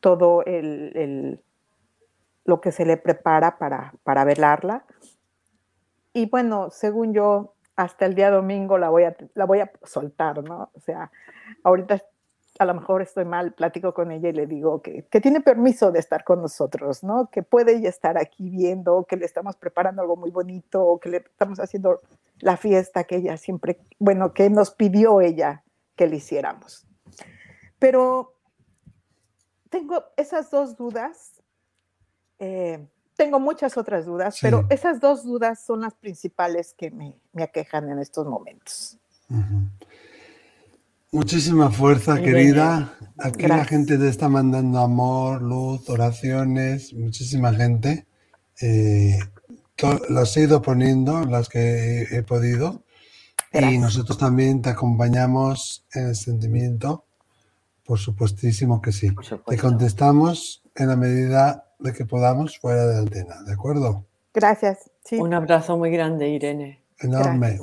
todo 0.00 0.42
el, 0.44 1.40
lo 2.44 2.60
que 2.60 2.72
se 2.72 2.84
le 2.84 2.96
prepara 2.96 3.58
para, 3.58 3.92
para 4.02 4.24
velarla. 4.24 4.84
Y 6.12 6.28
bueno, 6.28 6.70
según 6.70 7.14
yo, 7.14 7.54
hasta 7.76 8.06
el 8.06 8.14
día 8.14 8.30
domingo 8.30 8.78
la 8.78 8.88
voy 8.88 9.04
a, 9.04 9.16
la 9.34 9.44
voy 9.44 9.60
a 9.60 9.70
soltar, 9.84 10.42
¿no? 10.42 10.70
O 10.74 10.80
sea, 10.80 11.10
ahorita 11.62 12.02
a 12.60 12.66
lo 12.66 12.74
mejor 12.74 13.00
estoy 13.00 13.24
mal, 13.24 13.54
platico 13.54 13.94
con 13.94 14.10
ella 14.10 14.28
y 14.28 14.32
le 14.34 14.46
digo 14.46 14.82
que, 14.82 15.02
tiene 15.22 15.40
permiso 15.40 15.90
de 15.92 15.98
estar 15.98 16.24
con 16.24 16.42
nosotros, 16.42 17.02
¿no? 17.02 17.30
Que 17.30 17.42
puede 17.42 17.76
ella 17.76 17.88
estar 17.88 18.18
aquí 18.18 18.50
viendo, 18.50 19.06
que 19.08 19.16
le 19.16 19.24
estamos 19.24 19.56
preparando 19.56 20.02
algo 20.02 20.14
muy 20.14 20.30
bonito, 20.30 20.98
que 21.00 21.08
le 21.08 21.16
estamos 21.16 21.58
haciendo 21.58 22.02
la 22.38 22.58
fiesta 22.58 23.04
que 23.04 23.16
ella 23.16 23.38
siempre, 23.38 23.80
bueno, 23.98 24.34
que 24.34 24.50
nos 24.50 24.72
pidió 24.72 25.22
ella 25.22 25.64
que 25.96 26.06
le 26.06 26.16
hiciéramos. 26.16 26.86
Pero 27.78 28.34
tengo 29.70 30.04
esas 30.18 30.50
dos 30.50 30.76
dudas, 30.76 31.40
eh, 32.40 32.86
tengo 33.16 33.40
muchas 33.40 33.78
otras 33.78 34.04
dudas, 34.04 34.36
pero 34.42 34.66
esas 34.68 35.00
dos 35.00 35.24
dudas 35.24 35.64
son 35.64 35.80
las 35.80 35.94
principales 35.94 36.74
que 36.74 36.90
me, 36.90 37.16
aquejan 37.42 37.88
en 37.88 38.00
estos 38.00 38.26
momentos. 38.26 38.98
Muchísima 41.12 41.72
fuerza, 41.72 42.22
querida. 42.22 42.94
Aquí 43.18 43.48
la 43.48 43.64
gente 43.64 43.98
te 43.98 44.08
está 44.08 44.28
mandando 44.28 44.78
amor, 44.78 45.42
luz, 45.42 45.90
oraciones, 45.90 46.94
muchísima 46.94 47.52
gente. 47.52 48.06
Eh, 48.60 49.18
las 50.08 50.36
he 50.36 50.42
ido 50.42 50.62
poniendo, 50.62 51.24
las 51.24 51.48
que 51.48 52.02
he, 52.02 52.22
podido. 52.22 52.84
Y 53.52 53.78
nosotros 53.78 54.18
también 54.18 54.62
te 54.62 54.70
acompañamos 54.70 55.84
en 55.94 56.10
el 56.10 56.14
sentimiento. 56.14 57.04
Por 57.84 57.98
supuestísimo 57.98 58.80
que 58.80 58.92
sí. 58.92 59.10
Te 59.48 59.58
contestamos 59.58 60.62
en 60.76 60.88
la 60.88 60.96
medida 60.96 61.72
de 61.80 61.92
que 61.92 62.04
podamos 62.04 62.56
fuera 62.60 62.86
de 62.86 62.98
antena, 62.98 63.42
¿de 63.42 63.52
acuerdo? 63.52 64.06
Gracias. 64.32 64.88
Un 65.10 65.34
abrazo 65.34 65.76
muy 65.76 65.90
grande, 65.90 66.28
Irene. 66.28 66.84
Enorme. 67.00 67.58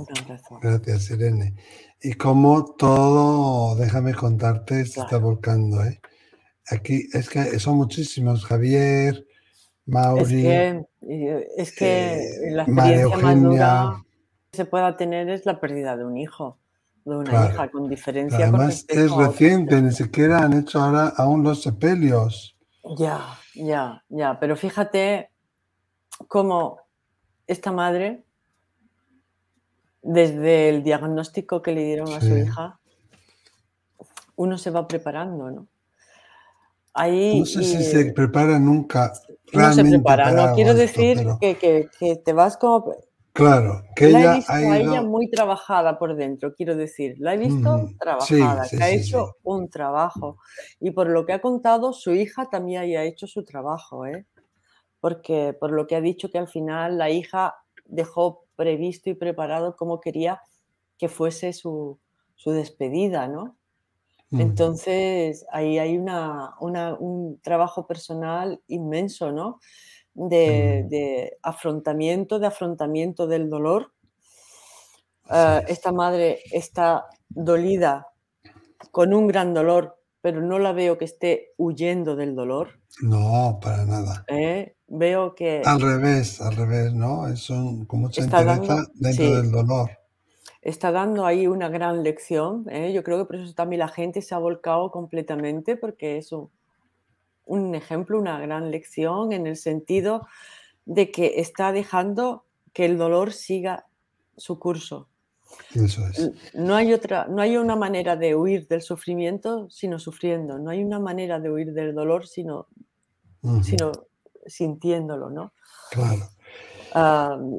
Gracias, 0.62 1.12
Irene 1.12 1.54
y 2.02 2.14
cómo 2.14 2.76
todo, 2.76 3.76
déjame 3.76 4.14
contarte, 4.14 4.86
se 4.86 5.02
está 5.02 5.18
volcando. 5.18 5.84
¿eh? 5.84 6.00
aquí 6.70 7.08
es 7.14 7.30
que 7.30 7.60
son 7.60 7.78
muchísimos, 7.78 8.46
Javier, 8.46 9.26
Mauri. 9.86 10.48
Es 11.58 11.72
que, 11.76 12.16
eh, 12.16 12.52
la 12.52 12.64
experiencia 12.64 13.18
más 13.18 13.42
dura 13.42 14.04
que 14.52 14.58
se 14.58 14.66
pueda 14.66 14.98
tener 14.98 15.30
es 15.30 15.46
la 15.46 15.60
pérdida 15.60 15.96
de 15.96 16.06
un 16.06 16.18
hijo, 16.18 16.58
de 17.06 17.18
una 17.18 17.48
hija, 17.48 17.70
con 17.70 17.90
diferencia. 17.90 18.40
Además, 18.40 18.86
es 18.88 19.12
reciente, 19.12 19.82
ni 19.82 19.92
siquiera 19.92 20.40
han 20.40 20.54
hecho 20.54 20.82
ahora 20.82 21.14
aún 21.16 21.44
los 21.44 21.64
sepelios. 21.64 22.56
Ya, 22.98 23.38
ya, 23.56 24.04
ya, 24.10 24.40
pero 24.40 24.56
fíjate 24.56 25.30
cómo 26.28 26.80
esta 27.46 27.72
madre, 27.72 28.24
desde 30.08 30.70
el 30.70 30.84
diagnóstico 30.84 31.62
que 31.62 31.74
le 31.74 31.84
dieron 31.84 32.14
a 32.14 32.22
su 32.22 32.38
hija, 32.38 32.80
uno 34.38 34.58
se 34.58 34.72
va 34.72 34.88
preparando, 34.88 35.52
¿no? 35.52 35.68
no 36.96 37.46
sé 37.46 37.64
si 37.64 37.84
se 37.84 38.14
prepara 38.14 38.58
nunca. 38.58 39.12
No 39.54 39.74
se 39.74 39.84
prepara, 39.84 40.32
no 40.32 40.56
quiero 40.56 40.74
decir 40.74 41.28
que, 41.40 41.90
te 42.24 42.34
vas 42.34 42.58
como. 42.58 42.96
Claro, 43.34 43.84
que 43.96 44.10
la 44.10 44.20
ella 44.20 44.32
he 44.32 44.36
visto 44.38 44.52
ha 44.52 44.62
ido... 44.62 44.72
a 44.72 44.78
ella 44.78 45.02
muy 45.04 45.30
trabajada 45.30 46.00
por 46.00 46.16
dentro, 46.16 46.56
quiero 46.56 46.76
decir. 46.76 47.18
La 47.20 47.36
he 47.36 47.38
visto 47.38 47.92
trabajada, 48.00 48.68
que 48.68 48.82
ha 48.82 48.90
hecho 48.90 49.36
un 49.44 49.70
trabajo. 49.70 50.38
Y 50.80 50.92
por 50.92 51.08
lo 51.10 51.26
que 51.26 51.34
ha 51.34 51.42
contado, 51.42 51.94
su 51.94 52.14
hija 52.14 52.50
también 52.50 52.82
haya 52.82 53.04
hecho 53.04 53.28
su 53.28 53.44
trabajo, 53.44 54.08
¿eh? 54.08 54.26
Porque 55.00 55.56
por 55.60 55.72
lo 55.72 55.86
que 55.86 55.96
ha 55.96 56.02
dicho 56.02 56.32
que 56.32 56.40
al 56.40 56.48
final 56.48 56.98
la 56.98 57.12
hija 57.12 57.54
dejó 57.88 58.46
previsto 58.56 59.10
y 59.10 59.14
preparado 59.14 59.76
cómo 59.76 60.00
quería 60.00 60.42
que 60.98 61.10
fuese 61.10 61.54
su, 61.54 62.00
su 62.36 62.52
despedida, 62.52 63.28
¿no? 63.28 63.58
Entonces, 64.32 65.46
ahí 65.52 65.80
hay 65.80 65.98
un 65.98 67.40
trabajo 67.42 67.88
personal 67.88 68.62
inmenso, 68.68 69.32
¿no? 69.32 69.60
De, 70.14 71.38
afrontamiento, 71.42 72.40
de 72.40 72.48
afrontamiento 72.48 73.28
del 73.28 73.50
dolor. 73.50 73.94
Ah, 75.30 75.62
esta 75.68 75.92
madre 75.92 76.42
está 76.52 77.06
dolida, 77.30 78.08
con 78.92 79.14
un 79.14 79.28
gran 79.28 79.54
dolor, 79.54 79.98
pero 80.22 80.42
no 80.42 80.60
la 80.60 80.74
veo 80.74 80.98
que 80.98 81.06
esté 81.06 81.54
huyendo 81.58 82.16
del 82.16 82.36
dolor. 82.36 82.80
No, 83.02 83.60
para 83.62 83.86
nada. 83.86 84.26
¿Eh? 84.28 84.76
Veo 84.88 85.36
que... 85.36 85.62
Al 85.66 85.82
revés, 85.82 86.40
al 86.42 86.56
revés, 86.56 86.94
¿no? 86.94 87.28
Es 87.28 87.50
un, 87.50 87.86
como 87.86 88.04
mucha 88.04 88.22
dentro 88.22 89.36
del 89.36 89.52
dolor 89.52 89.90
está 90.68 90.92
dando 90.92 91.26
ahí 91.26 91.48
una 91.48 91.70
gran 91.70 92.04
lección. 92.04 92.66
¿eh? 92.70 92.92
Yo 92.92 93.02
creo 93.02 93.20
que 93.20 93.26
por 93.26 93.36
eso 93.38 93.54
también 93.54 93.80
la 93.80 93.88
gente 93.88 94.22
se 94.22 94.36
ha 94.36 94.38
volcado 94.38 94.92
completamente, 94.92 95.78
porque 95.78 96.18
es 96.18 96.34
un, 97.46 97.74
ejemplo, 97.74 98.20
una 98.20 98.38
gran 98.42 98.70
lección 98.70 99.32
en 99.32 99.48
el 99.48 99.56
sentido 99.56 100.28
de 100.86 101.10
que 101.10 101.40
está 101.40 101.72
dejando 101.72 102.44
que 102.74 102.84
el 102.84 102.98
dolor 102.98 103.32
siga 103.32 103.86
su 104.36 104.60
curso. 104.60 105.08
Eso 105.74 106.06
es. 106.06 106.32
No 106.54 106.76
hay 106.76 106.92
otra, 106.92 107.28
no 107.30 107.42
hay 107.42 107.56
una 107.56 107.78
manera 107.78 108.18
de 108.18 108.36
huir 108.36 108.68
del 108.68 108.82
sufrimiento 108.82 109.70
sino 109.70 109.98
sufriendo. 109.98 110.60
No 110.60 110.70
hay 110.70 110.84
una 110.84 111.00
manera 111.00 111.40
de 111.40 111.50
huir 111.50 111.72
del 111.72 111.96
dolor 111.96 112.28
sino, 112.28 112.68
sino 113.64 113.94
sintiéndolo, 114.48 115.30
¿no? 115.30 115.54
Claro. 115.92 116.30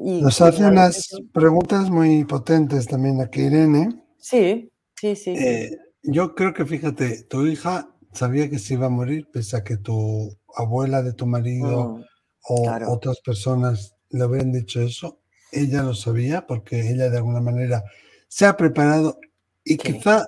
Nos 0.03 0.41
hace 0.41 0.65
unas 0.65 1.09
preguntas 1.31 1.89
muy 1.89 2.25
potentes 2.25 2.87
también 2.87 3.21
aquí, 3.21 3.41
Irene. 3.41 4.03
Sí, 4.17 4.71
sí, 4.99 5.15
sí. 5.15 5.31
Eh, 5.31 5.77
yo 6.03 6.35
creo 6.35 6.53
que, 6.53 6.65
fíjate, 6.65 7.23
tu 7.23 7.45
hija 7.45 7.89
sabía 8.13 8.49
que 8.49 8.59
se 8.59 8.73
iba 8.73 8.87
a 8.87 8.89
morir, 8.89 9.29
pese 9.31 9.57
a 9.57 9.63
que 9.63 9.77
tu 9.77 10.35
abuela 10.55 11.01
de 11.01 11.13
tu 11.13 11.25
marido 11.25 11.89
mm, 11.89 12.03
o 12.49 12.91
otras 12.91 13.19
personas 13.21 13.95
le 14.09 14.25
hubieran 14.25 14.51
dicho 14.51 14.81
eso. 14.81 15.19
Ella 15.51 15.83
lo 15.83 15.93
sabía 15.93 16.45
porque 16.45 16.89
ella 16.89 17.09
de 17.09 17.17
alguna 17.17 17.41
manera 17.41 17.83
se 18.27 18.45
ha 18.45 18.57
preparado 18.57 19.19
y 19.63 19.77
quizá 19.77 20.27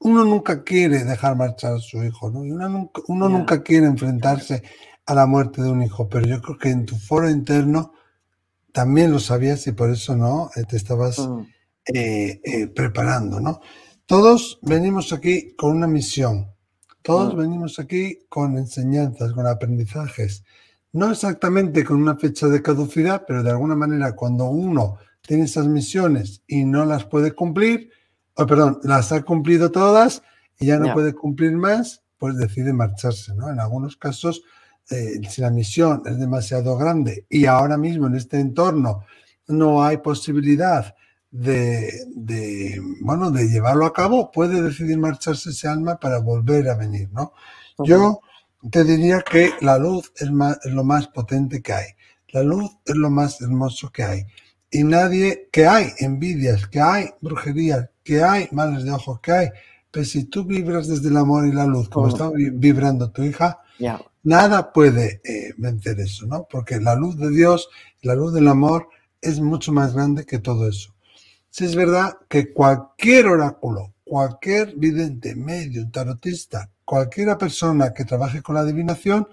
uno 0.00 0.24
nunca 0.24 0.62
quiere 0.62 1.04
dejar 1.04 1.36
marchar 1.36 1.74
a 1.74 1.78
su 1.78 2.02
hijo, 2.02 2.30
¿no? 2.30 2.40
uno, 2.40 2.68
nunca, 2.68 3.02
uno 3.08 3.28
nunca 3.28 3.62
quiere 3.62 3.86
enfrentarse 3.86 4.62
a 5.06 5.14
la 5.14 5.26
muerte 5.26 5.62
de 5.62 5.70
un 5.70 5.82
hijo, 5.82 6.08
pero 6.08 6.26
yo 6.26 6.40
creo 6.40 6.58
que 6.58 6.70
en 6.70 6.86
tu 6.86 6.96
foro 6.96 7.28
interno 7.28 7.92
también 8.72 9.10
lo 9.10 9.18
sabías 9.18 9.66
y 9.66 9.72
por 9.72 9.90
eso 9.90 10.16
no 10.16 10.50
eh, 10.56 10.64
te 10.68 10.76
estabas 10.76 11.18
eh, 11.86 12.40
eh, 12.44 12.66
preparando, 12.68 13.40
¿no? 13.40 13.60
Todos 14.06 14.58
venimos 14.62 15.12
aquí 15.12 15.54
con 15.56 15.76
una 15.76 15.86
misión, 15.86 16.52
todos 17.02 17.34
mm. 17.34 17.38
venimos 17.38 17.78
aquí 17.78 18.26
con 18.28 18.56
enseñanzas, 18.58 19.32
con 19.32 19.46
aprendizajes, 19.46 20.44
no 20.92 21.10
exactamente 21.10 21.84
con 21.84 22.02
una 22.02 22.16
fecha 22.16 22.48
de 22.48 22.62
caducidad, 22.62 23.24
pero 23.26 23.42
de 23.42 23.50
alguna 23.50 23.76
manera 23.76 24.14
cuando 24.14 24.46
uno 24.46 24.98
tiene 25.22 25.44
esas 25.44 25.66
misiones 25.68 26.42
y 26.46 26.64
no 26.64 26.84
las 26.84 27.04
puede 27.04 27.32
cumplir, 27.32 27.90
o 28.34 28.46
perdón, 28.46 28.80
las 28.82 29.12
ha 29.12 29.22
cumplido 29.22 29.70
todas 29.70 30.22
y 30.58 30.66
ya 30.66 30.78
no 30.78 30.92
puede 30.92 31.14
cumplir 31.14 31.52
más, 31.52 32.02
pues 32.18 32.36
decide 32.36 32.72
marcharse, 32.72 33.34
¿no? 33.34 33.48
En 33.48 33.60
algunos 33.60 33.96
casos 33.96 34.42
eh, 34.90 35.20
si 35.28 35.40
la 35.40 35.50
misión 35.50 36.02
es 36.04 36.18
demasiado 36.18 36.76
grande 36.76 37.24
y 37.28 37.46
ahora 37.46 37.76
mismo 37.76 38.08
en 38.08 38.16
este 38.16 38.40
entorno 38.40 39.04
no 39.46 39.84
hay 39.84 39.98
posibilidad 39.98 40.94
de, 41.30 42.82
bueno, 43.00 43.30
de 43.30 43.48
llevarlo 43.48 43.86
a 43.86 43.92
cabo, 43.92 44.32
puede 44.32 44.60
decidir 44.60 44.98
marcharse 44.98 45.50
ese 45.50 45.68
alma 45.68 45.98
para 45.98 46.18
volver 46.18 46.68
a 46.68 46.74
venir, 46.74 47.08
¿no? 47.12 47.32
Yo 47.78 48.20
te 48.70 48.84
diría 48.84 49.22
que 49.22 49.52
la 49.60 49.78
luz 49.78 50.12
es, 50.16 50.28
es 50.64 50.72
lo 50.72 50.84
más 50.84 51.06
potente 51.08 51.62
que 51.62 51.72
hay. 51.72 51.86
La 52.32 52.42
luz 52.42 52.70
es 52.84 52.96
lo 52.96 53.10
más 53.10 53.40
hermoso 53.40 53.90
que 53.90 54.02
hay. 54.02 54.26
Y 54.70 54.84
nadie, 54.84 55.48
que 55.52 55.66
hay 55.66 55.86
envidias, 55.98 56.66
que 56.66 56.80
hay 56.80 57.10
brujerías, 57.20 57.88
que 58.04 58.22
hay 58.22 58.48
males 58.52 58.84
de 58.84 58.90
ojos, 58.90 59.20
que 59.20 59.32
hay, 59.32 59.48
pero 59.90 60.04
si 60.04 60.24
tú 60.24 60.44
vibras 60.44 60.86
desde 60.86 61.08
el 61.08 61.16
amor 61.16 61.46
y 61.46 61.52
la 61.52 61.66
luz, 61.66 61.88
como 61.88 62.08
está 62.08 62.30
vibrando 62.34 63.10
tu 63.10 63.22
hija, 63.22 63.60
Nada 64.22 64.72
puede 64.72 65.20
eh, 65.24 65.54
vencer 65.56 65.98
eso, 66.00 66.26
¿no? 66.26 66.46
Porque 66.50 66.80
la 66.80 66.94
luz 66.94 67.16
de 67.16 67.30
Dios, 67.30 67.68
la 68.02 68.14
luz 68.14 68.32
del 68.34 68.48
amor 68.48 68.88
es 69.20 69.40
mucho 69.40 69.72
más 69.72 69.94
grande 69.94 70.26
que 70.26 70.38
todo 70.38 70.68
eso. 70.68 70.94
Si 71.48 71.64
es 71.64 71.74
verdad 71.74 72.18
que 72.28 72.52
cualquier 72.52 73.26
oráculo, 73.26 73.94
cualquier 74.04 74.74
vidente, 74.76 75.34
medio, 75.34 75.88
tarotista, 75.90 76.70
cualquiera 76.84 77.38
persona 77.38 77.92
que 77.94 78.04
trabaje 78.04 78.42
con 78.42 78.54
la 78.54 78.62
adivinación, 78.62 79.26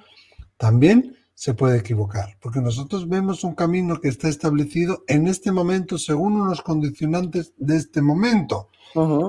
también 0.57 1.15
se 1.33 1.53
puede 1.53 1.77
equivocar, 1.77 2.35
porque 2.41 2.61
nosotros 2.61 3.07
vemos 3.07 3.43
un 3.43 3.53
camino 3.53 4.01
que 4.01 4.07
está 4.07 4.27
establecido 4.27 5.03
en 5.07 5.27
este 5.27 5.51
momento 5.51 5.99
según 5.99 6.41
unos 6.41 6.63
condicionantes 6.63 7.53
de 7.57 7.77
este 7.77 8.01
momento, 8.01 8.69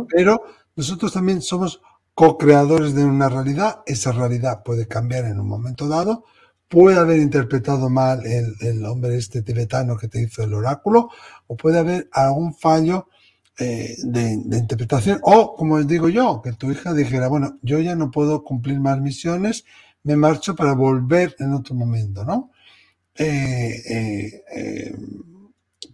pero 0.09 0.43
nosotros 0.75 1.13
también 1.13 1.43
somos 1.43 1.83
co-creadores 2.19 2.97
de 2.97 3.05
una 3.05 3.29
realidad, 3.29 3.83
esa 3.87 4.11
realidad 4.11 4.65
puede 4.65 4.89
cambiar 4.89 5.27
en 5.27 5.39
un 5.39 5.47
momento 5.47 5.87
dado, 5.87 6.25
puede 6.67 6.99
haber 6.99 7.21
interpretado 7.21 7.89
mal 7.91 8.27
el, 8.27 8.85
hombre 8.87 9.17
este 9.17 9.43
tibetano 9.43 9.97
que 9.97 10.09
te 10.09 10.23
hizo 10.23 10.43
el 10.43 10.53
oráculo, 10.53 11.11
o 11.47 11.57
puede 11.57 11.79
haber 11.79 12.09
algún 12.11 12.57
fallo 12.57 13.07
eh, 13.57 13.95
de, 14.03 14.33
interpretación, 14.33 15.21
o 15.23 15.55
como 15.55 15.81
digo 15.85 16.09
yo, 16.09 16.43
que 16.43 16.55
tu 16.55 16.73
hija 16.73 16.93
dijera, 16.93 17.29
bueno, 17.29 17.57
yo 17.63 17.79
ya 17.79 17.95
no 17.95 18.11
puedo 18.11 18.43
cumplir 18.43 18.81
más 18.81 19.01
misiones, 19.01 19.65
me 20.03 20.17
marcho 20.17 20.57
para 20.57 20.73
volver 20.73 21.37
en 21.39 21.53
otro 21.55 21.77
momento, 21.77 22.25
¿no? 22.25 22.51
Eh, 23.15 24.43
eh, 24.51 24.97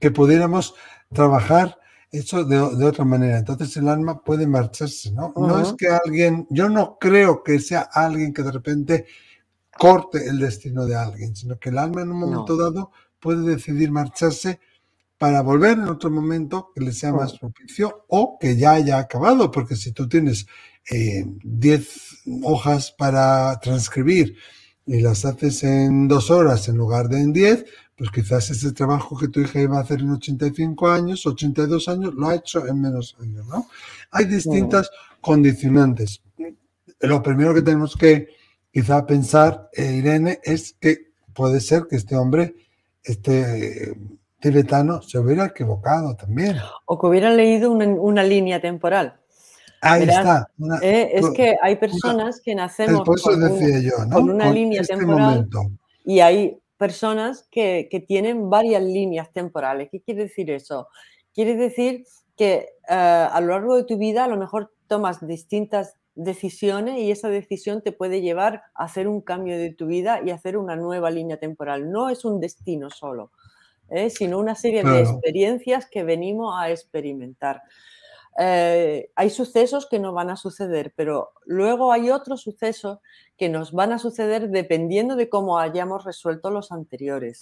que 0.01 0.11
pudiéramos 0.11 0.75
trabajar 1.13 1.77
eso 2.19 2.45
de, 2.45 2.59
otra 2.59 3.05
manera. 3.05 3.39
Entonces 3.39 3.77
el 3.77 3.89
alma 3.89 4.23
puede 4.23 4.47
marcharse, 4.47 5.11
¿no? 5.13 5.33
No 5.37 5.61
es 5.61 5.73
que 5.73 5.89
alguien, 5.89 6.47
yo 6.51 6.69
no 6.69 6.97
creo 6.99 7.43
que 7.43 7.59
sea 7.59 7.81
alguien 7.93 8.33
que 8.33 8.43
de 8.43 8.53
repente 8.53 9.07
corte 9.77 10.27
el 10.29 10.39
destino 10.39 10.87
de 10.87 10.95
alguien, 10.95 11.35
sino 11.35 11.59
que 11.59 11.71
el 11.71 11.79
alma 11.79 12.03
en 12.03 12.13
un 12.13 12.21
momento 12.21 12.57
dado 12.57 12.93
puede 13.19 13.43
decidir 13.43 13.91
marcharse 13.91 14.61
para 15.19 15.43
volver 15.43 15.79
en 15.79 15.89
otro 15.89 16.11
momento 16.11 16.71
que 16.75 16.83
le 16.83 16.93
sea 16.93 17.13
más 17.13 17.39
propicio 17.39 18.05
o 18.09 18.39
que 18.39 18.57
ya 18.57 18.73
haya 18.73 18.99
acabado, 18.99 19.51
porque 19.51 19.75
si 19.75 19.93
tú 19.93 20.09
tienes 20.09 20.47
10 20.91 21.81
eh, 21.81 21.87
hojas 22.43 22.93
para 22.97 23.59
transcribir 23.61 24.37
y 24.87 25.01
las 25.01 25.25
haces 25.25 25.65
en 25.65 26.09
dos 26.09 26.31
horas 26.31 26.69
en 26.69 26.77
lugar 26.77 27.09
de 27.09 27.21
en 27.21 27.33
10, 27.33 27.65
pues 28.05 28.27
quizás 28.27 28.51
ese 28.51 28.73
trabajo 28.73 29.17
que 29.17 29.29
tu 29.29 29.41
hija 29.41 29.61
iba 29.61 29.79
a 29.79 29.81
hacer 29.81 30.01
en 30.01 30.11
85 30.11 30.89
años, 30.89 31.25
82 31.25 31.89
años, 31.89 32.15
lo 32.15 32.29
ha 32.29 32.35
hecho 32.35 32.67
en 32.67 32.81
menos 32.81 33.17
años, 33.19 33.47
¿no? 33.47 33.67
Hay 34.11 34.27
distintas 34.27 34.91
condicionantes. 35.23 36.21
Lo 37.01 37.23
primero 37.23 37.55
que 37.55 37.63
tenemos 37.63 37.97
que 37.97 38.29
quizá 38.71 39.07
pensar, 39.07 39.71
eh, 39.73 39.95
Irene, 39.95 40.39
es 40.43 40.77
que 40.79 41.13
puede 41.33 41.61
ser 41.61 41.87
que 41.89 41.97
este 41.97 42.15
hombre, 42.15 42.55
este 43.03 43.97
tibetano, 44.39 45.01
se 45.01 45.19
hubiera 45.19 45.47
equivocado 45.47 46.15
también. 46.15 46.59
O 46.85 46.99
que 46.99 47.07
hubiera 47.07 47.31
leído 47.31 47.73
una, 47.73 48.23
línea 48.23 48.61
temporal. 48.61 49.19
Ahí 49.81 50.03
está. 50.03 50.51
Eh, 50.83 51.13
es 51.15 51.31
que 51.31 51.57
hay 51.63 51.77
personas 51.77 52.43
que 52.43 52.55
nacemos 52.55 53.03
con, 53.03 54.29
una, 54.29 54.53
línea 54.53 54.83
este 54.83 54.95
temporal 54.95 55.49
y 56.05 56.21
hay 56.21 56.59
personas 56.77 57.47
que, 57.51 57.89
tienen 58.07 58.51
varias 58.51 58.83
líneas 58.83 59.33
temporales. 59.33 59.89
¿Qué 59.91 60.01
quiere 60.01 60.25
decir 60.25 60.51
eso? 60.51 60.89
Quiere 61.33 61.57
decir 61.57 62.05
que 62.37 62.69
eh, 62.89 62.95
a 62.95 63.41
lo 63.41 63.49
largo 63.49 63.77
de 63.77 63.85
tu 63.85 63.97
vida 63.97 64.25
a 64.25 64.29
lo 64.29 64.37
mejor 64.37 64.73
tomas 64.89 65.27
distintas 65.27 65.97
decisiones 66.15 66.99
y 67.01 67.11
esa 67.11 67.29
decisión 67.29 67.83
te 67.83 67.93
puede 67.93 68.21
llevar 68.21 68.63
a 68.75 68.85
hacer 68.85 69.09
un 69.09 69.21
cambio 69.21 69.59
de 69.59 69.73
tu 69.73 69.87
vida 69.87 70.21
y 70.25 70.31
hacer 70.31 70.57
una 70.57 70.77
nueva 70.77 71.11
línea 71.11 71.39
temporal. 71.39 71.91
No 71.91 72.09
es 72.09 72.25
un 72.25 72.41
destino 72.41 72.91
solo, 72.91 73.33
¿eh? 73.91 74.11
sino 74.11 74.39
una 74.39 74.55
serie 74.55 74.85
de 74.85 75.01
experiencias 75.01 75.89
que 75.91 76.05
venimos 76.05 76.55
a 76.57 76.71
experimentar. 76.71 77.63
Eh, 78.39 79.11
hay 79.15 79.31
sucesos 79.31 79.87
que 79.89 79.99
no 79.99 80.13
van 80.13 80.31
a 80.31 80.37
suceder, 80.37 80.93
pero 80.97 81.33
luego 81.45 81.93
hay 81.93 82.11
otros 82.11 82.43
sucesos 82.43 82.99
que 83.37 83.49
nos 83.49 83.73
van 83.73 83.93
a 83.93 83.99
suceder 83.99 84.51
dependiendo 84.51 85.15
de 85.15 85.29
cómo 85.29 85.59
hayamos 85.59 86.05
resuelto 86.05 86.51
los 86.51 86.73
anteriores. 86.73 87.41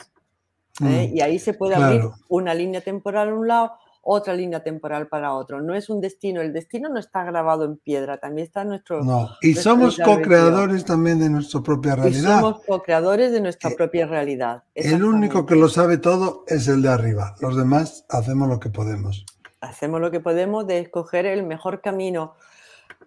¿eh? 0.84 1.09
Mm, 1.11 1.16
y 1.16 1.20
ahí 1.20 1.38
se 1.38 1.55
puede 1.55 1.76
abrir 1.76 2.03
una 2.28 2.55
línea 2.55 2.82
temporal 2.82 3.30
a 3.30 3.34
un 3.34 3.49
lado, 3.49 3.72
otra 4.03 4.34
línea 4.34 4.62
temporal 4.62 5.09
para 5.09 5.32
otro. 5.32 5.62
No 5.62 5.74
es 5.74 5.88
un 5.88 6.01
destino, 6.01 6.43
el 6.43 6.53
destino 6.53 6.90
no 6.90 6.99
está 6.99 7.24
grabado 7.24 7.64
en 7.64 7.78
piedra, 7.78 8.18
también 8.18 8.47
está 8.47 8.62
nuestro... 8.64 9.03
No, 9.03 9.30
y 9.40 9.55
somos 9.55 9.99
co-creadores 9.99 10.84
también 10.84 11.20
de 11.20 11.30
nuestra 11.30 11.62
propia 11.62 11.97
realidad. 11.97 12.40
somos 12.40 12.62
co-creadores 12.66 13.32
de 13.32 13.40
nuestra 13.40 13.70
eh, 13.70 13.74
propia 13.76 14.07
realidad. 14.07 14.64
El 14.74 15.05
único 15.05 15.47
que 15.47 15.57
lo 15.57 15.70
sabe 15.70 15.97
todo 15.97 16.45
es 16.49 16.68
el 16.68 16.82
de 16.82 16.90
arriba, 16.90 17.34
los 17.40 17.57
demás 17.57 18.05
hacemos 18.11 18.47
lo 18.49 18.61
que 18.61 18.68
podemos 18.68 19.24
hacemos 19.62 20.00
lo 20.00 20.10
que 20.10 20.20
podemos 20.20 20.66
de 20.66 20.80
escoger 20.80 21.24
el 21.24 21.44
mejor 21.44 21.80
camino 21.80 22.34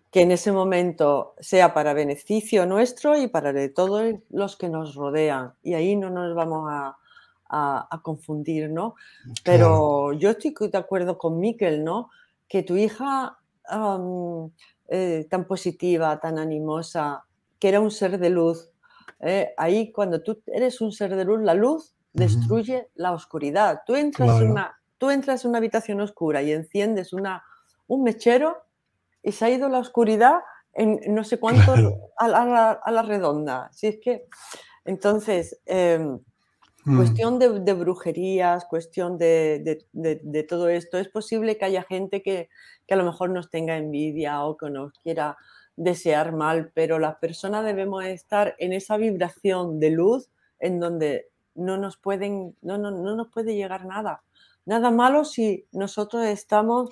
que 0.10 0.22
en 0.22 0.32
ese 0.32 0.52
momento 0.52 1.36
sea 1.40 1.74
para 1.74 1.94
beneficio 1.94 2.66
nuestro 2.66 3.18
y 3.18 3.28
para 3.28 3.52
de 3.52 3.68
todos 3.68 4.16
los 4.30 4.56
que 4.56 4.70
nos 4.70 4.96
rodean. 4.96 5.54
Y 5.62 5.74
ahí 5.74 5.96
no 5.98 6.10
nos 6.10 6.34
vamos 6.34 6.70
a, 6.72 6.98
confundir, 8.02 8.70
¿no? 8.70 8.96
Pero 9.44 10.12
yo 10.14 10.32
estoy 10.32 10.54
de 10.70 10.78
acuerdo 10.78 11.18
con 11.18 11.40
Miquel, 11.40 11.84
¿no? 11.84 12.10
Que 12.48 12.64
tu 12.64 12.76
hija 12.76 13.38
eh, 14.88 15.28
tan 15.30 15.46
positiva, 15.46 16.20
tan 16.20 16.38
animosa, 16.40 17.24
que 17.60 17.70
era 17.70 17.80
un 17.80 17.92
ser 17.92 18.18
de 18.18 18.30
luz, 18.30 18.70
¿eh? 19.22 19.54
ahí 19.58 19.92
cuando 19.92 20.22
tú 20.22 20.42
eres 20.48 20.82
un 20.82 20.92
ser 20.92 21.16
de 21.16 21.24
luz, 21.24 21.42
la 21.42 21.54
luz 21.54 21.94
destruye 22.14 22.90
la 22.96 23.14
oscuridad. 23.14 23.82
Tú 23.86 23.96
entras 23.96 24.42
en 24.42 24.52
una 24.52 24.78
tú 24.98 25.10
entras 25.10 25.44
en 25.44 25.50
una 25.50 25.58
habitación 25.60 26.02
oscura 26.02 26.42
y 26.42 26.52
enciendes 26.52 27.14
una, 27.14 27.44
un 27.88 28.04
mechero 28.04 28.58
y 29.22 29.32
se 29.32 29.46
ha 29.46 29.50
ido 29.50 29.70
la 29.70 29.80
oscuridad 29.80 30.40
en 30.74 31.00
no 31.08 31.24
sé 31.24 31.40
cuánto 31.40 31.74
a, 32.18 32.28
la, 32.28 33.02
redonda. 33.02 33.70
Si 33.72 33.88
es 33.88 33.98
que, 34.02 34.28
entonces, 34.84 35.60
em, 35.66 36.20
mm. 36.84 36.98
cuestión 36.98 37.40
de, 37.40 37.74
brujerías, 37.74 38.66
cuestión 38.66 39.18
de, 39.18 40.46
todo 40.48 40.70
esto, 40.70 40.98
es 40.98 41.08
posible 41.08 41.58
que 41.58 41.66
haya 41.66 41.84
gente 41.84 42.22
que, 42.22 42.50
que, 42.86 42.94
a 42.94 42.98
lo 42.98 43.06
mejor 43.06 43.30
nos 43.30 43.50
tenga 43.50 43.78
envidia 43.78 44.44
o 44.44 44.58
que 44.58 44.70
nos 44.70 44.94
quiera 45.00 45.38
desear 45.78 46.34
mal, 46.34 46.72
pero 46.74 47.00
las 47.00 47.16
personas 47.16 47.66
debemos 47.66 48.04
estar 48.06 48.56
en 48.60 48.74
esa 48.74 48.98
vibración 48.98 49.80
de 49.80 49.90
luz 49.92 50.30
en 50.60 50.80
donde 50.80 51.30
no 51.54 51.78
nos 51.78 51.98
pueden, 51.98 52.56
no, 52.62 52.78
no, 52.78 52.92
no 52.92 53.16
nos 53.16 53.30
puede 53.30 53.56
llegar 53.56 53.86
nada 53.86 54.24
nada 54.66 54.92
malo 54.92 55.26
si 55.26 55.68
nosotros 55.72 56.26
estamos 56.26 56.92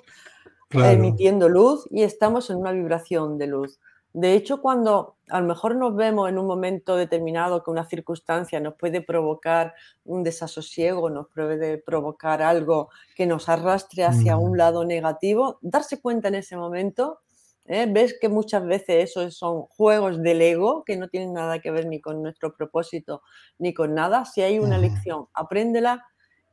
emitiendo 0.70 1.48
luz 1.48 1.86
y 1.90 2.02
estamos 2.02 2.50
en 2.50 2.56
una 2.56 2.72
vibración 2.72 3.38
de 3.38 3.46
luz. 3.46 3.78
De 4.12 4.34
hecho, 4.34 4.62
cuando 4.62 5.16
a 5.28 5.40
lo 5.40 5.46
mejor 5.46 5.74
nos 5.74 5.96
vemos 5.96 6.28
en 6.28 6.38
un 6.38 6.46
momento 6.46 6.96
determinado 6.96 7.64
que 7.64 7.70
una 7.72 7.84
circunstancia 7.84 8.60
nos 8.60 8.74
puede 8.74 9.00
provocar 9.00 9.74
un 10.04 10.22
desasosiego, 10.22 11.10
nos 11.10 11.26
puede 11.34 11.78
provocar 11.78 12.40
algo 12.40 12.90
que 13.16 13.26
nos 13.26 13.48
arrastre 13.48 14.04
hacia 14.04 14.36
un 14.36 14.52
mm. 14.52 14.56
lado 14.56 14.84
negativo, 14.84 15.58
darse 15.62 16.00
cuenta 16.00 16.28
en 16.28 16.36
ese 16.36 16.56
momento, 16.56 17.22
¿eh? 17.64 17.86
ves 17.90 18.16
que 18.20 18.28
muchas 18.28 18.64
veces 18.64 19.10
esos 19.10 19.36
son 19.36 19.62
juegos 19.62 20.22
del 20.22 20.42
ego 20.42 20.84
que 20.84 20.96
no 20.96 21.08
tienen 21.08 21.32
nada 21.32 21.58
que 21.58 21.72
ver 21.72 21.86
ni 21.86 22.00
con 22.00 22.22
nuestro 22.22 22.54
propósito 22.54 23.22
ni 23.58 23.74
con 23.74 23.94
nada. 23.94 24.24
Si 24.26 24.42
hay 24.42 24.60
una 24.60 24.78
lección, 24.78 25.26
apréndela 25.34 26.06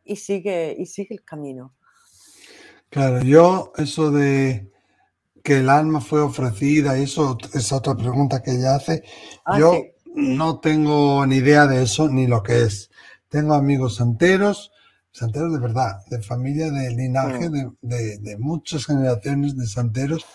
y 0.03 0.15
sigue, 0.15 0.75
y 0.77 0.85
sigue 0.85 1.15
el 1.15 1.23
camino. 1.23 1.73
Claro, 2.89 3.23
yo 3.23 3.71
eso 3.77 4.11
de 4.11 4.69
que 5.43 5.59
el 5.59 5.69
alma 5.69 6.01
fue 6.01 6.21
ofrecida, 6.21 6.97
eso 6.97 7.37
es 7.53 7.71
otra 7.71 7.95
pregunta 7.95 8.43
que 8.43 8.51
ella 8.51 8.75
hace. 8.75 9.03
Ah, 9.45 9.59
yo 9.59 9.81
no 10.13 10.59
tengo 10.59 11.25
ni 11.25 11.37
idea 11.37 11.67
de 11.67 11.83
eso 11.83 12.09
ni 12.09 12.27
lo 12.27 12.43
que 12.43 12.63
es. 12.63 12.91
Tengo 13.29 13.53
amigos 13.53 13.95
santeros, 13.95 14.71
santeros 15.11 15.53
de 15.53 15.59
verdad, 15.59 16.01
de 16.09 16.21
familia, 16.21 16.69
de 16.69 16.91
linaje, 16.91 17.49
mm. 17.49 17.71
de, 17.81 18.37
muchas 18.39 18.85
generaciones 18.85 19.57
de 19.57 19.67
santeros. 19.67 20.25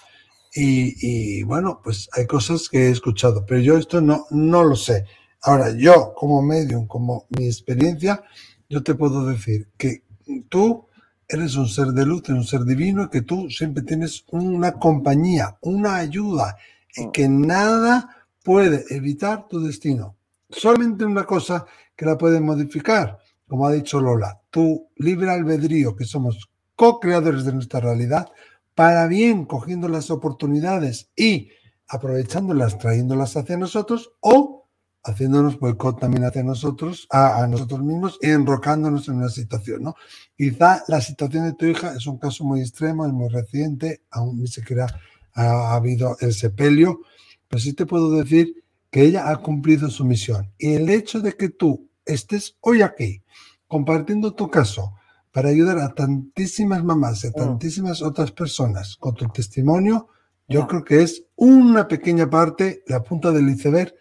Y, 0.58 1.42
bueno, 1.42 1.82
pues 1.84 2.08
hay 2.14 2.26
cosas 2.26 2.70
que 2.70 2.86
he 2.86 2.90
escuchado, 2.90 3.44
pero 3.44 3.60
yo 3.60 3.76
esto 3.76 4.00
no, 4.00 4.24
no 4.30 4.64
lo 4.64 4.74
sé. 4.74 5.04
Ahora, 5.42 5.76
yo 5.76 6.14
como 6.14 6.40
medium, 6.40 6.86
como 6.86 7.26
mi 7.28 7.44
experiencia, 7.44 8.24
yo 8.68 8.82
te 8.82 8.94
puedo 8.94 9.26
decir 9.26 9.68
que 9.76 10.02
tú 10.48 10.86
eres 11.28 11.56
un 11.56 11.68
ser 11.68 11.88
de 11.88 12.06
luz, 12.06 12.28
un 12.28 12.44
ser 12.44 12.64
divino, 12.64 13.10
que 13.10 13.22
tú 13.22 13.50
siempre 13.50 13.82
tienes 13.82 14.24
una 14.30 14.72
compañía, 14.74 15.56
una 15.60 15.96
ayuda, 15.96 16.56
y 16.96 17.10
que 17.10 17.28
nada 17.28 18.26
puede 18.42 18.84
evitar 18.90 19.48
tu 19.48 19.60
destino. 19.60 20.16
Solamente 20.48 21.04
una 21.04 21.24
cosa 21.24 21.66
que 21.94 22.06
la 22.06 22.16
puede 22.16 22.40
modificar, 22.40 23.18
como 23.48 23.66
ha 23.66 23.72
dicho 23.72 24.00
Lola, 24.00 24.40
tu 24.50 24.88
libre 24.96 25.30
albedrío, 25.30 25.96
que 25.96 26.04
somos 26.04 26.48
co-creadores 26.74 27.44
de 27.44 27.52
nuestra 27.52 27.80
realidad, 27.80 28.28
para 28.74 29.06
bien 29.06 29.46
cogiendo 29.46 29.88
las 29.88 30.10
oportunidades 30.10 31.10
y 31.16 31.50
aprovechándolas, 31.88 32.78
trayéndolas 32.78 33.36
hacia 33.36 33.56
nosotros, 33.56 34.12
o 34.20 34.65
haciéndonos 35.06 35.58
boicot 35.58 36.00
también 36.00 36.24
hacia 36.24 36.42
nosotros, 36.42 37.06
a, 37.10 37.46
nosotros 37.46 37.82
mismos 37.82 38.18
y 38.20 38.30
enrocándonos 38.30 39.08
en 39.08 39.16
una 39.16 39.28
situación, 39.28 39.84
¿no? 39.84 39.94
Quizá 40.36 40.82
la 40.88 41.00
situación 41.00 41.44
de 41.44 41.52
tu 41.54 41.66
hija 41.66 41.94
es 41.94 42.06
un 42.06 42.18
caso 42.18 42.44
muy 42.44 42.60
extremo, 42.60 43.06
es 43.06 43.12
muy 43.12 43.28
reciente, 43.28 44.02
aún 44.10 44.40
ni 44.40 44.48
siquiera 44.48 44.86
ha, 45.34 45.74
habido 45.74 46.16
el 46.20 46.32
sepelio, 46.32 47.00
pero 47.48 47.60
sí 47.60 47.72
te 47.72 47.86
puedo 47.86 48.10
decir 48.10 48.64
que 48.90 49.02
ella 49.02 49.30
ha 49.30 49.36
cumplido 49.36 49.88
su 49.90 50.04
misión. 50.04 50.52
Y 50.58 50.74
el 50.74 50.90
hecho 50.90 51.20
de 51.20 51.34
que 51.34 51.50
tú 51.50 51.88
estés 52.04 52.56
hoy 52.60 52.82
aquí 52.82 53.22
compartiendo 53.68 54.34
tu 54.34 54.50
caso 54.50 54.94
para 55.30 55.50
ayudar 55.50 55.78
a 55.78 55.94
tantísimas 55.94 56.82
mamás 56.82 57.22
y 57.22 57.28
a 57.28 57.30
mm. 57.30 57.34
tantísimas 57.34 58.02
otras 58.02 58.32
personas 58.32 58.96
con 58.96 59.14
tu 59.14 59.28
testimonio, 59.28 60.08
yo 60.48 60.66
creo 60.66 60.84
que 60.84 61.02
es 61.02 61.24
una 61.36 61.86
pequeña 61.86 62.28
parte, 62.28 62.82
la 62.86 63.02
punta 63.02 63.30
del 63.30 63.48
iceberg 63.48 63.94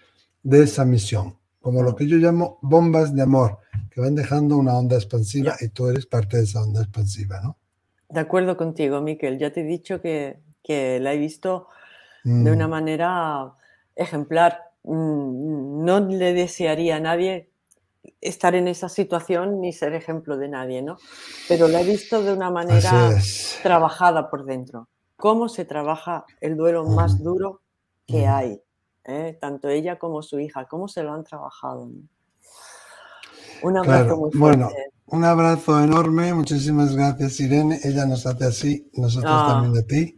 de 0.46 0.62
esa 0.64 0.86
misión, 0.86 1.38
como 1.60 1.82
lo 1.82 1.96
que 1.96 2.08
yo 2.08 2.18
llamo 2.18 2.60
bombas 2.62 3.16
de 3.16 3.24
amor, 3.24 3.58
que 3.90 4.00
van 4.00 4.14
dejando 4.14 4.58
una 4.58 4.78
onda 4.78 4.96
expansiva 4.96 5.56
y 5.60 5.70
tú 5.70 5.88
eres 5.88 6.06
parte 6.06 6.38
de 6.38 6.44
esa 6.44 6.62
onda 6.62 6.82
expansiva, 6.82 7.42
¿no? 7.42 7.58
De 8.10 8.20
acuerdo 8.20 8.56
contigo, 8.56 9.02
Miquel. 9.02 9.40
Ya 9.40 9.52
te 9.52 9.62
he 9.62 9.64
dicho 9.64 10.02
que, 10.02 10.40
que 10.64 11.00
la 11.00 11.14
he 11.14 11.18
visto 11.18 11.68
de 12.24 12.52
una 12.52 12.68
mm. 12.68 12.72
manera 12.72 13.54
ejemplar. 13.96 14.72
Mm, 14.84 15.84
no 15.84 16.00
le 16.00 16.34
desearía 16.34 16.98
a 16.98 17.00
nadie 17.00 17.50
estar 18.22 18.54
en 18.54 18.68
esa 18.68 18.88
situación 18.88 19.62
ni 19.62 19.74
ser 19.74 19.94
ejemplo 19.94 20.38
de 20.38 20.48
nadie, 20.48 20.84
¿no? 20.84 20.98
Pero 21.48 21.68
la 21.68 21.82
he 21.82 21.84
visto 21.84 22.22
de 22.22 22.34
una 22.34 22.52
manera 22.52 23.18
trabajada 23.64 24.30
por 24.30 24.46
dentro. 24.46 24.90
¿Cómo 25.16 25.50
se 25.50 25.66
trabaja 25.66 26.26
el 26.40 26.56
duelo 26.56 26.86
más 26.86 27.24
duro 27.24 27.62
que 28.06 28.28
hay? 28.28 28.62
¿Eh? 29.06 29.38
tanto 29.40 29.70
ella 29.70 29.98
como 29.98 30.22
su 30.22 30.40
hija, 30.40 30.66
cómo 30.66 30.88
se 30.88 31.04
lo 31.04 31.14
han 31.14 31.24
trabajado. 31.24 31.90
Un 33.62 33.78
abrazo 33.78 34.18
muy 34.18 34.32
fuerte. 34.32 34.38
Bueno, 34.38 34.70
un 35.08 35.24
abrazo 35.24 35.84
enorme, 35.84 36.34
muchísimas 36.34 36.96
gracias 36.96 37.40
Irene, 37.40 37.80
ella 37.84 38.06
nos 38.06 38.26
hace 38.26 38.46
así, 38.46 38.90
nosotros 38.94 39.32
ah. 39.34 39.46
también 39.48 39.74
de 39.74 39.84
ti. 39.84 40.18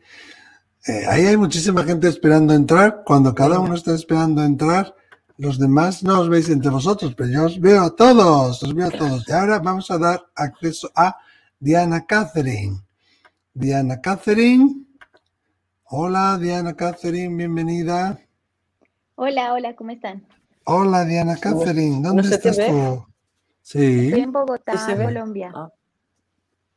Eh, 0.87 1.05
ahí 1.07 1.25
hay 1.25 1.37
muchísima 1.37 1.83
gente 1.83 2.07
esperando 2.07 2.53
entrar, 2.53 3.03
cuando 3.05 3.35
cada 3.35 3.59
uno 3.59 3.75
está 3.75 3.93
esperando 3.93 4.43
entrar, 4.43 4.95
los 5.37 5.59
demás 5.59 6.03
no 6.03 6.21
os 6.21 6.29
veis 6.29 6.49
entre 6.49 6.71
vosotros, 6.71 7.13
pero 7.15 7.29
yo 7.29 7.45
os 7.45 7.59
veo 7.59 7.83
a 7.83 7.95
todos, 7.95 8.63
os 8.63 8.73
veo 8.73 8.87
a 8.87 8.91
todos. 8.91 9.27
Y 9.27 9.31
ahora 9.31 9.59
vamos 9.59 9.91
a 9.91 9.97
dar 9.97 10.25
acceso 10.33 10.89
a 10.95 11.15
Diana 11.59 12.05
Catherine. 12.05 12.81
Diana 13.53 14.01
Catherine. 14.01 14.85
Hola 15.89 16.37
Diana 16.41 16.73
Catherine, 16.75 17.35
bienvenida. 17.35 18.17
Hola, 19.19 19.51
hola, 19.53 19.75
¿cómo 19.75 19.89
están? 19.89 20.27
Hola, 20.63 21.03
Diana 21.03 21.37
Catherine, 21.37 22.03
¿dónde 22.03 22.21
estás 22.21 22.55
tú? 22.55 23.03
Sí. 23.63 24.09
Estoy 24.09 24.21
en 24.21 24.31
Bogotá, 24.31 24.73
Colombia. 24.95 25.51
Ah. 25.55 25.71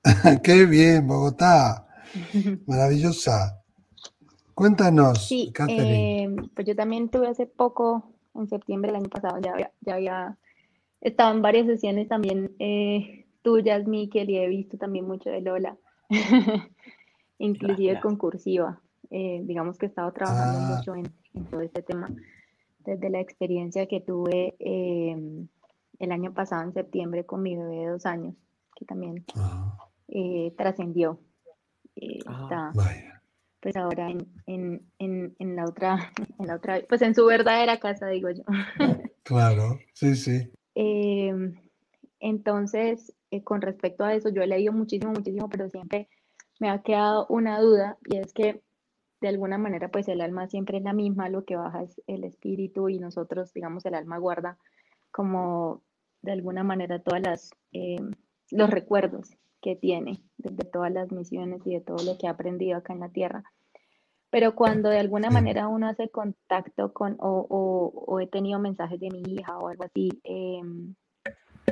Qué 0.42 0.64
bien, 0.64 1.06
Bogotá. 1.06 1.86
Maravillosa. 2.66 3.62
Cuéntanos, 4.54 5.28
sí, 5.28 5.52
eh, 5.68 6.34
pues 6.54 6.66
yo 6.66 6.74
también 6.74 7.10
tuve 7.10 7.28
hace 7.28 7.44
poco, 7.44 8.10
en 8.34 8.48
septiembre 8.48 8.90
del 8.90 9.02
año 9.02 9.10
pasado, 9.10 9.38
ya 9.38 9.52
había, 9.52 9.72
ya 9.82 9.94
había 9.96 10.38
estado 11.02 11.34
en 11.34 11.42
varias 11.42 11.66
sesiones 11.66 12.08
también 12.08 12.56
eh, 12.58 13.26
tuyas, 13.42 13.86
Miquel, 13.86 14.30
y 14.30 14.38
he 14.38 14.48
visto 14.48 14.78
también 14.78 15.06
mucho 15.06 15.28
de 15.28 15.42
Lola, 15.42 15.76
inclusive 17.38 18.00
concursiva. 18.00 18.80
Eh, 19.10 19.42
digamos 19.44 19.76
que 19.76 19.86
he 19.86 19.88
estado 19.90 20.10
trabajando 20.12 20.58
ah. 20.58 20.76
mucho 20.76 20.94
en, 20.94 21.19
todo 21.50 21.60
este 21.60 21.82
tema 21.82 22.08
desde 22.84 23.10
la 23.10 23.20
experiencia 23.20 23.86
que 23.86 24.00
tuve 24.00 24.56
em, 24.58 25.48
el 25.98 26.12
año 26.12 26.32
pasado 26.32 26.62
en 26.62 26.72
septiembre 26.72 27.24
con 27.24 27.42
mi 27.42 27.56
bebé 27.56 27.76
de 27.76 27.86
dos 27.88 28.06
años, 28.06 28.34
que 28.74 28.84
también 28.84 29.24
ah. 29.36 29.76
eh, 30.08 30.52
trascendió. 30.56 31.20
Ah, 32.26 32.72
pues 33.60 33.76
ahora 33.76 34.10
en, 34.46 34.82
la 35.38 35.64
otra, 35.64 36.12
en 36.38 36.46
la 36.46 36.56
otra, 36.56 36.80
pues 36.88 37.02
en 37.02 37.14
su 37.14 37.26
verdadera 37.26 37.78
casa, 37.78 38.06
digo 38.06 38.30
yo. 38.30 38.42
claro, 39.22 39.78
sí, 39.92 40.16
sí. 40.16 40.50
Em, 40.74 41.54
entonces, 42.20 43.14
eh, 43.30 43.42
con 43.44 43.60
respecto 43.60 44.04
a 44.04 44.14
eso, 44.14 44.30
yo 44.30 44.42
he 44.42 44.46
leído 44.46 44.72
muchísimo, 44.72 45.12
muchísimo, 45.12 45.48
pero 45.50 45.68
siempre 45.68 46.08
me 46.58 46.70
ha 46.70 46.80
quedado 46.82 47.26
una 47.28 47.60
duda 47.60 47.98
y 48.06 48.16
es 48.16 48.32
que 48.32 48.62
de 49.20 49.28
alguna 49.28 49.58
manera 49.58 49.88
pues 49.88 50.08
el 50.08 50.20
alma 50.20 50.48
siempre 50.48 50.78
es 50.78 50.84
la 50.84 50.92
misma, 50.92 51.28
lo 51.28 51.44
que 51.44 51.56
baja 51.56 51.82
es 51.82 52.00
el 52.06 52.24
espíritu 52.24 52.88
y 52.88 52.98
nosotros, 52.98 53.52
digamos, 53.52 53.84
el 53.86 53.94
alma 53.94 54.18
guarda 54.18 54.58
como 55.10 55.82
de 56.22 56.32
alguna 56.32 56.64
manera 56.64 57.00
todas 57.00 57.22
las, 57.22 57.50
em, 57.72 58.12
los 58.50 58.70
recuerdos 58.70 59.36
que 59.60 59.76
tiene 59.76 60.22
de, 60.38 60.64
todas 60.64 60.92
las 60.92 61.12
misiones 61.12 61.66
y 61.66 61.74
de 61.74 61.80
todo 61.80 62.04
lo 62.04 62.16
que 62.18 62.26
ha 62.26 62.30
aprendido 62.30 62.78
acá 62.78 62.92
en 62.92 63.00
la 63.00 63.10
tierra. 63.10 63.44
Pero 64.30 64.54
cuando 64.54 64.88
de 64.88 64.98
alguna 64.98 65.30
manera 65.30 65.68
uno 65.68 65.88
hace 65.88 66.08
contacto 66.08 66.92
con, 66.92 67.16
o, 67.18 68.20
he 68.20 68.26
tenido 68.28 68.60
mensajes 68.60 69.00
de 69.00 69.10
mi 69.10 69.22
hija 69.26 69.58
o 69.58 69.68
algo 69.68 69.84
así, 69.84 70.08
em, 70.22 70.94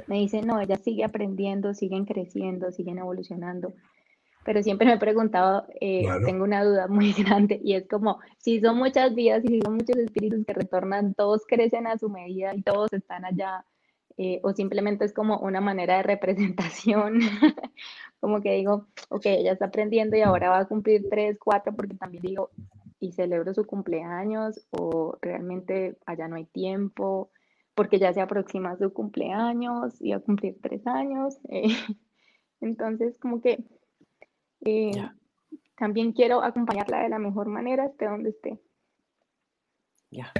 me 0.07 0.16
dicen, 0.16 0.46
no, 0.46 0.61
ella 0.61 0.76
sigue 0.76 1.05
aprendiendo, 1.05 1.72
siguen 1.72 2.05
creciendo, 2.05 2.72
siguen 2.72 2.99
evolucionando. 2.99 3.72
Pero 4.49 4.62
siempre 4.62 4.86
me 4.86 4.94
he 4.94 4.99
preguntado, 4.99 5.66
eh, 5.78 6.07
tengo 6.24 6.44
una 6.44 6.64
duda 6.64 6.88
muy 6.88 7.12
grande 7.18 7.61
y 7.62 7.74
es 7.74 7.86
como, 7.86 8.18
si 8.38 8.61
son 8.61 8.78
muchas 8.78 9.14
vidas 9.14 9.44
y 9.44 9.49
si 9.49 9.61
son 9.61 9.74
muchos 9.74 9.99
espíritus 9.99 10.46
que 10.46 10.55
retornan, 10.55 11.12
todos 11.12 11.44
crecen 11.46 11.86
a 11.86 11.99
su 11.99 12.09
medida 12.09 12.55
y 12.55 12.62
todos 12.62 12.90
están 12.94 13.26
allá, 13.26 13.66
eh, 14.16 14.40
o 14.42 14.55
simplemente 14.55 15.05
es 15.05 15.12
como 15.12 15.38
una 15.40 15.61
manera 15.61 15.99
de 15.99 16.03
representación, 16.03 17.18
como 18.20 18.40
que 18.40 18.55
digo, 18.55 18.86
ok, 19.11 19.26
ella 19.26 19.53
está 19.53 19.66
aprendiendo 19.66 20.16
y 20.16 20.22
ahora 20.22 20.49
va 20.49 20.61
a 20.61 20.66
cumplir 20.66 21.11
tres, 21.11 21.38
cuatro, 21.38 21.76
porque 21.76 21.96
también 21.96 22.22
digo, 22.22 22.49
y 23.01 23.12
celebro 23.12 23.53
su 23.53 23.66
cumpleaños, 23.66 24.66
o 24.70 25.18
realmente 25.20 25.99
allá 26.07 26.26
no 26.26 26.36
hay 26.36 26.46
tiempo, 26.46 27.30
porque 27.74 27.99
ya 27.99 28.14
se 28.14 28.22
aproxima 28.22 28.78
su 28.78 28.94
cumpleaños 28.94 30.01
y 30.01 30.12
va 30.12 30.16
a 30.16 30.20
cumplir 30.20 30.57
tres 30.62 30.86
años. 30.86 31.36
Eh, 31.51 31.68
entonces, 32.61 33.16
como 33.18 33.40
que 33.40 33.64
eh, 34.61 34.92
también 35.78 36.12
quiero 36.12 36.42
acompañarla 36.42 37.02
de 37.02 37.09
la 37.09 37.18
mejor 37.18 37.48
manera, 37.48 37.86
esté 37.86 38.06
donde 38.06 38.30
esté. 38.30 38.61
Ya. 40.11 40.32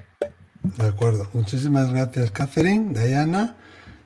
De 0.63 0.87
acuerdo. 0.87 1.29
Muchísimas 1.33 1.93
gracias, 1.93 2.31
Catherine. 2.31 2.99
Diana, 2.99 3.57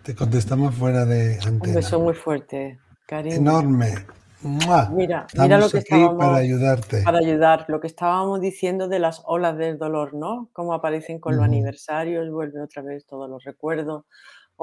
te 0.02 0.14
contestamos 0.14 0.74
fuera 0.74 1.04
de 1.04 1.34
antena. 1.36 1.68
Un 1.68 1.74
beso 1.74 2.00
muy 2.00 2.14
fuerte, 2.14 2.78
cariño. 3.06 3.36
Enorme. 3.36 3.94
Mira, 4.42 5.26
mira 5.38 5.58
lo 5.58 5.70
que 5.70 5.78
estábamos, 5.78 6.18
para 6.18 6.36
ayudarte. 6.36 7.02
Para 7.04 7.18
ayudar, 7.18 7.64
lo 7.68 7.80
que 7.80 7.86
estábamos 7.86 8.40
diciendo 8.40 8.88
de 8.88 8.98
las 8.98 9.22
olas 9.24 9.56
del 9.56 9.78
dolor, 9.78 10.14
¿no? 10.14 10.50
Cómo 10.52 10.74
aparecen 10.74 11.20
con 11.20 11.36
los 11.36 11.44
aniversarios, 11.44 12.28
vuelve 12.30 12.60
otra 12.60 12.82
vez 12.82 13.06
todos 13.06 13.30
los 13.30 13.44
recuerdos. 13.44 14.04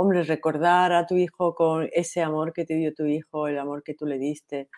Hombre, 0.02 0.24
recordar 0.24 0.94
a 0.94 1.06
tu 1.06 1.16
hijo 1.18 1.56
con 1.56 1.90
ese 1.92 2.22
amor 2.22 2.54
que 2.54 2.64
te 2.64 2.76
dio 2.76 2.94
tu 2.94 3.04
hijo, 3.04 3.50
el 3.50 3.60
amor 3.60 3.84
que 3.84 3.94
tú 3.94 4.06
le 4.06 4.18
diste, 4.18 4.70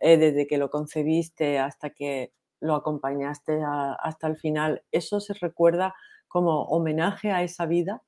eh, 0.00 0.16
desde 0.16 0.48
que 0.48 0.58
lo 0.58 0.68
concebiste 0.68 1.60
hasta 1.60 1.90
que 1.90 2.32
lo 2.58 2.74
acompañaste 2.74 3.60
hasta 3.64 4.26
el 4.26 4.36
final, 4.36 4.82
eso 4.90 5.20
se 5.20 5.34
recuerda 5.34 5.94
como 6.26 6.64
homenaje 6.64 7.30
a 7.30 7.44
esa 7.44 7.66
vida 7.66 8.02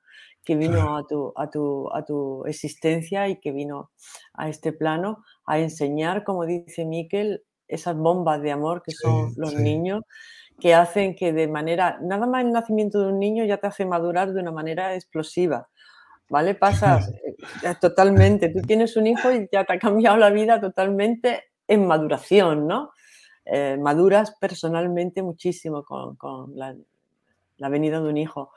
que 0.44 0.56
vino 0.56 0.96
a 0.96 1.06
tu, 1.06 1.32
a, 1.36 1.48
tu, 1.50 1.88
a 1.94 2.04
tu 2.04 2.44
existencia 2.46 3.28
y 3.28 3.38
que 3.38 3.52
vino 3.52 3.92
a 4.34 4.48
este 4.48 4.72
plano 4.72 5.22
a 5.46 5.60
enseñar, 5.60 6.24
como 6.24 6.46
dice 6.46 6.84
Miquel, 6.84 7.44
esas 7.68 7.96
bombas 7.96 8.42
de 8.42 8.50
amor 8.50 8.82
que 8.82 8.90
son 8.90 9.34
los 9.36 9.54
niños, 9.54 10.02
que 10.58 10.74
hacen 10.74 11.14
que 11.14 11.32
de 11.32 11.46
manera, 11.46 12.00
nada 12.02 12.26
más 12.26 12.44
el 12.44 12.50
nacimiento 12.50 13.00
de 13.00 13.12
un 13.12 13.20
niño 13.20 13.44
ya 13.44 13.58
te 13.58 13.68
hace 13.68 13.86
madurar 13.86 14.32
de 14.32 14.40
una 14.40 14.50
manera 14.50 14.96
explosiva. 14.96 15.68
¿Vale? 16.28 16.54
Pasas 16.54 17.10
eh, 17.62 17.74
totalmente, 17.80 18.48
tú 18.48 18.62
tienes 18.62 18.96
un 18.96 19.06
hijo 19.06 19.30
y 19.30 19.48
ya 19.52 19.64
te 19.64 19.74
ha 19.74 19.78
cambiado 19.78 20.16
la 20.16 20.30
vida 20.30 20.60
totalmente 20.60 21.44
en 21.68 21.86
maduración, 21.86 22.66
¿no? 22.66 22.90
Eh, 23.44 23.76
maduras 23.80 24.34
personalmente 24.40 25.22
muchísimo 25.22 25.84
con, 25.84 26.16
con 26.16 26.56
la, 26.56 26.74
la 27.58 27.68
venida 27.68 28.00
de 28.00 28.08
un 28.08 28.16
hijo 28.16 28.50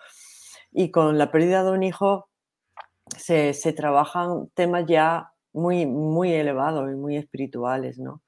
y 0.72 0.91
con 0.91 1.17
la 1.17 1.32
pérdida 1.32 1.63
de 1.63 1.72
un 1.72 1.84
hijo 1.84 2.30
se, 3.17 3.74
trabajan 3.74 4.49
temas 4.53 4.86
ya 4.88 5.32
muy, 5.53 5.86
muy 5.86 6.34
elevados 6.34 6.91
y 6.91 6.95
muy 6.95 7.17
espirituales, 7.17 7.97
¿no? 7.97 8.22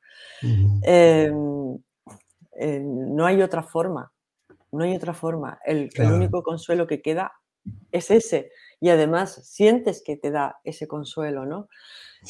Em, 0.43 1.79
no 3.15 3.25
hay 3.25 3.41
otra 3.41 3.63
forma, 3.63 4.11
no 4.71 4.83
hay 4.83 4.95
otra 4.95 5.13
forma. 5.13 5.59
El, 5.65 5.89
el, 5.95 6.11
único 6.11 6.43
consuelo 6.43 6.87
que 6.87 7.01
queda 7.01 7.31
es 7.91 8.11
ese. 8.11 8.51
Y 8.81 8.89
además 8.89 9.39
sientes 9.43 10.03
que 10.03 10.17
te 10.17 10.31
da 10.31 10.59
ese 10.63 10.87
consuelo, 10.87 11.45
¿no? 11.45 11.69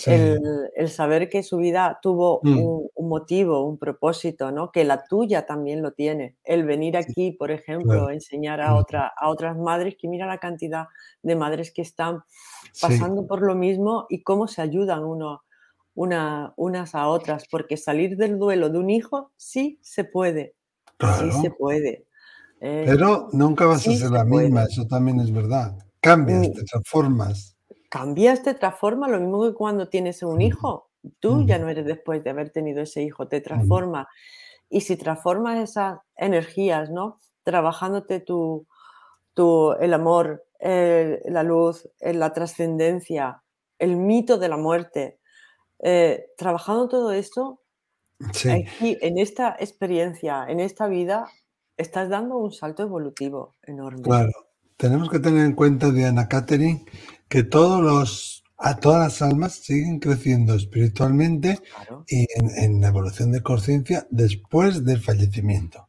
El, 0.06 0.89
saber 0.89 1.30
que 1.30 1.43
su 1.43 1.58
vida 1.58 1.99
tuvo 2.02 2.39
mm. 2.43 2.60
un, 2.93 3.10
motivo, 3.10 3.66
un 3.66 3.78
propósito, 3.78 4.52
¿no? 4.52 4.72
que 4.72 4.86
la 4.86 5.04
tuya 5.04 5.45
también 5.45 5.82
lo 5.82 5.91
tiene. 5.91 6.38
El 6.43 6.64
venir 6.64 6.95
aquí, 6.95 7.32
por 7.32 7.52
ejemplo, 7.52 8.10
enseñar 8.10 8.62
a, 8.62 8.76
otra, 8.76 9.12
a 9.18 9.30
otras 9.30 9.58
madres, 9.58 9.95
que 9.99 10.08
mira 10.08 10.28
la 10.28 10.38
cantidad 10.38 10.86
de 11.24 11.36
madres 11.36 11.72
que 11.72 11.82
están 11.82 12.24
pasando 12.82 13.28
por 13.28 13.41
lo 13.41 13.56
mismo 13.56 14.06
y 14.10 14.24
cómo 14.24 14.47
se 14.47 14.62
ayudan 14.62 15.04
uno, 15.04 15.41
una, 15.93 16.54
unas 16.56 16.95
a 16.95 17.08
otras, 17.08 17.45
porque 17.49 17.76
salir 17.76 18.16
del 18.16 18.39
duelo 18.39 18.70
de 18.70 18.80
un 18.80 18.89
hijo 18.89 19.32
sí 19.36 19.78
se 19.82 20.06
puede, 20.06 20.56
sí 20.99 21.32
se 21.41 21.52
puede. 21.52 22.06
Eh, 22.62 22.84
Pero 22.86 23.28
nunca 23.34 23.66
vas 23.66 23.88
a 23.88 23.91
ser 23.91 24.12
la 24.12 24.24
misma, 24.24 24.64
eso 24.64 24.88
también 24.88 25.20
es 25.20 25.34
verdad. 25.34 25.76
Cambias, 26.02 26.49
mm. 26.49 26.54
te 26.54 26.64
transformas 26.64 27.52
cambias, 27.91 28.41
te 28.41 28.54
transforma, 28.54 29.10
lo 29.10 29.20
mismo 29.20 29.43
que 29.43 29.54
cuando 29.54 29.89
tienes 29.89 30.24
un 30.24 30.41
hijo. 30.41 30.89
Tú 31.20 31.45
ya 31.45 31.60
no 31.60 31.68
eres 31.68 31.86
después 31.86 32.24
de 32.24 32.30
haber 32.30 32.49
tenido 32.49 32.82
ese 32.82 33.04
hijo, 33.04 33.28
te 33.28 33.41
transforma. 33.41 34.08
Y 34.70 34.82
si 34.82 34.95
transformas 34.95 35.60
esas 35.60 35.99
energías, 36.16 36.89
¿no? 36.89 37.18
Trabajándote 37.43 38.22
tu, 38.22 38.66
tu 39.34 39.74
el 39.74 39.93
amor, 39.93 40.45
la 40.62 41.43
luz, 41.43 41.89
la 41.99 42.32
trascendencia, 42.32 43.43
el 43.78 43.97
mito 43.97 44.38
de 44.38 44.47
la 44.47 44.58
muerte, 44.58 45.20
eh, 45.80 46.28
trabajando 46.38 46.88
todo 46.88 47.12
esto, 47.12 47.60
aquí, 48.22 48.97
en 49.02 49.18
esta 49.18 49.58
experiencia, 49.60 50.45
en 50.47 50.62
esta 50.62 50.88
vida, 50.88 51.28
estás 51.76 52.08
dando 52.08 52.38
un 52.38 52.54
salto 52.54 52.84
evolutivo 52.84 53.56
enorme. 53.64 54.04
Claro, 54.04 54.32
tenemos 54.82 55.12
que 55.12 55.20
tener 55.20 55.46
en 55.46 55.54
cuenta, 55.54 55.92
Diana 55.92 56.28
Catherine, 56.28 56.84
que 57.30 57.44
todos 57.44 57.84
los, 57.84 58.44
a 58.58 58.78
todas 58.78 59.00
las 59.00 59.22
almas 59.22 59.54
siguen 59.54 60.00
creciendo 60.00 60.56
espiritualmente 60.56 61.60
y 62.08 62.26
en, 62.58 62.82
la 62.82 62.88
evolución 62.88 63.32
de 63.32 63.44
conciencia 63.44 64.08
después 64.10 64.84
del 64.84 65.00
fallecimiento. 65.00 65.88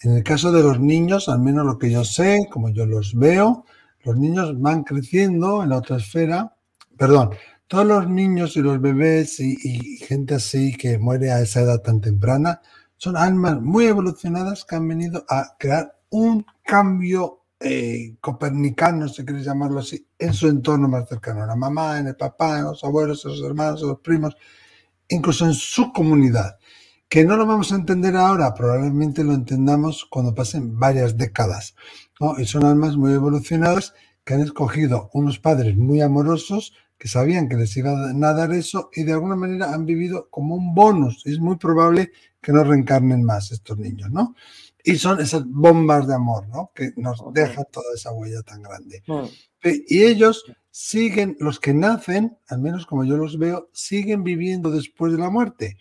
En 0.00 0.16
el 0.16 0.24
caso 0.24 0.50
de 0.50 0.64
los 0.64 0.80
niños, 0.80 1.28
al 1.28 1.42
menos 1.42 1.64
lo 1.64 1.78
que 1.78 1.92
yo 1.92 2.04
sé, 2.04 2.48
como 2.50 2.70
yo 2.70 2.86
los 2.86 3.14
veo, 3.14 3.66
los 4.02 4.16
niños 4.18 4.60
van 4.60 4.82
creciendo 4.82 5.62
en 5.62 5.68
la 5.68 5.76
otra 5.76 5.98
esfera, 5.98 6.56
perdón, 6.98 7.30
todos 7.68 7.86
los 7.86 8.08
niños 8.10 8.56
y 8.56 8.62
los 8.62 8.80
bebés 8.80 9.38
y, 9.38 9.56
y, 9.62 9.98
gente 9.98 10.34
así 10.34 10.76
que 10.76 10.98
muere 10.98 11.30
a 11.30 11.40
esa 11.40 11.60
edad 11.60 11.82
tan 11.82 12.00
temprana, 12.00 12.60
son 12.96 13.16
almas 13.16 13.60
muy 13.60 13.86
evolucionadas 13.86 14.64
que 14.64 14.74
han 14.74 14.88
venido 14.88 15.24
a 15.28 15.54
crear 15.56 16.00
un 16.10 16.44
cambio 16.64 17.43
eh, 17.64 18.16
copernicano, 18.20 19.08
si 19.08 19.24
queréis 19.24 19.46
llamarlo 19.46 19.80
así, 19.80 20.06
en 20.18 20.34
su 20.34 20.48
entorno 20.48 20.86
más 20.86 21.08
cercano, 21.08 21.42
en 21.42 21.48
la 21.48 21.56
mamá, 21.56 21.98
en 21.98 22.08
el 22.08 22.16
papá, 22.16 22.58
en 22.58 22.64
los 22.64 22.84
abuelos, 22.84 23.24
en 23.24 23.30
los 23.30 23.42
hermanos, 23.42 23.80
en 23.82 23.88
los 23.88 24.00
primos, 24.00 24.36
incluso 25.08 25.46
en 25.46 25.54
su 25.54 25.92
comunidad. 25.92 26.58
Que 27.08 27.24
no 27.24 27.36
lo 27.36 27.46
vamos 27.46 27.72
a 27.72 27.76
entender 27.76 28.16
ahora, 28.16 28.52
probablemente 28.54 29.24
lo 29.24 29.32
entendamos 29.32 30.04
cuando 30.04 30.34
pasen 30.34 30.78
varias 30.78 31.16
décadas. 31.16 31.74
Y 32.38 32.44
son 32.44 32.64
almas 32.64 32.96
muy 32.96 33.12
evolucionadas 33.12 33.94
que 34.24 34.34
han 34.34 34.40
escogido 34.40 35.10
unos 35.14 35.38
padres 35.38 35.76
muy 35.76 36.00
amorosos 36.00 36.74
que 36.98 37.08
sabían 37.08 37.48
que 37.48 37.56
les 37.56 37.76
iba 37.76 37.90
a 37.92 38.32
dar 38.34 38.52
eso 38.52 38.90
y 38.94 39.04
de 39.04 39.12
alguna 39.12 39.36
manera 39.36 39.72
han 39.72 39.84
vivido 39.84 40.28
como 40.30 40.54
un 40.54 40.74
bonus. 40.74 41.22
Es 41.26 41.38
muy 41.38 41.56
probable 41.56 42.12
que 42.40 42.52
no 42.52 42.62
reencarnen 42.62 43.24
más 43.24 43.52
estos 43.52 43.78
niños, 43.78 44.10
¿no? 44.10 44.34
Y 44.86 44.96
son 44.96 45.18
esas 45.20 45.44
bombas 45.46 46.06
de 46.06 46.14
amor, 46.14 46.46
¿no? 46.48 46.70
Que 46.74 46.92
nos 46.96 47.22
deja 47.32 47.64
toda 47.64 47.86
esa 47.94 48.12
huella 48.12 48.42
tan 48.42 48.62
grande. 48.62 49.02
Mm. 49.06 49.24
Y 49.88 50.04
ellos 50.04 50.44
siguen, 50.70 51.36
los 51.40 51.58
que 51.58 51.72
nacen, 51.72 52.36
al 52.48 52.60
menos 52.60 52.84
como 52.84 53.04
yo 53.04 53.16
los 53.16 53.38
veo, 53.38 53.70
siguen 53.72 54.22
viviendo 54.22 54.70
después 54.70 55.12
de 55.12 55.18
la 55.18 55.30
muerte. 55.30 55.78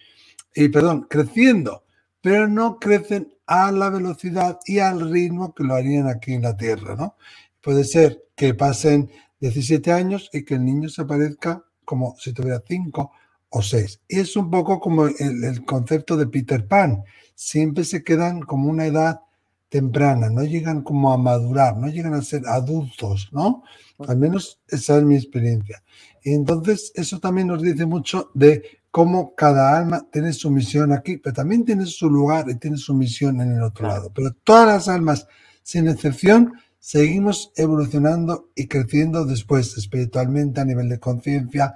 Y 0.55 0.69
perdón, 0.69 1.07
creciendo, 1.09 1.83
pero 2.21 2.47
no 2.47 2.79
crecen 2.79 3.33
a 3.45 3.71
la 3.71 3.89
velocidad 3.89 4.59
y 4.65 4.79
al 4.79 5.11
ritmo 5.11 5.53
que 5.53 5.63
lo 5.63 5.75
harían 5.75 6.07
aquí 6.07 6.33
en 6.33 6.43
la 6.43 6.55
Tierra, 6.55 6.95
¿no? 6.95 7.17
Puede 7.61 7.83
ser 7.83 8.23
que 8.35 8.53
pasen 8.53 9.11
17 9.39 9.91
años 9.91 10.29
y 10.31 10.45
que 10.45 10.53
el 10.53 10.63
niño 10.63 10.87
se 10.87 11.01
aparezca 11.01 11.65
como 11.83 12.15
si 12.17 12.31
tuviera 12.31 12.63
5 12.65 13.11
o 13.49 13.61
6. 13.61 14.01
Y 14.07 14.19
es 14.19 14.35
un 14.37 14.49
poco 14.49 14.79
como 14.79 15.07
el, 15.07 15.43
el 15.43 15.65
concepto 15.65 16.15
de 16.15 16.27
Peter 16.27 16.67
Pan. 16.67 17.03
Siempre 17.45 17.83
se 17.83 18.05
quedan 18.05 18.41
como 18.41 18.69
una 18.69 18.85
edad 18.85 19.19
temprana, 19.67 20.29
no 20.29 20.43
llegan 20.43 20.81
como 20.81 21.11
a 21.11 21.17
madurar, 21.17 21.75
no 21.75 21.87
llegan 21.87 22.13
a 22.13 22.21
ser 22.21 22.43
adultos, 22.47 23.29
¿no? 23.33 23.63
Al 24.07 24.17
menos 24.17 24.61
esa 24.69 24.97
es 24.97 25.03
mi 25.03 25.17
experiencia. 25.17 25.83
Y 26.23 26.33
entonces 26.33 26.93
eso 26.95 27.19
también 27.19 27.47
nos 27.47 27.61
dice 27.61 27.85
mucho 27.85 28.31
de 28.33 28.63
cómo 28.91 29.35
cada 29.35 29.77
alma 29.77 30.07
tiene 30.09 30.31
su 30.31 30.49
misión 30.51 30.93
aquí, 30.93 31.17
pero 31.17 31.33
también 31.33 31.65
tiene 31.65 31.85
su 31.85 32.09
lugar 32.09 32.45
y 32.49 32.55
tiene 32.55 32.77
su 32.77 32.93
misión 32.93 33.41
en 33.41 33.51
el 33.51 33.61
otro 33.61 33.89
lado. 33.89 34.09
Pero 34.15 34.31
todas 34.43 34.67
las 34.67 34.87
almas, 34.87 35.27
sin 35.63 35.89
excepción, 35.89 36.53
seguimos 36.79 37.51
evolucionando 37.57 38.51
y 38.55 38.67
creciendo 38.67 39.25
después 39.25 39.77
espiritualmente 39.77 40.61
a 40.61 40.65
nivel 40.65 40.87
de 40.87 40.99
conciencia, 40.99 41.73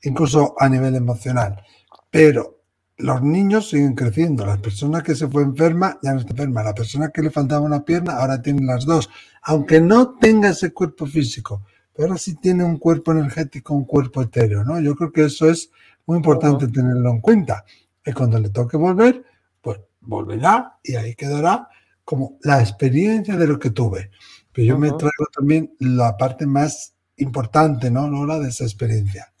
incluso 0.00 0.54
a 0.58 0.68
nivel 0.68 0.94
emocional. 0.94 1.60
Pero 2.08 2.57
los 2.98 3.22
niños 3.22 3.70
siguen 3.70 3.94
creciendo. 3.94 4.44
La 4.44 4.58
persona 4.58 5.02
que 5.02 5.14
se 5.14 5.28
fue 5.28 5.42
enferma 5.42 5.98
ya 6.02 6.12
no 6.12 6.20
está 6.20 6.32
enferma. 6.32 6.64
La 6.64 6.74
persona 6.74 7.10
que 7.10 7.22
le 7.22 7.30
faltaba 7.30 7.64
una 7.64 7.84
pierna 7.84 8.18
ahora 8.18 8.42
tiene 8.42 8.66
las 8.66 8.84
dos. 8.84 9.08
Aunque 9.42 9.80
no 9.80 10.16
tenga 10.18 10.50
ese 10.50 10.72
cuerpo 10.72 11.06
físico, 11.06 11.62
pero 11.94 12.08
ahora 12.08 12.18
sí 12.18 12.34
tiene 12.34 12.64
un 12.64 12.76
cuerpo 12.76 13.12
energético, 13.12 13.74
un 13.74 13.84
cuerpo 13.84 14.22
etéreo, 14.22 14.64
¿no? 14.64 14.80
Yo 14.80 14.96
creo 14.96 15.12
que 15.12 15.24
eso 15.24 15.48
es 15.48 15.70
muy 16.06 16.16
importante 16.16 16.66
tenerlo 16.68 17.10
en 17.10 17.20
cuenta. 17.20 17.64
Y 18.04 18.12
cuando 18.12 18.38
le 18.38 18.50
toque 18.50 18.76
volver, 18.76 19.24
pues 19.60 19.78
volverá 20.00 20.78
y 20.82 20.96
ahí 20.96 21.14
quedará 21.14 21.68
como 22.04 22.38
la 22.42 22.60
experiencia 22.60 23.36
de 23.36 23.46
lo 23.46 23.58
que 23.58 23.70
tuve. 23.70 24.10
Pero 24.52 24.66
yo 24.66 24.78
me 24.78 24.88
traigo 24.88 25.26
también 25.32 25.74
la 25.78 26.16
parte 26.16 26.46
más 26.46 26.94
importante, 27.16 27.90
¿no, 27.90 28.08
Lola, 28.08 28.38
de 28.40 28.48
esa 28.48 28.64
experiencia. 28.64 29.32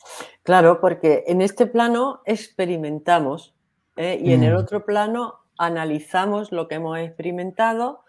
Claro, 0.48 0.80
porque 0.80 1.24
en 1.26 1.42
este 1.42 1.66
plano 1.66 2.22
experimentamos 2.24 3.54
¿eh? 3.96 4.18
y 4.18 4.32
en 4.32 4.44
el 4.44 4.54
mm. 4.54 4.56
otro 4.56 4.86
plano 4.86 5.40
analizamos 5.58 6.52
lo 6.52 6.68
que 6.68 6.76
hemos 6.76 6.98
experimentado, 6.98 8.02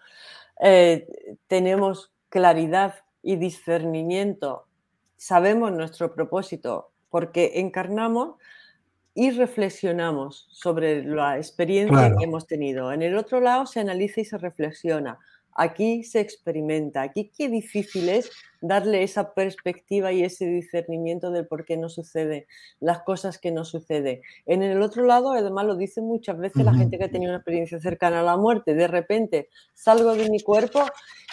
eh, 0.58 1.06
tenemos 1.48 2.14
claridad 2.30 2.94
y 3.22 3.36
discernimiento, 3.36 4.64
sabemos 5.18 5.70
nuestro 5.72 6.14
propósito 6.14 6.92
porque 7.10 7.60
encarnamos 7.60 8.36
y 9.12 9.32
reflexionamos 9.32 10.48
sobre 10.50 11.04
la 11.04 11.36
experiencia 11.36 12.16
que 12.16 12.24
hemos 12.24 12.46
tenido. 12.46 12.90
En 12.90 13.02
el 13.02 13.18
otro 13.18 13.40
lado 13.40 13.66
se 13.66 13.80
analiza 13.80 14.22
y 14.22 14.24
se 14.24 14.38
reflexiona. 14.38 15.18
Aquí 15.54 16.04
se 16.04 16.20
experimenta. 16.20 17.02
Aquí 17.02 17.30
qué 17.36 17.48
difícil 17.48 18.08
es 18.08 18.30
darle 18.60 19.02
esa 19.02 19.32
perspectiva 19.34 20.12
y 20.12 20.22
ese 20.22 20.46
discernimiento 20.46 21.30
del 21.30 21.46
por 21.46 21.64
qué 21.64 21.76
no 21.76 21.88
sucede 21.88 22.46
las 22.78 23.02
cosas 23.02 23.38
que 23.38 23.50
no 23.50 23.64
suceden. 23.64 24.20
En 24.46 24.62
el 24.62 24.82
otro 24.82 25.04
lado, 25.04 25.32
además 25.32 25.66
lo 25.66 25.76
dice 25.76 26.00
muchas 26.00 26.38
veces 26.38 26.64
la 26.64 26.74
gente 26.74 26.98
que 26.98 27.04
ha 27.04 27.10
tenido 27.10 27.30
una 27.30 27.38
experiencia 27.38 27.80
cercana 27.80 28.20
a 28.20 28.24
la 28.24 28.36
muerte. 28.36 28.74
De 28.74 28.86
repente 28.86 29.48
salgo 29.74 30.14
de 30.14 30.30
mi 30.30 30.40
cuerpo 30.40 30.84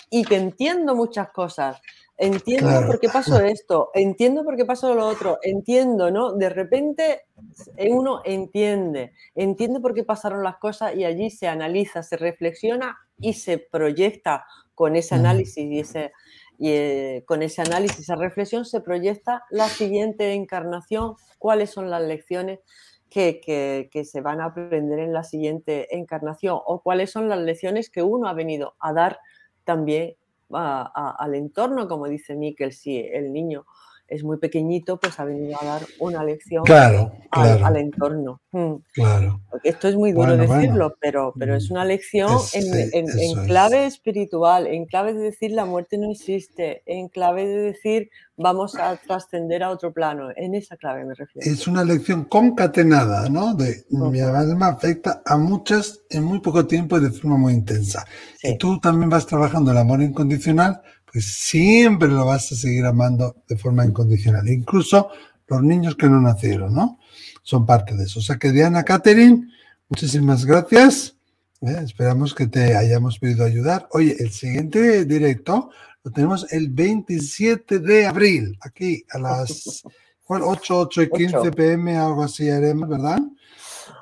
y 0.09 0.23
que 0.23 0.37
entiendo 0.37 0.95
muchas 0.95 1.29
cosas. 1.29 1.81
Entiendo 2.19 2.83
por 2.87 2.99
qué 2.99 3.09
pasó 3.09 3.39
esto, 3.41 3.91
entiendo 3.93 4.43
por 4.43 4.55
qué 4.55 4.65
pasó 4.65 4.95
lo 4.95 5.05
otro, 5.05 5.37
entiendo, 5.43 6.09
¿no? 6.09 6.33
De 6.33 6.49
repente 6.49 7.25
uno 7.91 8.21
entiende, 8.25 9.13
entiende 9.35 9.79
por 9.79 9.93
qué 9.93 10.03
pasaron 10.03 10.43
las 10.43 10.57
cosas 10.57 10.95
y 10.95 11.05
allí 11.05 11.29
se 11.29 11.47
analiza, 11.47 12.01
se 12.01 12.17
reflexiona 12.17 12.97
y 13.19 13.33
se 13.33 13.57
proyecta 13.57 14.45
con 14.75 14.95
ese 14.95 15.15
análisis 15.15 15.57
y 15.57 15.79
ese, 15.79 16.11
y 16.57 16.69
eh, 16.69 17.23
con 17.25 17.41
ese 17.41 17.61
análisis, 17.61 17.99
esa 17.99 18.15
reflexión, 18.15 18.65
se 18.65 18.81
proyecta 18.81 19.43
la 19.49 19.67
siguiente 19.69 20.33
encarnación, 20.33 21.15
cuáles 21.39 21.71
son 21.71 21.89
las 21.89 22.01
lecciones 22.01 22.59
que, 23.09 23.39
que, 23.91 24.05
se 24.05 24.21
van 24.21 24.41
a 24.41 24.45
aprender 24.45 24.99
en 24.99 25.13
la 25.13 25.23
siguiente 25.23 25.95
encarnación 25.95 26.59
o 26.65 26.81
cuáles 26.81 27.09
son 27.09 27.29
las 27.29 27.39
lecciones 27.39 27.89
que 27.89 28.03
uno 28.03 28.27
ha 28.27 28.33
venido 28.33 28.75
a 28.79 28.93
dar 28.93 29.19
también 29.63 30.15
al 30.49 31.35
entorno, 31.35 31.87
como 31.87 32.07
dice 32.07 32.35
Miquel, 32.35 32.71
si 32.73 32.99
el 32.99 33.33
niño 33.33 33.65
es 34.07 34.23
muy 34.23 34.37
pequeñito, 34.37 34.99
pues 34.99 35.19
ha 35.19 35.25
venido 35.25 35.57
a 35.61 35.65
dar 35.65 35.81
una 35.99 36.23
lección 36.23 36.63
al, 37.31 37.77
entorno. 37.77 38.41
Mm. 38.51 38.75
Claro. 38.93 39.41
esto 39.63 39.87
es 39.87 39.95
muy 39.95 40.13
duro 40.13 40.37
decirlo, 40.37 40.95
pero, 40.99 41.33
pero 41.37 41.55
es 41.55 41.69
una 41.69 41.85
lección 41.85 42.31
en, 42.53 43.45
clave 43.45 43.85
espiritual, 43.85 44.67
en 44.67 44.85
clave 44.85 45.13
de 45.13 45.19
decir 45.19 45.51
la 45.51 45.65
muerte 45.65 45.97
no 45.97 46.11
existe, 46.11 46.83
en 46.85 47.09
clave 47.09 47.45
de 47.45 47.57
decir 47.57 48.09
vamos 48.37 48.75
a 48.75 48.95
trascender 48.97 49.63
a 49.63 49.71
otro 49.71 49.91
plano. 49.91 50.29
En 50.35 50.55
esa 50.55 50.77
clave 50.77 51.03
me 51.03 51.15
refiero. 51.15 51.49
Es 51.49 51.67
una 51.67 51.83
lección 51.83 52.25
concatenada, 52.25 53.27
¿no? 53.29 53.55
De 53.55 53.85
mi 53.89 54.19
alma 54.19 54.67
afecta 54.67 55.21
a 55.25 55.37
muchas 55.37 56.01
en 56.09 56.23
muy 56.23 56.39
poco 56.39 56.65
tiempo 56.65 56.97
y 56.97 57.01
de 57.01 57.09
forma 57.09 57.37
muy 57.37 57.53
intensa. 57.53 58.05
Y 58.43 58.57
tú 58.57 58.79
también 58.79 59.09
vas 59.09 59.25
trabajando 59.25 59.71
el 59.71 59.77
amor 59.77 60.01
incondicional 60.01 60.81
pues 61.11 61.25
siempre 61.25 62.07
lo 62.09 62.25
vas 62.25 62.51
a 62.51 62.55
seguir 62.55 62.85
amando 62.85 63.35
de 63.47 63.57
forma 63.57 63.85
incondicional. 63.85 64.47
Incluso 64.49 65.09
los 65.47 65.63
niños 65.63 65.95
que 65.95 66.09
no 66.09 66.19
nacieron, 66.21 66.73
¿no? 66.73 66.99
Son 67.43 67.65
parte 67.65 67.95
de 67.95 68.03
eso. 68.03 68.19
O 68.19 68.23
sea 68.23 68.37
que 68.37 68.51
Diana 68.51 68.83
Catherine, 68.83 69.47
muchísimas 69.89 70.45
gracias. 70.45 71.15
¿eh? 71.61 71.79
esperamos 71.83 72.33
que 72.35 72.47
te 72.47 72.75
hayamos 72.75 73.19
podido 73.19 73.45
ayudar. 73.45 73.87
Oye, 73.91 74.15
el 74.19 74.31
siguiente 74.31 75.05
directo 75.05 75.69
lo 76.03 76.11
tenemos 76.11 76.51
el 76.51 76.69
27 76.69 77.79
de 77.79 78.05
abril, 78.05 78.57
aquí 78.61 79.03
a 79.09 79.19
las 79.19 79.83
8, 80.27 80.79
8 80.79 81.01
y 81.03 81.09
15 81.09 81.51
pm, 81.51 81.97
algo 81.97 82.23
así 82.23 82.49
haremos, 82.49 82.89
¿verdad? 82.89 83.19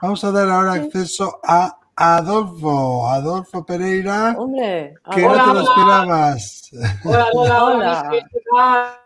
Vamos 0.01 0.23
a 0.23 0.31
dar 0.31 0.49
ahora 0.49 0.73
acceso 0.73 1.39
a 1.43 1.79
Adolfo, 1.95 3.07
Adolfo 3.07 3.65
Pereira. 3.65 4.35
Hombre, 4.37 4.95
que 5.13 5.21
no 5.21 5.33
te 5.33 5.53
lo 5.53 5.61
esperabas. 5.61 6.69
Hola, 7.05 7.27
hola, 7.33 7.63
hola. 7.63 8.99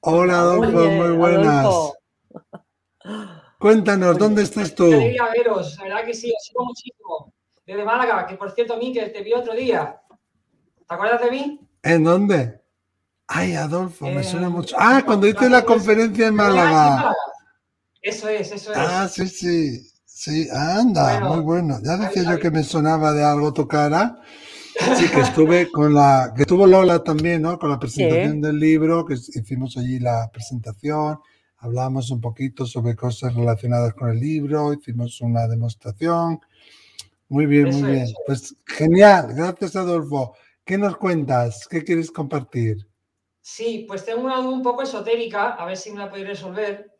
Hola, 0.00 0.38
Adolfo, 0.38 0.90
muy 0.90 1.16
buenas. 1.16 1.66
Cuéntanos, 3.58 4.16
¿dónde 4.18 4.42
estás 4.42 4.72
tú? 4.72 4.88
Qué 4.88 4.94
alegría 4.94 5.28
veros, 5.32 5.76
la 5.78 5.84
verdad 5.84 6.04
que 6.04 6.14
sí, 6.14 6.32
os 6.32 6.44
sigo 6.44 6.64
muchísimo. 6.64 7.32
Desde 7.66 7.84
Málaga, 7.84 8.26
que 8.26 8.36
por 8.36 8.52
cierto, 8.52 8.76
Miquel, 8.76 9.12
te 9.12 9.22
vi 9.22 9.32
otro 9.32 9.52
día. 9.54 10.00
¿Te 10.88 10.94
acuerdas 10.94 11.20
de 11.20 11.30
mí? 11.30 11.60
¿En 11.82 12.04
dónde? 12.04 12.62
Ay, 13.26 13.54
Adolfo, 13.54 14.06
me 14.06 14.22
suena 14.22 14.48
mucho. 14.48 14.76
Ah, 14.78 15.02
cuando 15.04 15.26
hice 15.26 15.50
la 15.50 15.64
conferencia 15.64 16.28
en 16.28 16.34
Málaga. 16.34 17.12
Eso 18.00 18.28
es, 18.28 18.52
eso 18.52 18.72
es. 18.72 18.78
Ah, 18.78 19.08
sí, 19.08 19.26
sí. 19.28 19.90
Sí, 20.18 20.48
anda, 20.50 21.20
muy 21.20 21.42
bueno. 21.42 21.78
Ya 21.80 21.96
decía 21.96 22.24
yo 22.24 22.40
que 22.40 22.50
me 22.50 22.64
sonaba 22.64 23.12
de 23.12 23.22
algo 23.22 23.52
tu 23.52 23.68
cara. 23.68 24.20
Sí, 24.96 25.08
que 25.08 25.20
estuve 25.20 25.70
con 25.70 25.94
la, 25.94 26.32
que 26.34 26.42
estuvo 26.42 26.66
Lola 26.66 27.04
también, 27.04 27.42
¿no? 27.42 27.56
Con 27.56 27.70
la 27.70 27.78
presentación 27.78 28.40
del 28.40 28.58
libro, 28.58 29.06
que 29.06 29.14
hicimos 29.14 29.76
allí 29.76 30.00
la 30.00 30.28
presentación, 30.32 31.20
hablamos 31.58 32.10
un 32.10 32.20
poquito 32.20 32.66
sobre 32.66 32.96
cosas 32.96 33.32
relacionadas 33.32 33.94
con 33.94 34.10
el 34.10 34.18
libro, 34.18 34.72
hicimos 34.72 35.20
una 35.20 35.46
demostración. 35.46 36.40
Muy 37.28 37.46
bien, 37.46 37.70
muy 37.70 37.92
bien. 37.92 38.08
Pues 38.26 38.56
genial, 38.66 39.32
gracias 39.36 39.76
Adolfo. 39.76 40.34
¿Qué 40.64 40.76
nos 40.78 40.96
cuentas? 40.96 41.68
¿Qué 41.68 41.84
quieres 41.84 42.10
compartir? 42.10 42.88
Sí, 43.40 43.84
pues 43.86 44.04
tengo 44.04 44.22
una 44.22 44.38
duda 44.38 44.48
un 44.48 44.64
poco 44.64 44.82
esotérica, 44.82 45.50
a 45.50 45.64
ver 45.64 45.76
si 45.76 45.92
me 45.92 46.00
la 46.00 46.10
podéis 46.10 46.26
resolver. 46.26 46.90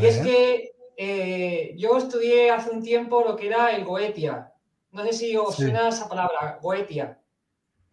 y 0.00 0.06
es 0.06 0.16
que 0.20 0.73
eh, 0.96 1.74
yo 1.76 1.96
estudié 1.96 2.50
hace 2.50 2.70
un 2.70 2.82
tiempo 2.82 3.24
lo 3.24 3.36
que 3.36 3.46
era 3.48 3.74
el 3.74 3.84
Goetia. 3.84 4.52
No 4.92 5.04
sé 5.04 5.12
si 5.12 5.36
os 5.36 5.56
suena 5.56 5.88
esa 5.88 6.08
palabra, 6.08 6.58
Goetia. 6.62 7.18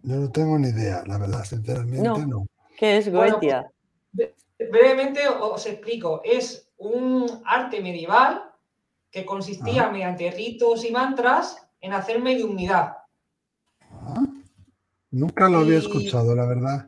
Yo 0.04 0.16
no 0.16 0.32
tengo 0.32 0.58
ni 0.58 0.70
idea, 0.70 1.04
la 1.06 1.18
verdad, 1.18 1.43
sinceramente 1.43 2.26
no. 2.26 2.45
¿Qué 2.78 2.97
es 2.97 3.12
Goetia? 3.12 3.72
brevemente 4.70 5.28
os 5.28 5.66
explico. 5.66 6.22
Es 6.24 6.70
un 6.78 7.41
arte 7.45 7.82
medieval 7.82 8.43
que 9.10 9.26
consistía 9.26 9.88
ah. 9.88 9.91
mediante 9.91 10.32
ritos 10.32 10.86
y 10.86 10.91
mantras 10.91 11.68
en 11.80 11.93
hacer 11.93 12.22
mediunidad. 12.22 12.97
Ah. 13.89 14.26
Nunca 15.12 15.49
lo 15.49 15.60
había 15.60 15.80
escuchado, 15.80 16.34
la 16.36 16.45
verdad. 16.45 16.88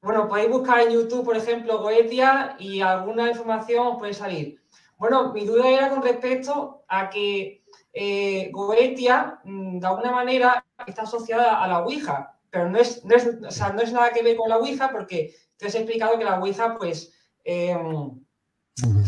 bueno, 0.00 0.26
podéis 0.26 0.50
buscar 0.50 0.80
en 0.80 0.92
YouTube, 0.92 1.24
por 1.24 1.36
ejemplo, 1.36 1.82
Goetia 1.82 2.56
y 2.58 2.80
alguna 2.80 3.28
información 3.28 3.86
os 3.86 3.98
puede 3.98 4.14
salir. 4.14 4.59
Bueno, 5.00 5.32
mi 5.32 5.46
duda 5.46 5.66
era 5.66 5.88
con 5.88 6.02
respecto 6.02 6.84
a 6.86 7.08
que 7.08 7.64
eh, 7.94 8.50
Goetia, 8.52 9.40
mm, 9.44 9.78
de 9.78 9.86
alguna 9.86 10.12
manera, 10.12 10.62
está 10.86 11.02
asociada 11.02 11.64
a 11.64 11.66
la 11.68 11.78
Ouija, 11.78 12.38
pero 12.50 12.68
no 12.68 12.78
es, 12.78 13.02
no 13.06 13.16
es, 13.16 13.92
nada 13.94 14.10
que 14.10 14.22
ver 14.22 14.36
con 14.36 14.50
la 14.50 14.58
Ouija 14.58 14.90
porque 14.92 15.34
te 15.56 15.68
has 15.68 15.74
explicado 15.74 16.18
que 16.18 16.24
la 16.24 16.38
Ouija, 16.38 16.76
pues, 16.76 17.14
em, 17.44 18.22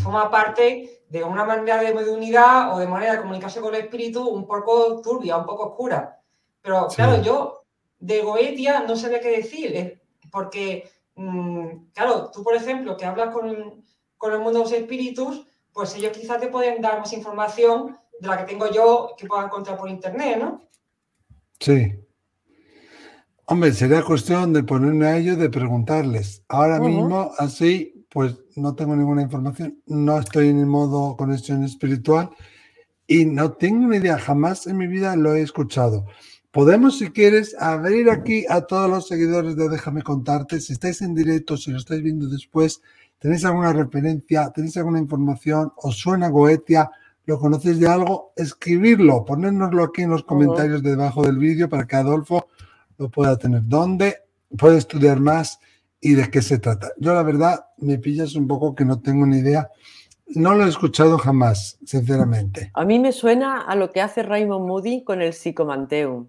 forma 0.01 0.31
parte 0.31 1.03
de 1.09 1.23
una 1.23 1.45
manera 1.45 1.83
de 1.83 2.09
unidad 2.09 2.73
o 2.73 2.79
de 2.79 2.87
manera 2.87 3.13
de 3.13 3.21
comunicarse 3.21 3.61
con 3.61 3.75
el 3.75 3.81
espíritu 3.81 4.27
un 4.27 4.47
poco 4.47 4.99
turbia, 4.99 5.37
un 5.37 5.45
poco 5.45 5.67
oscura. 5.67 6.19
Pero 6.63 6.87
claro, 6.87 7.21
yo 7.21 7.65
de 7.99 8.23
Goetia 8.23 8.79
no 8.79 8.95
sabía 8.95 9.19
qué 9.19 9.29
decir, 9.29 10.01
porque, 10.31 10.89
mm, 11.13 11.91
claro, 11.93 12.31
tú, 12.31 12.43
por 12.43 12.55
ejemplo, 12.55 12.97
que 12.97 13.05
hablas 13.05 13.31
con, 13.31 13.85
con 14.17 14.33
el 14.33 14.39
mundo 14.39 14.57
de 14.57 14.65
los 14.65 14.73
espíritus, 14.73 15.45
pues 15.73 15.95
ellos 15.95 16.17
quizás 16.17 16.39
te 16.39 16.47
pueden 16.47 16.81
dar 16.81 16.99
más 16.99 17.11
información 17.13 17.97
de 18.19 18.27
la 18.27 18.37
que 18.37 18.51
tengo 18.51 18.71
yo 18.71 19.15
que 19.17 19.27
pueda 19.27 19.45
encontrar 19.45 19.77
por 19.77 19.89
internet, 19.89 20.37
¿no? 20.39 20.61
Sí. 21.59 21.93
Hombre, 23.45 23.73
sería 23.73 24.03
cuestión 24.03 24.53
de 24.53 24.63
ponerme 24.63 25.05
a 25.07 25.17
ellos, 25.17 25.37
de 25.37 25.49
preguntarles. 25.49 26.43
Ahora 26.47 26.79
mismo, 26.79 27.31
así, 27.37 28.05
pues 28.09 28.37
no 28.55 28.75
tengo 28.75 28.95
ninguna 28.95 29.23
información, 29.23 29.81
no 29.87 30.19
estoy 30.19 30.49
en 30.49 30.59
el 30.59 30.65
modo 30.67 31.17
conexión 31.17 31.63
espiritual 31.63 32.29
y 33.07 33.25
no 33.25 33.53
tengo 33.53 33.87
ni 33.87 33.97
idea, 33.97 34.17
jamás 34.17 34.67
en 34.67 34.77
mi 34.77 34.87
vida 34.87 35.15
lo 35.15 35.35
he 35.35 35.41
escuchado. 35.41 36.05
Podemos, 36.51 36.99
si 36.99 37.09
quieres, 37.09 37.55
abrir 37.59 38.11
aquí 38.11 38.45
a 38.47 38.61
todos 38.61 38.89
los 38.89 39.07
seguidores 39.07 39.55
de 39.55 39.67
Déjame 39.67 40.03
contarte, 40.03 40.61
si 40.61 40.73
estáis 40.73 41.01
en 41.01 41.15
directo, 41.15 41.57
si 41.57 41.71
lo 41.71 41.79
estáis 41.79 42.03
viendo 42.03 42.27
después, 42.29 42.81
tenéis 43.23 43.45
alguna 43.45 43.71
referencia, 43.71 44.51
tenéis 44.53 44.75
alguna 44.75 44.99
información, 44.99 45.71
os 45.77 45.97
suena 45.97 46.27
Goetia, 46.27 46.91
lo 47.23 47.39
conocéis 47.39 47.79
de 47.79 47.87
algo, 47.87 48.33
escribirlo, 48.35 49.23
ponérnoslo 49.23 49.85
aquí 49.85 50.01
en 50.01 50.09
los 50.09 50.25
comentarios 50.25 50.83
debajo 50.83 51.23
del 51.23 51.37
vídeo 51.37 51.69
para 51.69 51.87
que 51.87 51.95
Adolfo 51.95 52.49
lo 52.97 53.09
pueda 53.09 53.37
tener. 53.37 53.61
¿Dónde 53.63 54.23
puede 54.57 54.77
estudiar 54.77 55.21
más 55.21 55.57
y 56.01 56.15
de 56.15 56.29
qué 56.29 56.41
se 56.41 56.59
trata? 56.59 56.91
Yo 56.97 57.13
la 57.13 57.23
verdad 57.23 57.67
me 57.77 57.97
pillas 57.97 58.35
un 58.35 58.45
poco 58.45 58.75
que 58.75 58.83
no 58.83 58.99
tengo 58.99 59.25
ni 59.25 59.37
idea. 59.37 59.69
No 60.35 60.53
lo 60.53 60.65
he 60.65 60.69
escuchado 60.69 61.17
jamás, 61.17 61.79
sinceramente. 61.85 62.71
A 62.73 62.83
mí 62.83 62.99
me 62.99 63.13
suena 63.13 63.61
a 63.61 63.77
lo 63.77 63.89
que 63.91 64.01
hace 64.01 64.23
Raymond 64.23 64.67
Moody 64.67 65.05
con 65.05 65.21
el 65.21 65.31
Psicomanteum. 65.31 66.27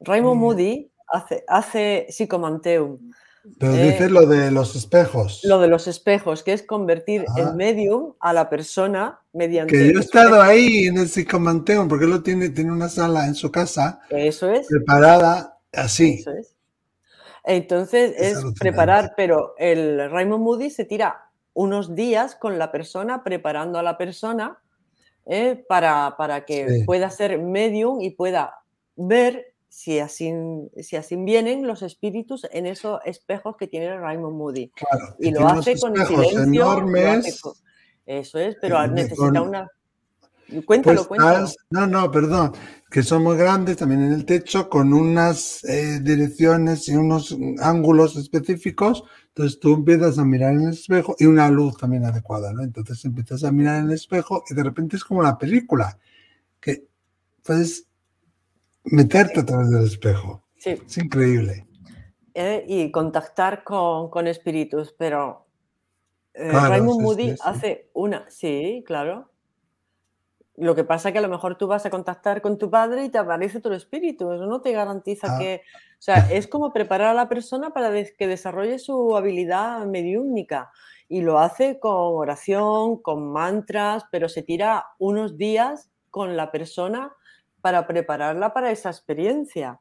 Raymond 0.00 0.40
Moody 0.40 0.90
hace, 1.08 1.44
hace 1.46 2.06
Psicomanteum 2.08 3.11
pero 3.58 3.72
dices 3.72 4.10
lo 4.10 4.26
de 4.26 4.50
los 4.50 4.76
espejos. 4.76 5.40
Lo 5.44 5.60
de 5.60 5.68
los 5.68 5.88
espejos, 5.88 6.42
que 6.42 6.52
es 6.52 6.62
convertir 6.62 7.24
el 7.36 7.48
ah. 7.48 7.52
medium 7.52 8.14
a 8.20 8.32
la 8.32 8.48
persona 8.48 9.20
mediante. 9.32 9.72
Que 9.76 9.92
yo 9.92 9.98
he 9.98 10.02
estado 10.02 10.40
ahí 10.40 10.86
en 10.86 10.98
el 10.98 11.08
psicomanteum, 11.08 11.88
porque 11.88 12.04
él 12.04 12.10
lo 12.10 12.22
tiene, 12.22 12.50
tiene 12.50 12.72
una 12.72 12.88
sala 12.88 13.26
en 13.26 13.34
su 13.34 13.50
casa. 13.50 14.00
Eso 14.10 14.50
es. 14.50 14.68
Preparada 14.68 15.58
así. 15.72 16.18
Eso 16.20 16.32
es. 16.32 16.54
Entonces 17.44 18.14
es, 18.16 18.38
preparar, 18.58 19.14
pero 19.16 19.54
el 19.58 20.10
Raymond 20.10 20.44
Moody 20.44 20.70
se 20.70 20.84
tira 20.84 21.30
unos 21.54 21.94
días 21.94 22.36
con 22.36 22.58
la 22.58 22.70
persona, 22.70 23.24
preparando 23.24 23.78
a 23.78 23.82
la 23.82 23.98
persona 23.98 24.58
eh, 25.26 25.64
para, 25.68 26.14
para, 26.16 26.44
que 26.44 26.84
pueda 26.86 27.10
ser 27.10 27.38
medium 27.40 28.00
y 28.00 28.10
pueda 28.10 28.62
ver 28.94 29.51
si 29.72 30.00
así, 30.00 30.30
si 30.82 30.96
así 30.96 31.16
vienen 31.16 31.66
los 31.66 31.80
espíritus 31.80 32.46
en 32.52 32.66
esos 32.66 33.00
espejos 33.06 33.56
que 33.56 33.66
tiene 33.66 33.98
Raymond 33.98 34.36
Moody. 34.36 34.70
y 35.18 35.30
lo 35.30 35.48
hace 35.48 35.80
con 35.80 35.96
silencio. 35.96 36.42
Enormes, 36.42 37.40
eso 38.04 38.38
es, 38.38 38.56
pero 38.60 38.86
necesita 38.86 39.40
una... 39.40 39.66
Cuéntalo, 40.66 41.06
pues, 41.08 41.08
cuéntalo. 41.08 41.48
No, 41.70 41.86
no, 41.86 42.10
perdón, 42.10 42.52
que 42.90 43.02
son 43.02 43.22
muy 43.22 43.38
grandes 43.38 43.78
también 43.78 44.02
en 44.02 44.12
el 44.12 44.26
techo 44.26 44.68
con 44.68 44.92
unas 44.92 45.64
eh, 45.64 46.00
direcciones 46.02 46.86
y 46.88 46.94
unos 46.94 47.34
ángulos 47.58 48.16
específicos. 48.16 49.04
Entonces 49.28 49.58
tú 49.58 49.72
empiezas 49.72 50.18
a 50.18 50.24
mirar 50.26 50.52
en 50.52 50.66
el 50.66 50.74
espejo 50.74 51.16
y 51.18 51.24
una 51.24 51.48
luz 51.48 51.78
también 51.78 52.04
adecuada, 52.04 52.52
¿no? 52.52 52.62
Entonces 52.62 53.02
empiezas 53.06 53.42
a 53.44 53.50
mirar 53.50 53.78
en 53.78 53.86
el 53.86 53.92
espejo 53.92 54.44
y 54.50 54.54
de 54.54 54.64
repente 54.64 54.96
es 54.96 55.04
como 55.04 55.22
la 55.22 55.38
película, 55.38 55.98
que 56.60 56.84
puedes 57.42 57.86
meterte 58.84 59.40
a 59.40 59.46
través 59.46 59.70
del 59.70 59.84
espejo. 59.84 60.44
Sí. 60.58 60.70
Es 60.86 60.98
increíble. 60.98 61.66
Eh, 62.34 62.64
y 62.66 62.90
contactar 62.90 63.62
con, 63.62 64.08
con 64.08 64.26
espíritus, 64.26 64.94
pero 64.96 65.46
eh, 66.34 66.50
Raymond 66.50 67.02
Moody 67.02 67.34
hace 67.42 67.90
una, 67.92 68.24
sí, 68.30 68.82
claro. 68.86 69.30
Lo 70.56 70.74
que 70.74 70.84
pasa 70.84 71.08
es 71.08 71.12
que 71.12 71.18
a 71.18 71.22
lo 71.22 71.28
mejor 71.28 71.56
tú 71.56 71.66
vas 71.66 71.84
a 71.86 71.90
contactar 71.90 72.42
con 72.42 72.58
tu 72.58 72.70
padre 72.70 73.04
y 73.04 73.08
te 73.08 73.18
aparece 73.18 73.60
tu 73.60 73.72
espíritu. 73.72 74.32
Eso 74.32 74.46
no 74.46 74.60
te 74.60 74.72
garantiza 74.72 75.34
ah. 75.34 75.38
que. 75.38 75.62
O 75.98 76.02
sea, 76.02 76.28
es 76.30 76.46
como 76.46 76.72
preparar 76.72 77.08
a 77.08 77.14
la 77.14 77.28
persona 77.28 77.70
para 77.70 77.90
que 77.90 78.26
desarrolle 78.26 78.78
su 78.78 79.16
habilidad 79.16 79.84
mediúnica. 79.86 80.70
Y 81.08 81.20
lo 81.20 81.38
hace 81.38 81.78
con 81.78 81.92
oración, 81.96 83.00
con 83.00 83.32
mantras, 83.32 84.04
pero 84.10 84.28
se 84.28 84.42
tira 84.42 84.86
unos 84.98 85.36
días 85.36 85.90
con 86.10 86.36
la 86.36 86.50
persona 86.50 87.14
para 87.62 87.86
prepararla 87.86 88.52
para 88.52 88.70
esa 88.70 88.90
experiencia. 88.90 89.80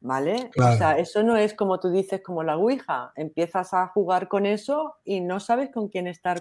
¿Vale? 0.00 0.50
O 0.58 0.76
sea, 0.76 0.98
eso 0.98 1.22
no 1.22 1.36
es 1.36 1.54
como 1.54 1.80
tú 1.80 1.90
dices, 1.90 2.20
como 2.22 2.42
la 2.42 2.56
Ouija. 2.56 3.12
Empiezas 3.16 3.72
a 3.74 3.86
jugar 3.88 4.28
con 4.28 4.46
eso 4.46 4.96
y 5.04 5.20
no 5.20 5.40
sabes 5.40 5.70
con 5.72 5.88
quién 5.88 6.06
estar, 6.06 6.40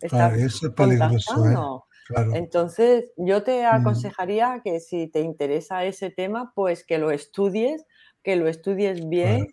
estar 0.00 0.32
claro, 0.32 1.84
Entonces, 2.32 3.06
yo 3.16 3.42
te 3.42 3.66
aconsejaría 3.66 4.60
que 4.64 4.80
si 4.80 5.08
te 5.08 5.20
interesa 5.20 5.84
ese 5.84 6.10
tema, 6.10 6.52
pues 6.54 6.86
que 6.86 6.98
lo 6.98 7.10
estudies, 7.10 7.84
que 8.22 8.36
lo 8.36 8.48
estudies 8.48 9.06
bien, 9.08 9.48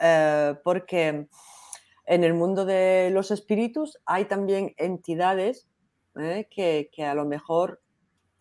eh, 0.00 0.54
porque 0.62 1.28
en 2.06 2.24
el 2.24 2.34
mundo 2.34 2.64
de 2.64 3.10
los 3.12 3.30
espíritus 3.30 3.98
hay 4.04 4.26
también 4.26 4.74
entidades 4.76 5.68
eh, 6.16 6.48
que, 6.50 6.90
que, 6.92 7.04
a 7.04 7.14
lo 7.14 7.24
mejor 7.24 7.80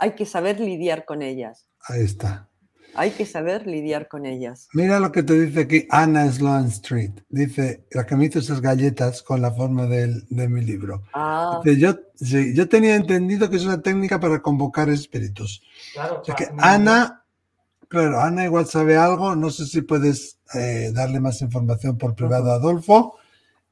hay 0.04 0.16
que 0.16 0.26
saber 0.26 0.60
lidiar 0.60 1.06
con 1.06 1.22
ellas. 1.22 1.66
Ahí 1.88 2.02
está. 2.02 2.50
Hay 2.94 3.12
que 3.12 3.26
saber 3.26 3.66
lidiar 3.66 4.10
con 4.10 4.26
ellas. 4.26 4.68
Mira 4.74 5.00
lo 5.00 5.14
que 5.14 5.24
te 5.24 5.40
dice 5.40 5.62
aquí 5.62 5.88
Anna 5.90 6.30
Sloan 6.30 6.66
Street. 6.66 7.12
Dice, 7.30 7.86
la 7.92 8.06
que 8.06 8.18
me 8.18 8.26
hizo 8.26 8.40
esas 8.40 8.60
galletas 8.60 9.24
con 9.24 9.42
la 9.42 9.52
forma 9.52 9.88
de 9.88 10.48
mi 10.50 10.62
libro. 10.62 11.04
Ah. 11.14 11.62
yo, 11.64 11.96
yo 12.20 12.68
tenía 12.68 12.96
entendido 12.96 13.50
que 13.50 13.56
es 13.56 13.64
una 13.64 13.82
técnica 13.82 14.20
para 14.20 14.42
convocar 14.42 14.90
espíritus. 14.90 15.64
Claro, 15.94 16.22
que 16.22 16.50
Ana, 16.58 17.24
claro, 17.88 18.20
Ana 18.20 18.44
igual 18.44 18.66
sabe 18.66 18.98
algo. 18.98 19.38
No 19.38 19.52
sé 19.52 19.66
si 19.66 19.84
puedes 19.84 20.40
eh, 20.54 20.92
darle 20.94 21.22
más 21.22 21.42
información 21.42 21.98
por 21.98 22.14
privado 22.14 22.52
a 22.52 22.56
Adolfo. 22.56 23.16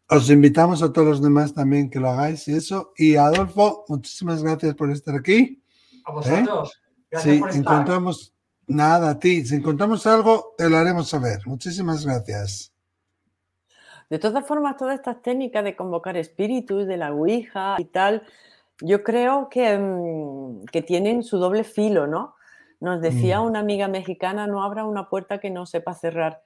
Os 0.07 0.29
invitamos 0.29 0.81
a 0.81 0.93
todos 0.93 1.07
los 1.07 1.21
demás 1.21 1.53
también 1.53 1.89
que 1.89 1.99
lo 1.99 2.09
hagáis 2.09 2.47
y 2.47 2.53
eso. 2.55 2.93
Y 2.95 3.17
Adolfo, 3.17 3.83
muchísimas 3.89 4.41
gracias 4.41 4.75
por 4.75 4.89
estar 4.91 5.15
aquí. 5.15 5.60
A 6.05 6.11
vosotros. 6.11 6.73
¿Eh? 7.11 7.17
si 7.19 7.29
encontramos 7.57 8.33
nada 8.67 9.11
a 9.11 9.19
ti, 9.19 9.45
si 9.45 9.55
encontramos 9.55 10.07
algo, 10.07 10.53
te 10.57 10.69
lo 10.69 10.77
haremos 10.77 11.09
saber. 11.09 11.39
Muchísimas 11.45 12.05
gracias. 12.05 12.71
De 14.09 14.19
todas 14.19 14.45
formas, 14.45 14.77
todas 14.77 14.95
estas 14.95 15.21
técnicas 15.21 15.63
de 15.63 15.75
convocar 15.75 16.17
espíritus, 16.17 16.85
de 16.85 16.97
la 16.97 17.13
Ouija 17.13 17.77
y 17.79 17.85
tal, 17.85 18.23
yo 18.81 19.03
creo 19.03 19.47
que, 19.49 19.77
mm, 19.77 20.65
que 20.65 20.81
tienen 20.81 21.23
su 21.23 21.37
doble 21.37 21.63
filo, 21.63 22.07
¿no? 22.07 22.35
Nos 22.79 23.01
decía 23.01 23.39
mm. 23.39 23.45
una 23.45 23.59
amiga 23.59 23.87
mexicana, 23.87 24.47
no 24.47 24.63
abra 24.63 24.85
una 24.85 25.07
puerta 25.07 25.39
que 25.39 25.49
no 25.49 25.65
sepa 25.65 25.93
cerrar. 25.93 26.41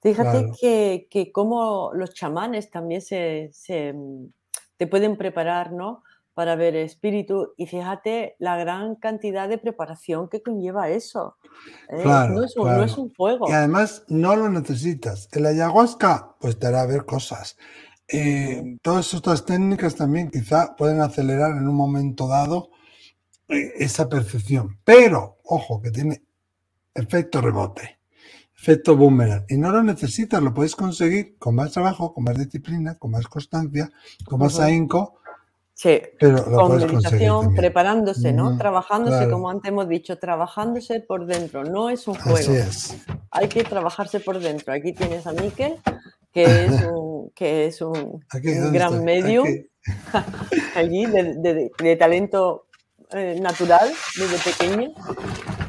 Fíjate 0.00 0.52
que, 0.60 1.08
que, 1.10 1.32
como 1.32 1.92
los 1.94 2.12
chamanes 2.14 2.70
también 2.70 3.00
se, 3.00 3.50
se, 3.52 3.92
mm, 3.92 4.26
te 4.76 4.86
pueden 4.86 5.16
preparar, 5.16 5.72
¿no? 5.72 6.04
Para 6.38 6.54
ver 6.54 6.76
espíritu 6.76 7.52
y 7.56 7.66
fíjate 7.66 8.36
la 8.38 8.56
gran 8.56 8.94
cantidad 8.94 9.48
de 9.48 9.58
preparación 9.58 10.28
que 10.28 10.40
conlleva 10.40 10.88
eso. 10.88 11.36
¿eh? 11.88 12.04
no, 12.04 12.44
es 12.44 12.96
un, 12.96 13.12
juego. 13.12 13.48
Y 13.48 13.52
además 13.52 14.04
no 14.06 14.36
lo 14.36 14.48
necesitas. 14.48 15.28
El 15.32 15.46
ayahuasca 15.46 16.36
pues 16.38 16.56
te 16.56 16.68
hará 16.68 16.86
ver 16.86 17.04
cosas. 17.06 17.56
Eh, 18.06 18.78
todas 18.82 19.12
estas 19.14 19.46
técnicas 19.46 19.96
también 19.96 20.30
quizá 20.30 20.76
pueden 20.76 21.00
acelerar 21.00 21.56
en 21.56 21.66
un 21.66 21.74
momento 21.74 22.28
dado 22.28 22.70
eh, 23.48 23.72
esa 23.78 24.08
percepción. 24.08 24.78
Pero, 24.84 25.38
ojo, 25.42 25.82
que 25.82 25.90
tiene 25.90 26.22
efecto 26.94 27.40
rebote, 27.40 27.98
efecto 28.56 28.96
boomerang. 28.96 29.44
Y 29.48 29.56
no 29.56 29.72
lo 29.72 29.82
necesitas, 29.82 30.40
lo 30.40 30.54
puedes 30.54 30.76
conseguir 30.76 31.36
con 31.36 31.56
más 31.56 31.72
trabajo, 31.72 32.14
con 32.14 32.22
más 32.22 32.38
disciplina, 32.38 32.94
con 32.94 33.10
más 33.10 33.26
constancia, 33.26 33.90
con 34.24 34.38
más 34.38 34.60
ahínco 34.60 35.17
Sí, 35.80 36.02
con 36.18 36.76
meditación, 36.76 37.54
preparándose, 37.54 38.32
¿no? 38.32 38.58
trabajándose, 38.58 39.30
como 39.30 39.48
antes 39.48 39.68
hemos 39.68 39.88
dicho, 39.88 40.18
trabajándose 40.18 40.98
por 40.98 41.24
dentro, 41.24 41.62
no 41.62 41.88
es 41.88 42.08
un 42.08 42.16
juego. 42.16 42.52
Hay 43.30 43.46
que 43.46 43.62
trabajarse 43.62 44.18
por 44.18 44.40
dentro. 44.40 44.74
Aquí 44.74 44.92
tienes 44.92 45.24
a 45.28 45.32
Miquel, 45.34 45.76
que 46.32 46.42
es 46.64 46.82
un, 46.82 47.30
que 47.30 47.66
es 47.66 47.80
un, 47.80 48.24
gran 48.72 49.04
medio 49.04 49.44
allí 50.74 51.06
de, 51.06 51.96
talento 51.96 52.66
eh, 53.12 53.38
natural 53.40 53.88
desde 54.16 54.50
pequeño 54.50 54.92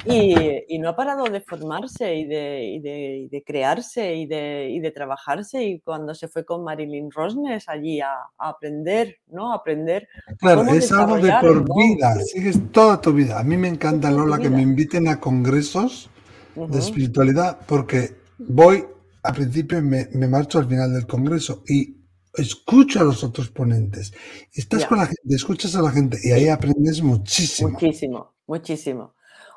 y, 0.05 0.79
no 0.79 0.89
ha 0.89 0.95
parado 0.95 1.25
de 1.25 1.41
formarse 1.41 2.15
y 2.15 2.25
de, 2.25 3.43
crearse 3.45 4.15
y 4.15 4.25
de, 4.25 4.91
trabajarse. 4.93 5.63
Y 5.63 5.79
cuando 5.79 6.13
se 6.15 6.27
fue 6.27 6.45
con 6.45 6.63
Marilyn 6.63 7.11
Rosnes 7.11 7.67
allí 7.67 7.99
a, 8.01 8.13
aprender, 8.37 9.17
¿no? 9.27 9.53
aprender. 9.53 10.07
Claro, 10.39 10.63
es 10.67 10.91
algo 10.91 11.17
de 11.17 11.33
por 11.41 11.63
vida, 11.63 12.15
sigues 12.21 12.59
toda 12.71 13.01
tu 13.01 13.13
vida. 13.13 13.39
A 13.39 13.43
mí 13.43 13.57
me 13.57 13.67
encanta, 13.67 14.11
Lola, 14.11 14.37
que 14.37 14.49
me 14.49 14.61
inviten 14.61 15.07
a 15.07 15.19
congresos 15.19 16.09
de 16.55 16.79
espiritualidad 16.79 17.59
porque 17.65 18.15
voy, 18.37 18.85
al 19.23 19.33
principio 19.33 19.81
me, 19.81 20.07
me 20.13 20.27
marcho 20.27 20.59
al 20.59 20.67
final 20.67 20.93
del 20.93 21.07
congreso 21.07 21.63
y 21.67 21.99
escucho 22.35 22.99
a 22.99 23.03
los 23.03 23.23
otros 23.23 23.49
ponentes. 23.49 24.13
Estás 24.53 24.85
con 24.85 24.97
la 24.97 25.05
gente, 25.05 25.35
escuchas 25.35 25.75
a 25.75 25.81
la 25.81 25.91
gente 25.91 26.17
y 26.23 26.31
ahí 26.31 26.47
aprendes 26.47 27.01
muchísimo. 27.01 27.71
Muchísimo, 27.71 28.33
muchísimo. 28.47 29.13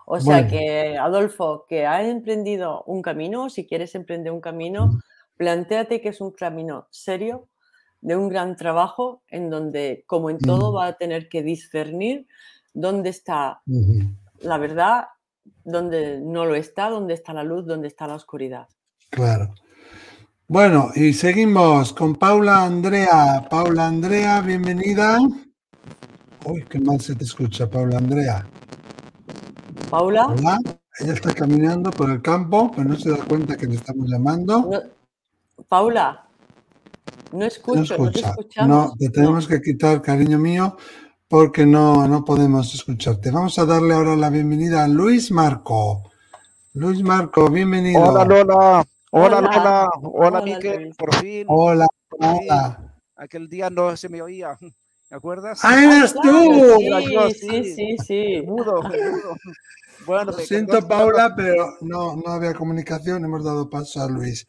O 0.07 0.21
sea 0.21 0.47
que, 0.49 0.97
Adolfo, 0.99 1.65
que 1.69 1.87
has 1.87 2.05
emprendido 2.05 2.83
un 2.87 3.03
camino, 3.03 3.51
si 3.51 3.67
quieres 3.67 3.95
emprender 3.95 4.33
un 4.33 4.41
camino, 4.41 5.01
planteate 5.37 6.01
que 6.01 6.11
es 6.11 6.21
un 6.21 6.33
camino 6.33 6.87
serio, 6.91 7.49
de 8.01 8.17
un 8.17 8.29
gran 8.29 8.57
trabajo, 8.57 9.23
en 9.29 9.49
donde, 9.49 10.05
como 10.07 10.29
en 10.29 10.39
todo, 10.39 10.73
va 10.73 10.87
a 10.87 10.93
tener 10.95 11.29
que 11.29 11.43
discernir 11.43 12.27
dónde 12.75 13.11
está 13.11 13.63
la 14.41 14.59
verdad, 14.59 15.07
dónde 15.65 16.21
no 16.21 16.45
lo 16.45 16.55
está, 16.55 16.91
dónde 16.91 17.15
está 17.15 17.33
la 17.33 17.45
luz, 17.45 17.65
dónde 17.67 17.89
está 17.89 18.07
la 18.07 18.17
oscuridad. 18.17 18.67
Claro. 19.11 19.55
Bueno, 20.49 20.91
y 20.95 21.13
seguimos 21.13 21.93
con 21.93 22.17
Paula 22.17 22.65
Andrea. 22.65 23.47
Paula 23.49 23.87
Andrea, 23.87 24.41
bienvenida. 24.41 25.19
Uy, 26.45 26.65
qué 26.69 26.81
mal 26.81 27.01
se 27.01 27.15
te 27.15 27.25
escucha, 27.25 27.71
Paula 27.71 27.99
Andrea. 27.99 28.47
Paula. 29.93 30.25
Hola. 30.25 30.59
Ella 31.01 31.13
está 31.13 31.35
caminando 31.35 31.91
por 31.91 32.11
el 32.11 32.23
campo, 32.23 32.73
pero 32.75 32.89
no 32.89 32.97
se 32.97 33.11
da 33.11 33.19
cuenta 33.19 33.59
que 33.59 33.67
le 33.67 33.75
estamos 33.75 34.09
llamando. 34.09 34.71
Paula, 35.69 36.27
no 37.31 37.45
escucho, 37.45 37.99
no, 37.99 38.11
te 38.11 38.21
escuchamos. 38.21 38.69
No, 38.69 38.95
te 38.99 39.11
tenemos 39.11 39.47
que 39.47 39.61
quitar, 39.61 40.01
cariño 40.01 40.39
mío, 40.39 40.79
porque 41.29 41.67
no, 41.67 42.09
no 42.09 42.25
podemos 42.25 42.75
escucharte. 42.75 43.31
Vamos 43.31 43.59
a 43.59 43.67
darle 43.67 43.93
ahora 43.93 44.17
la 44.17 44.31
bienvenida 44.31 44.83
a 44.83 44.89
Luis 44.89 45.31
Marco. 45.31 46.11
Luis 46.73 47.03
Marco, 47.03 47.51
bienvenido. 47.51 48.01
Hola 48.03 48.25
Lola, 48.25 48.87
hola 49.11 49.41
Lola, 49.43 49.91
hola, 50.05 50.41
Miquel, 50.41 50.95
por 50.97 51.15
fin. 51.17 51.45
Hola, 51.49 51.87
hola. 52.19 52.95
Aquel 53.17 53.47
día 53.47 53.69
no 53.69 53.95
se 53.95 54.09
me 54.09 54.23
oía. 54.23 54.57
¿Me 55.11 55.19
acuerdas? 55.19 55.61
¡Ah, 55.63 55.85
eres 55.85 56.15
tú! 56.15 56.79
Sí, 57.39 57.75
sí, 57.75 57.97
sí. 57.99 58.43
Mudo, 58.47 58.81
mudo. 58.83 59.37
Bueno, 60.07 60.33
Lo 60.33 60.39
siento, 60.39 60.87
Paula, 60.87 61.35
pero 61.37 61.77
no, 61.81 62.17
no 62.17 62.33
había 62.33 62.55
comunicación. 62.55 63.25
Hemos 63.25 63.45
dado 63.45 63.69
paso 63.69 64.03
a 64.03 64.09
Luis. 64.09 64.47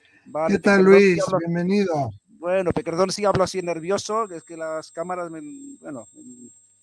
¿Qué 0.47 0.59
tal, 0.59 0.83
Luis? 0.83 1.23
Bienvenido. 1.39 2.11
Bueno, 2.39 2.71
perdón 2.71 3.11
si 3.11 3.23
hablo 3.23 3.43
así 3.43 3.61
nervioso, 3.61 4.29
es 4.29 4.43
que 4.43 4.57
las 4.57 4.91
cámaras 4.91 5.29
me, 5.31 5.39
bueno, 5.81 6.07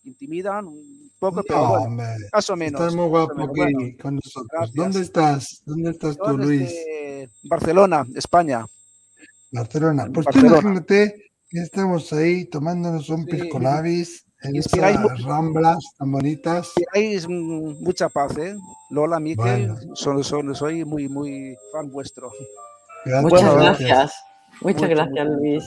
intimidan 0.04 0.66
un 0.66 1.12
poco, 1.18 1.42
pero 1.46 1.68
bueno, 1.68 2.02
más 2.32 2.50
o 2.50 2.56
menos. 2.56 2.80
Estás 2.80 2.94
muy 2.94 3.08
guapo 3.08 3.42
aquí 3.42 3.96
con 3.96 4.14
nosotros. 4.14 4.72
¿Dónde 4.72 5.00
estás? 5.00 5.62
¿Dónde 5.66 5.90
estás 5.90 6.16
tú, 6.16 6.38
Luis? 6.38 6.72
Barcelona, 7.42 8.06
España. 8.14 8.64
Barcelona. 9.50 10.08
Pues 10.12 10.26
tú 10.28 10.38
imagínate 10.38 11.30
que 11.50 11.60
estamos 11.60 12.12
ahí 12.12 12.46
tomándonos 12.46 13.10
un 13.10 13.26
sí. 13.26 13.50
labis 13.60 14.24
en 14.42 14.56
esas 14.56 15.22
ramblas 15.24 15.78
tan 15.98 16.12
bonitas. 16.12 16.72
Hay 16.94 17.18
mucha 17.26 18.08
paz, 18.08 18.36
¿eh? 18.38 18.54
Lola, 18.90 19.20
Miquel, 19.20 19.74
soy 19.94 20.84
muy, 20.84 21.08
muy 21.08 21.56
fan 21.72 21.90
vuestro. 21.90 22.30
Muchas 23.22 23.54
gracias. 23.54 24.14
Muchas 24.60 24.88
gracias, 24.88 25.26
Luis. 25.26 25.64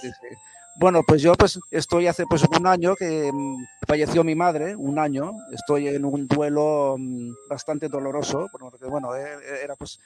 Bueno, 0.75 1.01
pues 1.07 1.21
yo 1.21 1.33
pues 1.33 1.59
estoy 1.69 2.07
hace 2.07 2.25
pues 2.27 2.43
un 2.43 2.65
año 2.65 2.95
que 2.95 3.29
mm, 3.31 3.63
falleció 3.87 4.23
mi 4.23 4.33
madre, 4.33 4.75
un 4.75 4.97
año. 4.97 5.33
Estoy 5.51 5.87
en 5.87 6.03
un 6.03 6.27
duelo 6.27 6.95
mm, 6.97 7.31
bastante 7.47 7.89
doloroso, 7.89 8.47
porque 8.51 8.85
bueno, 8.85 9.15
e, 9.15 9.21
e, 9.21 9.63
era 9.63 9.75
pues 9.75 9.99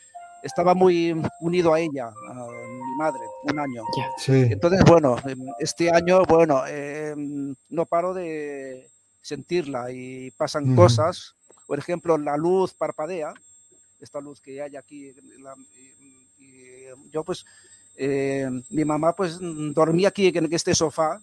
estaba 0.48 0.74
muy 0.74 1.14
unido 1.41 1.74
a 1.74 1.80
ella, 1.80 2.08
a 2.08 2.34
mi 2.34 2.95
madre, 2.98 3.22
un 3.43 3.60
año. 3.60 3.84
Entonces, 4.28 4.84
bueno, 4.86 5.18
em, 5.26 5.45
este 5.60 5.91
año, 5.91 6.24
bueno, 6.26 6.66
em, 6.66 7.54
no 7.70 7.86
paro 7.86 8.14
de 8.14 8.89
sentirla 9.22 9.91
y 9.91 10.32
pasan 10.32 10.76
cosas. 10.76 11.36
Por 11.68 11.78
ejemplo, 11.78 12.18
la 12.18 12.38
luz 12.38 12.74
parpadea, 12.74 13.34
esta 14.00 14.22
luz 14.22 14.41
que 14.41 14.62
hay 14.62 14.76
aquí. 14.76 15.14
y, 16.39 16.86
yo, 17.12 17.24
pues, 17.24 17.45
em, 17.98 18.64
mi 18.70 18.86
mamá, 18.86 19.14
pues, 19.14 19.38
dormía 19.41 20.08
aquí 20.10 20.32
en 20.34 20.54
este 20.54 20.74
sofá. 20.74 21.22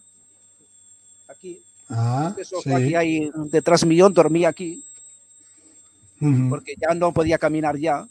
Aquí. 1.27 1.63
Ah, 1.89 2.27
este 2.29 2.45
sofá 2.45 2.77
que 2.77 2.95
hay 2.95 3.31
detrás 3.51 3.85
mío, 3.85 4.09
dormía 4.09 4.49
aquí. 4.49 4.83
Porque 6.49 6.75
ya 6.79 6.93
no 6.93 7.11
podía 7.11 7.37
caminar 7.37 7.77
ya. 7.77 8.07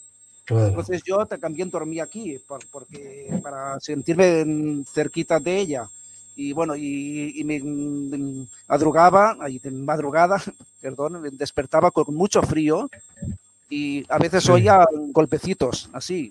Entonces 0.47 1.03
yo 1.05 1.25
también 1.27 1.71
dormía 1.71 2.05
aquí 2.05 2.39
porque, 2.71 3.41
para 3.43 3.81
sentirme 3.81 4.85
cerquita 4.93 5.41
de 5.41 5.59
ella. 5.59 5.89
Y 6.37 6.53
bueno, 6.53 6.75
y, 6.77 7.43
me, 7.45 8.47
madrugaba, 8.69 9.37
de 9.49 9.71
madrugada, 9.71 10.43
perdón, 10.81 11.23
me 11.23 11.31
despertaba 11.31 11.91
con 11.91 12.15
mucho 12.15 12.43
frío 12.43 12.91
y 13.71 14.05
a 14.09 14.19
veces 14.19 14.49
oía 14.49 14.85
golpecitos, 15.13 15.89
así, 15.93 16.31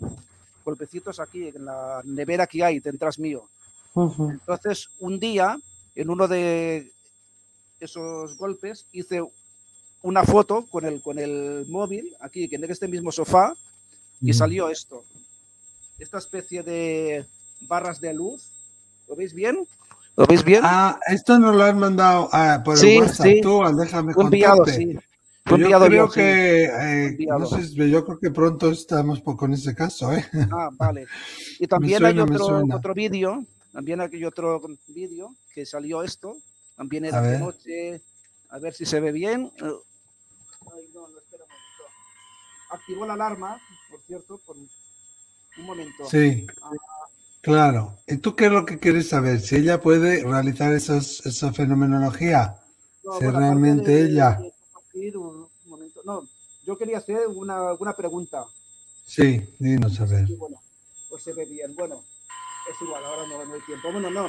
golpecitos 0.64 1.20
aquí 1.20 1.48
en 1.48 1.66
la 1.66 2.02
nevera 2.04 2.48
que 2.48 2.64
hay 2.64 2.80
detrás 2.80 3.18
mío. 3.18 3.48
Entonces, 3.96 4.90
un 5.00 5.20
día, 5.20 5.58
en 5.96 6.10
uno 6.10 6.28
de 6.28 6.92
esos 7.80 8.38
golpes, 8.38 8.86
hice 8.92 9.22
una 10.02 10.24
foto 10.24 10.66
con 10.66 10.86
el, 10.86 11.02
con 11.02 11.18
el 11.18 11.66
móvil, 11.70 12.16
aquí, 12.20 12.50
en 12.52 12.64
este 12.66 12.88
mismo 12.88 13.12
sofá, 13.12 13.56
y 14.22 14.34
salió 14.34 14.70
esto. 14.70 15.04
Esta 16.00 16.18
especie 16.18 16.64
de 16.64 17.26
barras 17.68 18.00
de 18.00 18.14
luz. 18.14 18.50
¿Lo 19.08 19.16
veis 19.16 19.34
bien? 19.34 19.68
¿Lo 20.16 20.26
veis 20.26 20.44
bien? 20.44 20.62
Ah, 20.64 21.00
esto 21.08 21.40
nos 21.40 21.56
lo 21.56 21.64
has 21.64 21.76
mandado 21.76 22.30
ah, 22.32 22.62
por 22.64 22.78
el 22.78 23.02
WhatsApp 23.02 23.42
tú, 23.42 23.62
déjame 23.76 24.14
enviado, 24.16 24.66
sí. 24.66 24.98
yo 25.46 25.80
creo 25.86 26.10
que 26.10 26.66
eh, 26.66 27.18
no 27.28 27.46
sé, 27.46 27.90
yo 27.90 28.06
creo 28.06 28.20
que 28.20 28.32
pronto 28.32 28.72
estamos 28.72 29.22
con 29.22 29.54
ese 29.54 29.74
caso, 29.74 30.14
¿eh? 30.14 30.26
Ah, 30.52 30.70
vale. 30.74 31.06
Y 31.60 31.68
también 31.68 32.06
hay 32.06 32.20
otro, 32.20 32.64
otro 32.74 32.94
vídeo, 32.94 33.44
también 33.72 34.02
hay 34.02 34.24
otro 34.26 34.62
vídeo 34.88 35.36
que 35.54 35.66
salió 35.66 36.04
esto, 36.04 36.38
también 36.76 37.06
era 37.06 37.22
de 37.22 37.40
noche, 37.40 38.02
a 38.50 38.60
ver 38.60 38.74
si 38.74 38.86
se 38.86 39.00
ve 39.00 39.12
bien. 39.12 39.52
Ay, 39.62 40.90
no, 40.94 41.08
no, 41.08 41.18
espera 41.18 41.44
un 41.44 41.50
momento. 41.50 41.84
Activó 42.70 43.06
la 43.06 43.14
alarma, 43.14 43.60
cierto, 44.08 44.40
por 44.46 44.58
un 44.58 45.66
momento. 45.66 46.06
Sí, 46.10 46.46
ah, 46.62 46.72
claro. 47.42 47.98
¿Y 48.08 48.18
tú 48.18 48.36
qué 48.36 48.46
es 48.46 48.52
lo 48.52 48.66
que 48.66 48.80
quieres 48.80 49.10
saber? 49.10 49.40
Si 49.40 49.56
ella 49.56 49.82
puede 49.82 50.24
realizar 50.24 50.74
esas, 50.74 51.26
esa 51.26 51.54
fenomenología. 51.54 52.60
si 53.20 53.26
realmente 53.26 54.02
ella... 54.02 54.40
un 55.16 55.50
momento. 55.66 56.02
No, 56.06 56.28
yo 56.66 56.78
quería 56.78 56.98
hacer 56.98 57.28
una, 57.28 57.74
una 57.74 57.94
pregunta. 57.94 58.46
Sí, 59.06 59.42
dinos 59.60 60.00
a 60.00 60.06
ver. 60.06 60.26
bueno, 60.38 60.62
pues 61.10 61.24
se 61.24 61.34
ve 61.34 61.46
bien. 61.46 61.76
Bueno, 61.76 62.04
es 62.70 62.82
igual, 62.82 63.04
ahora 63.04 63.28
no, 63.28 63.46
no 63.46 63.54
hay 63.54 63.62
tiempo. 63.62 63.92
Bueno, 63.92 64.10
no. 64.10 64.28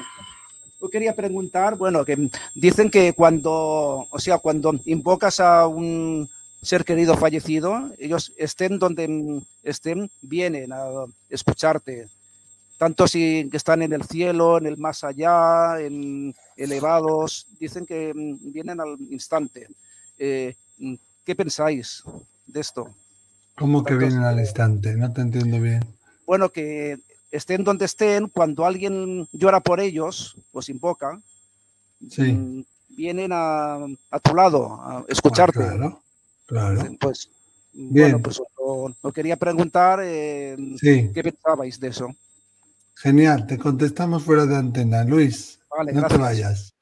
Yo 0.80 0.90
quería 0.90 1.14
preguntar, 1.14 1.76
bueno, 1.76 2.04
que 2.04 2.28
dicen 2.54 2.90
que 2.90 3.12
cuando, 3.14 4.06
o 4.10 4.18
sea, 4.18 4.38
cuando 4.38 4.74
invocas 4.84 5.40
a 5.40 5.66
un, 5.66 6.28
ser 6.64 6.84
querido 6.84 7.16
fallecido, 7.16 7.92
ellos 7.98 8.32
estén 8.36 8.78
donde 8.78 9.42
estén, 9.62 10.10
vienen 10.22 10.72
a 10.72 10.84
escucharte, 11.28 12.08
tanto 12.78 13.06
si 13.06 13.48
están 13.52 13.82
en 13.82 13.92
el 13.92 14.04
cielo, 14.04 14.58
en 14.58 14.66
el 14.66 14.76
más 14.76 15.04
allá, 15.04 15.80
en 15.80 16.34
elevados, 16.56 17.46
dicen 17.58 17.86
que 17.86 18.12
vienen 18.14 18.80
al 18.80 18.96
instante. 19.10 19.68
Eh, 20.18 20.54
¿Qué 21.24 21.34
pensáis 21.34 22.02
de 22.46 22.60
esto? 22.60 22.94
¿Cómo 23.56 23.84
que 23.84 23.94
vienen 23.94 24.24
al 24.24 24.40
instante? 24.40 24.96
No 24.96 25.12
te 25.12 25.20
entiendo 25.20 25.60
bien. 25.60 25.84
Bueno, 26.26 26.50
que 26.50 26.98
estén 27.30 27.64
donde 27.64 27.84
estén, 27.84 28.28
cuando 28.28 28.66
alguien 28.66 29.28
llora 29.32 29.60
por 29.60 29.80
ellos, 29.80 30.36
os 30.52 30.68
invoca, 30.68 31.20
sí. 32.10 32.32
Mm, 32.32 32.64
vienen 32.96 33.30
a, 33.32 33.76
a 34.10 34.20
tu 34.20 34.34
lado 34.34 34.74
a 34.80 35.04
escucharte. 35.08 35.62
Ah, 35.62 35.76
claro, 35.76 36.03
claro. 36.46 36.82
Pues, 37.00 37.30
Bien. 37.76 38.12
Bueno, 38.12 38.22
pues 38.22 38.40
lo, 39.02 39.12
quería 39.12 39.36
preguntar 39.36 39.98
eh, 40.02 40.56
qué 40.80 41.22
pensabais 41.22 41.80
de 41.80 41.88
eso. 41.88 42.08
Genial, 42.94 43.46
te 43.46 43.58
contestamos 43.58 44.22
fuera 44.22 44.46
de 44.46 44.56
antena. 44.56 45.02
Luis, 45.02 45.58
no 45.92 46.06
te 46.06 46.16
vayas. 46.16 46.74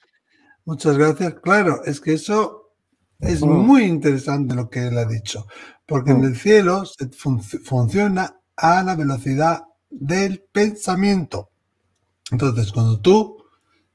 Muchas 0.67 0.99
gracias. 0.99 1.35
Claro, 1.43 1.83
es 1.85 1.99
que 1.99 2.13
eso 2.13 2.75
es 3.19 3.41
mm. 3.41 3.49
muy 3.49 3.85
interesante 3.85 4.55
lo 4.55 4.69
que 4.69 4.87
él 4.87 4.99
ha 4.99 5.07
dicho, 5.07 5.47
porque 5.87 6.11
en 6.11 6.21
mm. 6.21 6.25
el 6.25 6.37
cielo 6.37 6.83
funciona 7.65 8.39
a 8.57 8.83
la 8.83 8.95
velocidad 8.95 9.65
del 9.89 10.45
pensamiento. 10.53 11.51
Entonces, 12.31 12.71
cuando 12.71 13.01
tú 13.01 13.39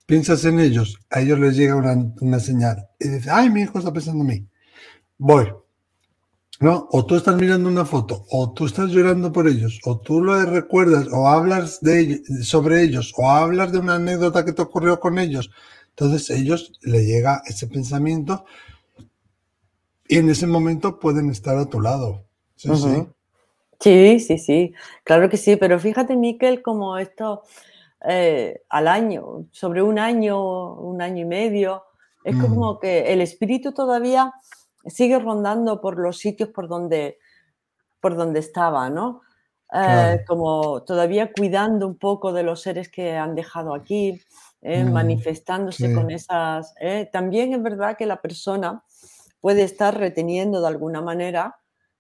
piensas 0.07 0.44
en 0.45 0.60
ellos, 0.60 0.98
a 1.11 1.22
ellos 1.22 1.39
les 1.39 1.56
llega 1.56 1.76
una, 1.76 2.39
señal 2.39 2.88
y 2.99 3.07
dices, 3.07 3.27
ay, 3.27 3.49
mi 3.52 3.61
hijo 3.61 3.77
está 3.77 3.94
pensando 3.94 4.23
en 4.23 4.27
mí. 4.27 4.48
Voy. 5.18 5.52
¿No? 6.60 6.88
O 6.91 7.06
tú 7.06 7.15
estás 7.15 7.35
mirando 7.35 7.69
una 7.69 7.85
foto, 7.85 8.26
o 8.31 8.52
tú 8.52 8.65
estás 8.65 8.89
llorando 8.89 9.31
por 9.31 9.48
ellos, 9.48 9.80
o 9.85 9.99
tú 9.99 10.23
lo 10.23 10.44
recuerdas, 10.44 11.07
o 11.11 11.27
hablas 11.27 11.81
de 11.81 11.99
ellos, 11.99 12.19
sobre 12.41 12.81
ellos, 12.81 13.14
o 13.15 13.30
hablas 13.30 13.72
de 13.72 13.77
una 13.77 13.95
anécdota 13.95 14.44
que 14.44 14.53
te 14.53 14.64
ocurrió 14.64 14.99
con 14.99 15.19
ellos. 15.19 15.52
Entonces, 15.89 16.31
ellos 16.31 16.72
le 16.81 17.06
llega 17.06 17.44
ese 17.45 17.68
pensamiento 17.68 18.45
y 20.07 20.18
en 20.18 20.30
ese 20.30 20.48
momento 20.48 20.99
pueden 20.99 21.30
estar 21.30 21.57
a 21.57 21.65
tu 21.65 21.80
lado. 21.80 22.23
Sí, 22.56 22.69
sí. 22.76 23.07
Sí, 23.80 24.19
sí, 24.19 24.38
sí, 24.39 24.73
claro 25.03 25.30
que 25.30 25.38
sí, 25.38 25.56
pero 25.56 25.80
fíjate, 25.80 26.15
Miquel, 26.15 26.64
como 26.64 26.98
esto 26.98 27.44
eh, 28.07 28.61
al 28.69 28.88
año, 28.88 29.45
sobre 29.52 29.84
un 29.84 29.99
año, 29.99 30.73
un 30.73 31.02
año 31.02 31.22
y 31.22 31.26
medio, 31.26 31.84
es 32.23 32.35
mm. 32.35 32.41
como 32.41 32.80
que 32.80 33.14
el 33.14 33.22
espíritu 33.22 33.73
todavía 33.73 34.34
sigue 34.88 35.20
rondando 35.20 35.82
por 35.82 36.00
los 36.00 36.18
sitios 36.18 36.50
por 36.50 36.68
donde, 36.68 37.20
por 38.00 38.16
donde 38.16 38.40
estaba, 38.40 38.90
¿no? 38.90 39.22
Eh, 39.74 40.24
como 40.26 40.84
todavía 40.84 41.32
cuidando 41.34 41.88
un 41.88 41.98
poco 41.98 42.32
de 42.32 42.44
los 42.44 42.62
seres 42.62 42.90
que 42.90 43.18
han 43.18 43.36
dejado 43.36 43.74
aquí, 43.74 44.22
eh, 44.62 44.84
mm, 44.84 44.92
manifestándose 44.92 45.94
con 45.94 46.10
esas... 46.10 46.74
También 47.12 47.54
es 47.54 47.62
verdad 47.62 47.98
que 47.98 48.06
la 48.06 48.22
persona 48.22 48.84
puede 49.42 49.64
estar 49.64 49.98
reteniendo 49.98 50.62
de 50.62 50.68
alguna 50.68 51.02
manera 51.02 51.58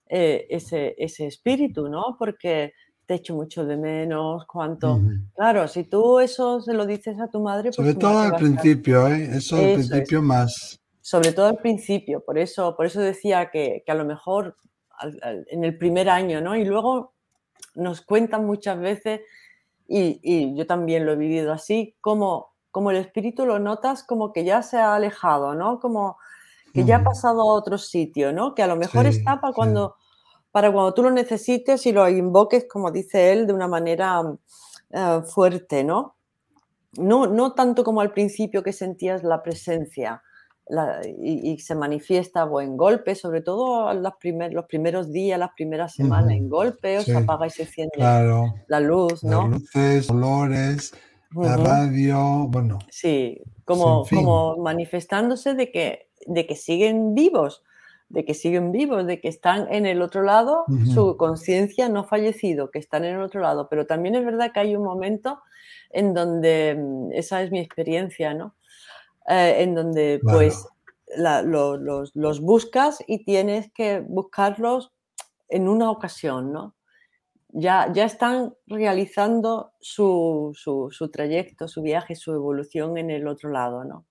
eh, 0.09 0.47
ese, 0.49 0.95
ese, 0.97 1.27
espíritu, 1.27 1.89
¿no? 1.89 2.15
Porque 2.17 2.73
te 3.05 3.15
echo 3.15 3.35
mucho 3.35 3.65
de 3.65 3.77
menos, 3.77 4.45
cuánto... 4.45 4.99
Claro, 5.35 5.67
si 5.67 5.83
tú 5.83 6.19
eso 6.19 6.61
se 6.61 6.73
lo 6.73 6.85
dices 6.85 7.19
a 7.19 7.29
tu 7.29 7.41
madre... 7.41 7.69
Pues 7.69 7.75
Sobre 7.75 7.95
todo 7.95 8.19
al 8.19 8.35
principio, 8.35 9.07
¿eh? 9.07 9.37
Eso 9.37 9.57
al 9.57 9.73
principio 9.73 10.21
más. 10.21 10.79
Sobre 11.07 11.31
todo 11.31 11.45
al 11.45 11.55
principio, 11.59 12.19
por 12.19 12.37
eso, 12.37 12.75
por 12.75 12.85
eso 12.85 12.99
decía 12.99 13.49
que, 13.49 13.81
que 13.85 13.91
a 13.93 13.95
lo 13.95 14.03
mejor 14.03 14.57
en 15.49 15.63
el 15.63 15.77
primer 15.77 16.09
año, 16.09 16.41
¿no? 16.41 16.57
Y 16.57 16.65
luego 16.65 17.13
nos 17.75 18.01
cuentan 18.01 18.45
muchas 18.45 18.77
veces, 18.77 19.21
y, 19.87 20.19
y 20.21 20.53
yo 20.53 20.67
también 20.67 21.05
lo 21.05 21.13
he 21.13 21.15
vivido 21.15 21.53
así, 21.53 21.95
como, 22.01 22.49
como 22.71 22.91
el 22.91 22.97
espíritu 22.97 23.45
lo 23.45 23.57
notas 23.57 24.03
como 24.03 24.33
que 24.33 24.43
ya 24.43 24.61
se 24.61 24.79
ha 24.79 24.95
alejado, 24.95 25.55
¿no? 25.55 25.79
Como 25.79 26.17
que 26.73 26.83
ya 26.83 26.97
ha 26.97 27.03
pasado 27.05 27.39
a 27.39 27.53
otro 27.53 27.77
sitio, 27.77 28.33
¿no? 28.33 28.53
Que 28.53 28.63
a 28.63 28.67
lo 28.67 28.75
mejor 28.75 29.05
está 29.05 29.39
para 29.39 29.53
cuando, 29.53 29.95
para 30.51 30.73
cuando 30.73 30.93
tú 30.93 31.03
lo 31.03 31.11
necesites 31.11 31.85
y 31.85 31.93
lo 31.93 32.09
invoques, 32.09 32.65
como 32.69 32.91
dice 32.91 33.31
él, 33.31 33.47
de 33.47 33.53
una 33.53 33.69
manera 33.69 34.23
eh, 34.89 35.21
fuerte, 35.25 35.85
¿no? 35.85 36.17
¿no? 36.97 37.27
No 37.27 37.53
tanto 37.53 37.85
como 37.85 38.01
al 38.01 38.11
principio 38.11 38.61
que 38.61 38.73
sentías 38.73 39.23
la 39.23 39.41
presencia 39.41 40.21
y, 41.23 41.57
se 41.59 41.75
manifiesta 41.75 42.45
o 42.45 42.61
en 42.61 42.75
golpe, 42.77 43.15
sobre 43.15 43.41
todo 43.41 43.93
los 43.93 44.13
primeros 44.67 45.11
días, 45.11 45.39
las 45.39 45.51
primeras 45.55 45.93
semanas, 45.93 46.31
en 46.31 46.49
golpe, 46.49 46.97
o 46.97 47.01
se 47.01 47.15
apaga 47.15 47.47
y 47.47 47.49
se 47.49 47.63
enciende 47.63 47.97
la 47.97 48.79
luz, 48.79 49.23
¿no? 49.23 49.49
Las 49.49 49.61
luces, 49.61 50.09
olores, 50.09 50.93
la 51.35 51.57
radio, 51.57 52.47
bueno. 52.49 52.79
Sí, 52.89 53.41
como, 53.65 54.05
como 54.05 54.57
manifestándose 54.57 55.53
de 55.53 55.71
que 55.71 56.07
de 56.27 56.45
que 56.45 56.55
siguen 56.55 57.15
vivos, 57.15 57.63
de 58.09 58.25
que 58.25 58.33
siguen 58.33 58.71
vivos, 58.71 59.05
de 59.05 59.19
que 59.19 59.27
están 59.27 59.71
en 59.71 59.85
el 59.85 60.01
otro 60.01 60.23
lado, 60.23 60.65
su 60.93 61.17
conciencia 61.17 61.89
no 61.89 62.01
ha 62.01 62.03
fallecido, 62.03 62.71
que 62.71 62.79
están 62.79 63.03
en 63.03 63.15
el 63.15 63.21
otro 63.21 63.41
lado. 63.41 63.67
Pero 63.69 63.85
también 63.85 64.15
es 64.15 64.23
verdad 64.23 64.51
que 64.53 64.61
hay 64.61 64.75
un 64.75 64.83
momento 64.83 65.41
en 65.89 66.13
donde, 66.13 66.75
mm, 66.77 67.11
esa 67.13 67.41
es 67.41 67.51
mi 67.51 67.59
experiencia, 67.59 68.33
¿no? 68.33 68.55
Eh, 69.27 69.63
en 69.63 69.75
donde 69.75 70.21
pues 70.23 70.65
los, 71.17 72.41
buscas 72.41 73.03
y 73.07 73.25
tienes 73.25 73.69
que 73.73 73.99
buscarlos 73.99 74.93
en 75.49 75.67
una 75.67 75.91
ocasión, 75.91 76.53
¿no? 76.53 76.75
Ya, 77.49 77.91
ya 77.91 78.05
están 78.05 78.53
realizando 78.67 79.73
su, 79.79 80.51
su, 80.53 80.89
su 80.91 81.09
trayecto, 81.09 81.67
su 81.67 81.81
viaje, 81.81 82.15
su 82.15 82.33
evolución 82.33 82.97
en 82.97 83.09
el 83.09 83.27
otro 83.27 83.49
lado, 83.49 83.83
¿no? 83.83 84.05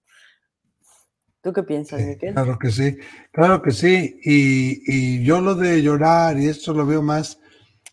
¿Tú 1.41 1.53
qué 1.53 1.63
piensas, 1.63 2.03
Miquel? 2.03 2.35
Claro 2.35 2.59
que 2.59 2.71
sí, 2.71 2.99
claro 3.31 3.63
que 3.63 3.71
sí. 3.71 4.19
Y, 4.25 5.23
yo 5.23 5.41
lo 5.41 5.55
de 5.55 5.81
llorar 5.81 6.39
y 6.39 6.49
esto 6.49 6.75
lo 6.75 6.85
veo 6.85 7.03
más, 7.03 7.41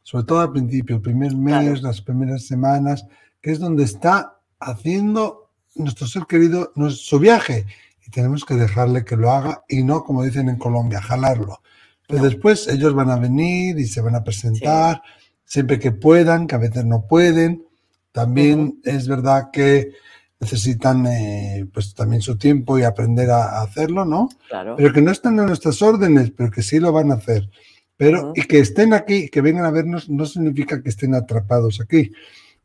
sobre 0.02 0.26
todo 0.26 0.40
al 0.42 0.52
principio, 0.52 0.96
el 0.96 1.02
primer 1.02 1.36
mes, 1.36 1.84
las 1.84 2.02
primeras 2.02 2.48
semanas, 2.48 3.06
que 3.42 3.52
es 3.52 3.60
donde 3.60 3.84
está 3.84 4.42
haciendo 4.60 5.43
nuestro 5.76 6.08
ser 6.08 6.24
querido 6.28 6.72
su 6.90 7.20
viaje. 7.20 7.66
Y 8.06 8.12
tenemos 8.12 8.46
que 8.46 8.56
dejarle 8.56 9.06
que 9.06 9.16
lo 9.16 9.32
haga 9.32 9.64
y 9.68 9.84
no, 9.84 10.04
como 10.04 10.24
dicen 10.24 10.50
en 10.50 10.58
Colombia, 10.58 11.02
jalarlo. 11.02 11.62
Pero 12.08 12.24
después 12.24 12.68
ellos 12.68 12.94
van 12.94 13.10
a 13.10 13.16
venir 13.16 13.80
y 13.80 13.88
se 13.88 14.02
van 14.02 14.16
a 14.16 14.24
presentar 14.24 15.02
siempre 15.46 15.80
que 15.80 15.92
puedan, 15.92 16.48
que 16.48 16.56
a 16.56 16.60
veces 16.60 16.86
no 16.86 17.08
pueden. 17.08 17.66
También 18.12 18.80
es 18.84 19.08
verdad 19.08 19.50
que 19.52 19.94
necesitan 20.40 21.06
eh, 21.08 21.66
pues 21.74 21.94
también 21.94 22.22
su 22.22 22.38
tiempo 22.38 22.78
y 22.78 22.84
aprender 22.84 23.30
a, 23.30 23.62
hacerlo, 23.62 24.04
¿no? 24.04 24.30
Claro. 24.50 24.76
Pero 24.76 24.94
que 24.94 25.02
no 25.02 25.12
están 25.12 25.40
en 25.40 25.46
nuestras 25.46 25.82
órdenes, 25.82 26.32
pero 26.32 26.52
que 26.52 26.62
sí 26.62 26.80
lo 26.80 26.92
van 26.92 27.12
a 27.12 27.16
hacer. 27.16 27.50
Pero, 27.96 28.34
y 28.36 28.44
que 28.44 28.60
estén 28.60 28.94
aquí, 28.94 29.30
que 29.30 29.42
vengan 29.42 29.66
a 29.66 29.72
vernos, 29.72 30.10
no 30.10 30.26
significa 30.26 30.82
que 30.82 30.90
estén 30.90 31.16
atrapados 31.16 31.80
aquí. 31.80 32.12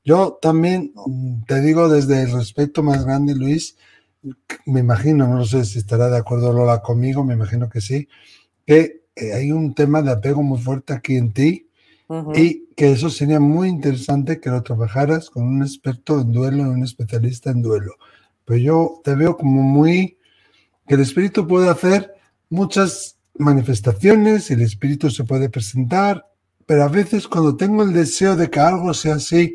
Yo 0.09 0.39
también 0.41 0.93
mm, 0.95 1.43
te 1.45 1.61
digo 1.61 1.91
desde 1.91 2.23
el 2.23 2.33
respeto 2.33 2.83
más 2.83 3.05
grande, 3.05 3.35
Luis, 3.35 3.77
me 4.65 4.81
imagino, 4.81 5.29
no 5.29 5.45
sé 5.45 5.67
si 5.67 5.81
estará 5.81 6.09
de 6.09 6.17
acuerdo 6.17 6.51
Lola 6.51 6.81
conmigo, 6.81 7.25
me 7.25 7.35
imagino 7.35 7.69
que 7.69 7.83
sí, 7.83 8.09
que 8.67 9.03
eh, 9.15 9.35
hay 9.35 9.53
un 9.53 9.75
tema 9.75 10.01
de 10.01 10.13
apego 10.13 10.43
muy 10.43 10.59
fuerte 10.61 10.95
aquí 10.95 11.17
en 11.17 11.35
ti, 11.35 11.69
y 12.35 12.69
que 12.75 12.93
eso 12.93 13.11
sería 13.11 13.39
muy 13.39 13.69
interesante 13.69 14.41
que 14.41 14.49
lo 14.49 14.63
trabajaras 14.63 15.29
con 15.29 15.43
un 15.43 15.61
experto 15.61 16.19
en 16.23 16.33
duelo, 16.33 16.63
un 16.63 16.83
especialista 16.83 17.51
en 17.51 17.61
duelo. 17.61 17.97
Pero 18.47 18.59
yo 18.59 19.03
te 19.05 19.15
veo 19.15 19.37
como 19.37 19.61
muy, 19.61 20.17
que 20.87 20.95
el 20.95 21.03
espíritu 21.03 21.47
puede 21.47 21.69
hacer 21.69 22.15
muchas 22.49 23.19
manifestaciones, 23.35 24.51
el 24.51 24.63
espíritu 24.63 25.11
se 25.11 25.25
puede 25.25 25.51
presentar, 25.51 26.25
pero 26.65 26.85
a 26.85 26.89
veces 26.89 27.29
cuando 27.29 27.59
tengo 27.59 27.83
el 27.83 27.93
deseo 27.93 28.37
de 28.37 28.49
que 28.49 28.59
algo 28.59 28.95
sea 28.95 29.17
así, 29.17 29.53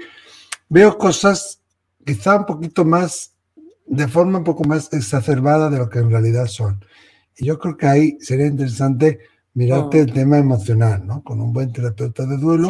veo 0.70 0.98
cosas 0.98 1.62
quizá 2.06 2.38
un 2.38 2.46
poquito 2.46 2.86
más, 2.86 3.34
de 3.86 4.08
forma 4.08 4.40
un 4.40 4.44
poco 4.44 4.64
más 4.64 4.92
exacerbada 4.94 5.70
de 5.70 5.78
lo 5.78 5.90
que 5.90 6.00
en 6.00 6.10
realidad 6.10 6.48
son. 6.48 6.84
Y 7.38 7.46
yo 7.46 7.60
creo 7.60 7.78
que 7.78 7.88
ahí 7.88 8.18
sería 8.20 8.48
interesante 8.48 9.20
mirarte 9.54 10.00
el 10.00 10.12
tema 10.14 10.38
emocional, 10.38 11.06
¿no? 11.06 11.24
Con 11.24 11.42
un 11.42 11.54
buen 11.54 11.72
terapeuta 11.72 12.26
de 12.26 12.38
duelo 12.38 12.70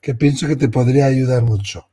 que 0.00 0.14
pienso 0.14 0.46
que 0.46 0.56
te 0.56 0.68
podría 0.68 1.06
ayudar 1.06 1.42
mucho. 1.42 1.88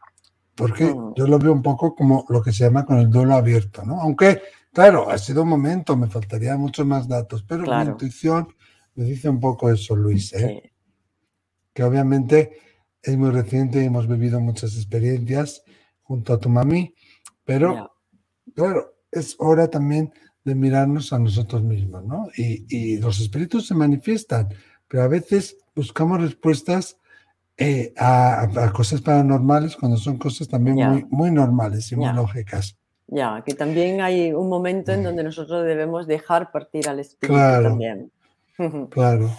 Porque 0.55 0.93
yo 1.15 1.27
lo 1.27 1.39
veo 1.39 1.53
un 1.53 1.61
poco 1.61 1.95
como 1.95 2.25
lo 2.29 2.41
que 2.41 2.51
se 2.51 2.65
llama 2.65 2.85
con 2.85 2.99
el 2.99 3.09
duelo 3.09 3.35
abierto, 3.35 3.83
¿no? 3.83 4.01
Aunque, 4.01 4.41
claro, 4.73 5.09
ha 5.09 5.17
sido 5.17 5.43
un 5.43 5.49
momento, 5.49 5.95
me 5.95 6.07
faltaría 6.07 6.57
muchos 6.57 6.85
más 6.85 7.07
datos, 7.07 7.43
pero 7.47 7.63
mi 7.63 7.91
intuición 7.91 8.47
me 8.95 9.05
dice 9.05 9.29
un 9.29 9.39
poco 9.39 9.71
eso, 9.71 9.95
Luis, 9.95 10.33
¿eh? 10.33 10.71
Que 11.73 11.83
obviamente 11.83 12.51
es 13.03 13.17
muy 13.17 13.31
reciente 13.31 13.81
y 13.81 13.85
hemos 13.85 14.07
vivido 14.07 14.39
muchas 14.39 14.75
experiencias 14.75 15.63
junto 16.01 16.33
a 16.33 16.39
tu 16.39 16.49
mami, 16.49 16.93
pero, 17.43 17.93
claro, 18.55 18.95
es 19.11 19.35
hora 19.39 19.69
también 19.69 20.13
de 20.43 20.55
mirarnos 20.55 21.13
a 21.13 21.19
nosotros 21.19 21.63
mismos, 21.63 22.03
¿no? 22.03 22.27
Y, 22.35 22.97
los 22.97 23.19
espíritus 23.19 23.67
se 23.67 23.75
manifiestan, 23.75 24.49
pero 24.87 25.03
a 25.03 25.07
veces 25.07 25.57
buscamos 25.75 26.21
respuestas 26.21 26.97
eh, 27.57 27.93
a, 27.97 28.71
cosas 28.73 29.01
paranormales 29.01 29.75
cuando 29.75 29.97
son 29.97 30.17
cosas 30.17 30.47
también 30.47 30.75
muy, 30.75 31.05
muy 31.09 31.31
normales 31.31 31.91
y 31.91 31.95
muy 31.95 32.11
lógicas. 32.13 32.77
Ya, 33.07 33.43
que 33.45 33.53
también 33.53 34.01
hay 34.01 34.31
un 34.31 34.47
momento 34.47 34.93
en 34.93 35.03
donde 35.03 35.23
nosotros 35.23 35.65
debemos 35.65 36.07
dejar 36.07 36.51
partir 36.51 36.87
al 36.87 36.99
espíritu 36.99 37.39
también. 37.39 38.11
Claro. 38.91 39.31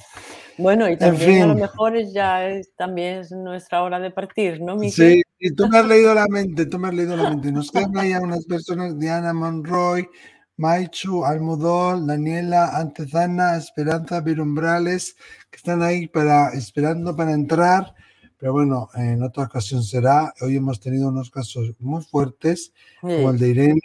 Bueno, 0.58 0.88
y 0.88 0.96
también 0.96 1.42
a 1.42 1.46
lo 1.46 1.54
mejor 1.54 1.94
ya 2.12 2.48
es, 2.48 2.74
también 2.76 3.20
es 3.20 3.32
nuestra 3.32 3.82
hora 3.82 3.98
de 3.98 4.10
partir, 4.10 4.60
¿no, 4.60 4.78
Sí, 4.90 5.22
y 5.38 5.54
tú 5.54 5.68
me 5.68 5.78
has 5.78 5.86
leído 5.86 6.14
la 6.14 6.26
mente, 6.28 6.66
tú 6.66 6.78
me 6.78 6.88
has 6.88 6.94
leído 6.94 7.16
la 7.16 7.30
mente. 7.30 7.50
Nos 7.50 7.70
quedan 7.70 7.96
ahí 7.96 8.12
unas 8.12 8.44
personas, 8.44 8.98
Diana 8.98 9.32
Monroy, 9.32 10.08
Maichu, 10.56 11.24
Almudol, 11.24 12.06
Daniela, 12.06 12.76
Antezana, 12.76 13.56
Esperanza, 13.56 14.20
Virumbrales, 14.20 15.16
que 15.50 15.56
están 15.56 15.82
ahí 15.82 16.06
para, 16.06 16.50
esperando 16.50 17.16
para 17.16 17.32
entrar. 17.32 17.94
Pero 18.38 18.52
bueno, 18.52 18.88
en 18.94 19.22
otra 19.22 19.44
ocasión 19.44 19.82
será. 19.82 20.32
Hoy 20.40 20.56
hemos 20.56 20.80
tenido 20.80 21.08
unos 21.08 21.30
casos 21.30 21.74
muy 21.78 22.02
fuertes, 22.02 22.72
como 23.00 23.30
el 23.30 23.38
de 23.38 23.48
Irene, 23.48 23.80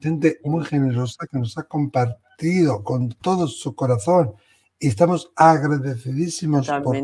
gente 0.00 0.38
muy 0.44 0.64
generosa 0.64 1.26
que 1.30 1.38
nos 1.38 1.56
ha 1.56 1.62
compartido 1.64 2.82
con 2.82 3.10
todo 3.10 3.46
su 3.46 3.74
corazón 3.74 4.34
y 4.82 4.88
estamos 4.88 5.32
agradecidísimos 5.36 6.66
por 6.82 6.96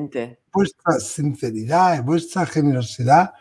vuestra 0.52 0.98
sinceridad 0.98 1.96
y 1.96 2.02
vuestra 2.02 2.44
generosidad 2.44 3.34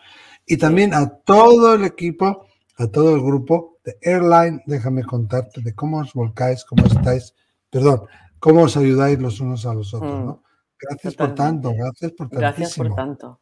y 0.45 0.57
también 0.57 0.93
a 0.93 1.09
todo 1.09 1.73
el 1.73 1.83
equipo, 1.85 2.45
a 2.77 2.85
todo 2.85 3.15
el 3.15 3.23
grupo 3.23 3.79
de 3.83 3.97
Airline. 3.99 4.61
Déjame 4.67 5.03
contarte 5.03 5.61
de 5.61 5.73
cómo 5.73 6.01
os 6.01 6.13
volcáis, 6.13 6.63
cómo 6.65 6.85
estáis, 6.85 7.33
perdón, 7.71 8.03
cómo 8.37 8.61
os 8.61 8.77
ayudáis 8.77 9.17
los 9.17 9.39
unos 9.39 9.65
a 9.65 9.73
los 9.73 9.91
otros, 9.95 10.23
¿no? 10.23 10.33
Mm, 10.33 10.41
gracias 10.87 11.15
por 11.15 11.33
tanto, 11.33 11.73
gracias 11.73 12.11
por 12.11 12.29
tanto. 12.29 12.39
Gracias 12.39 12.77
por 12.77 12.93
tanto. 12.93 13.41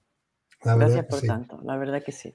gracias 0.63 1.05
por 1.07 1.21
tanto, 1.23 1.59
la 1.61 1.75
verdad 1.75 2.01
que 2.01 2.13
sí. 2.13 2.33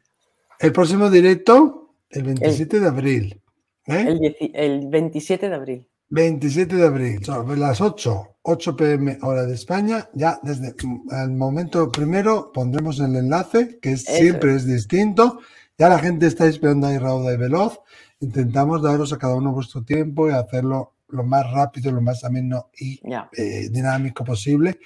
El 0.59 0.73
próximo 0.73 1.09
directo, 1.09 1.95
el 2.11 2.24
27 2.24 2.78
de 2.78 2.87
abril. 2.87 3.43
¿eh? 3.87 4.05
El, 4.07 4.53
el 4.53 4.89
27 4.91 5.49
de 5.49 5.55
abril. 5.55 5.91
27 6.11 6.77
de 6.77 6.87
abril, 6.87 7.20
las 7.57 7.81
8, 7.81 8.30
8 8.43 8.77
pm 8.77 9.19
hora 9.23 9.45
de 9.45 9.55
España. 9.55 10.09
Ya 10.15 10.41
desde 10.43 10.75
el 11.11 11.31
momento 11.31 11.91
primero 11.91 12.53
pondremos 12.53 12.99
el 13.01 13.17
enlace, 13.17 13.79
que 13.81 13.97
siempre 13.97 14.55
es 14.55 14.67
distinto. 14.67 15.41
Ya 15.79 15.89
la 15.89 15.99
gente 15.99 16.27
está 16.27 16.47
esperando 16.47 16.87
ahí 16.87 16.99
rauda 16.99 17.33
y 17.33 17.37
veloz. 17.37 17.81
Intentamos 18.21 18.83
daros 18.83 19.12
a 19.12 19.19
cada 19.19 19.35
uno 19.35 19.53
vuestro 19.53 19.83
tiempo 19.83 20.29
y 20.29 20.33
hacerlo 20.33 20.95
lo 21.09 21.25
más 21.25 21.51
rápido, 21.51 21.91
lo 21.91 22.01
más 22.01 22.25
ameno 22.25 22.71
y 22.79 23.01
eh, 23.37 23.69
dinámico 23.71 24.25
posible. 24.25 24.79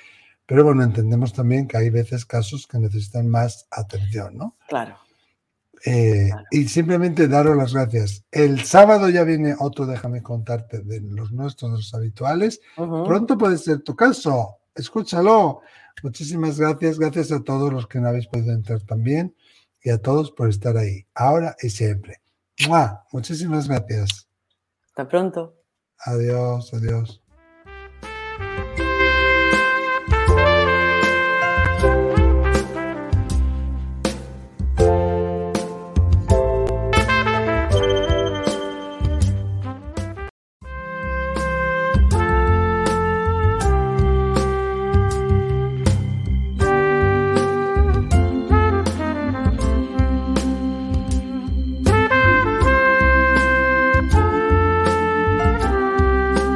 Pero 0.46 0.62
bueno, 0.62 0.82
entendemos 0.82 1.32
también 1.32 1.66
que 1.66 1.76
hay 1.76 1.90
veces 1.90 2.24
casos 2.24 2.66
que 2.66 2.78
necesitan 2.78 3.28
más 3.28 3.66
atención, 3.70 4.36
¿no? 4.36 4.56
Claro. 4.68 4.98
Eh, 5.86 6.30
y 6.50 6.66
simplemente 6.68 7.28
daros 7.28 7.56
las 7.56 7.74
gracias. 7.74 8.24
El 8.30 8.64
sábado 8.64 9.10
ya 9.10 9.22
viene 9.22 9.54
otro, 9.58 9.84
déjame 9.84 10.22
contarte, 10.22 10.80
de 10.80 11.00
los 11.00 11.32
nuestros, 11.32 11.72
de 11.72 11.76
los 11.78 11.94
habituales. 11.94 12.60
Pronto 12.74 13.36
puede 13.36 13.58
ser 13.58 13.82
tu 13.82 13.94
caso. 13.94 14.58
Escúchalo. 14.74 15.60
Muchísimas 16.02 16.58
gracias. 16.58 16.98
Gracias 16.98 17.32
a 17.32 17.42
todos 17.42 17.72
los 17.72 17.86
que 17.86 18.00
no 18.00 18.08
habéis 18.08 18.26
podido 18.26 18.52
entrar 18.52 18.80
también 18.82 19.34
y 19.82 19.90
a 19.90 19.98
todos 19.98 20.32
por 20.32 20.48
estar 20.48 20.76
ahí, 20.76 21.06
ahora 21.14 21.54
y 21.60 21.68
siempre. 21.68 22.22
Muchísimas 23.12 23.68
gracias. 23.68 24.26
Hasta 24.86 25.06
pronto. 25.06 25.54
Adiós, 25.98 26.72
adiós. 26.72 27.23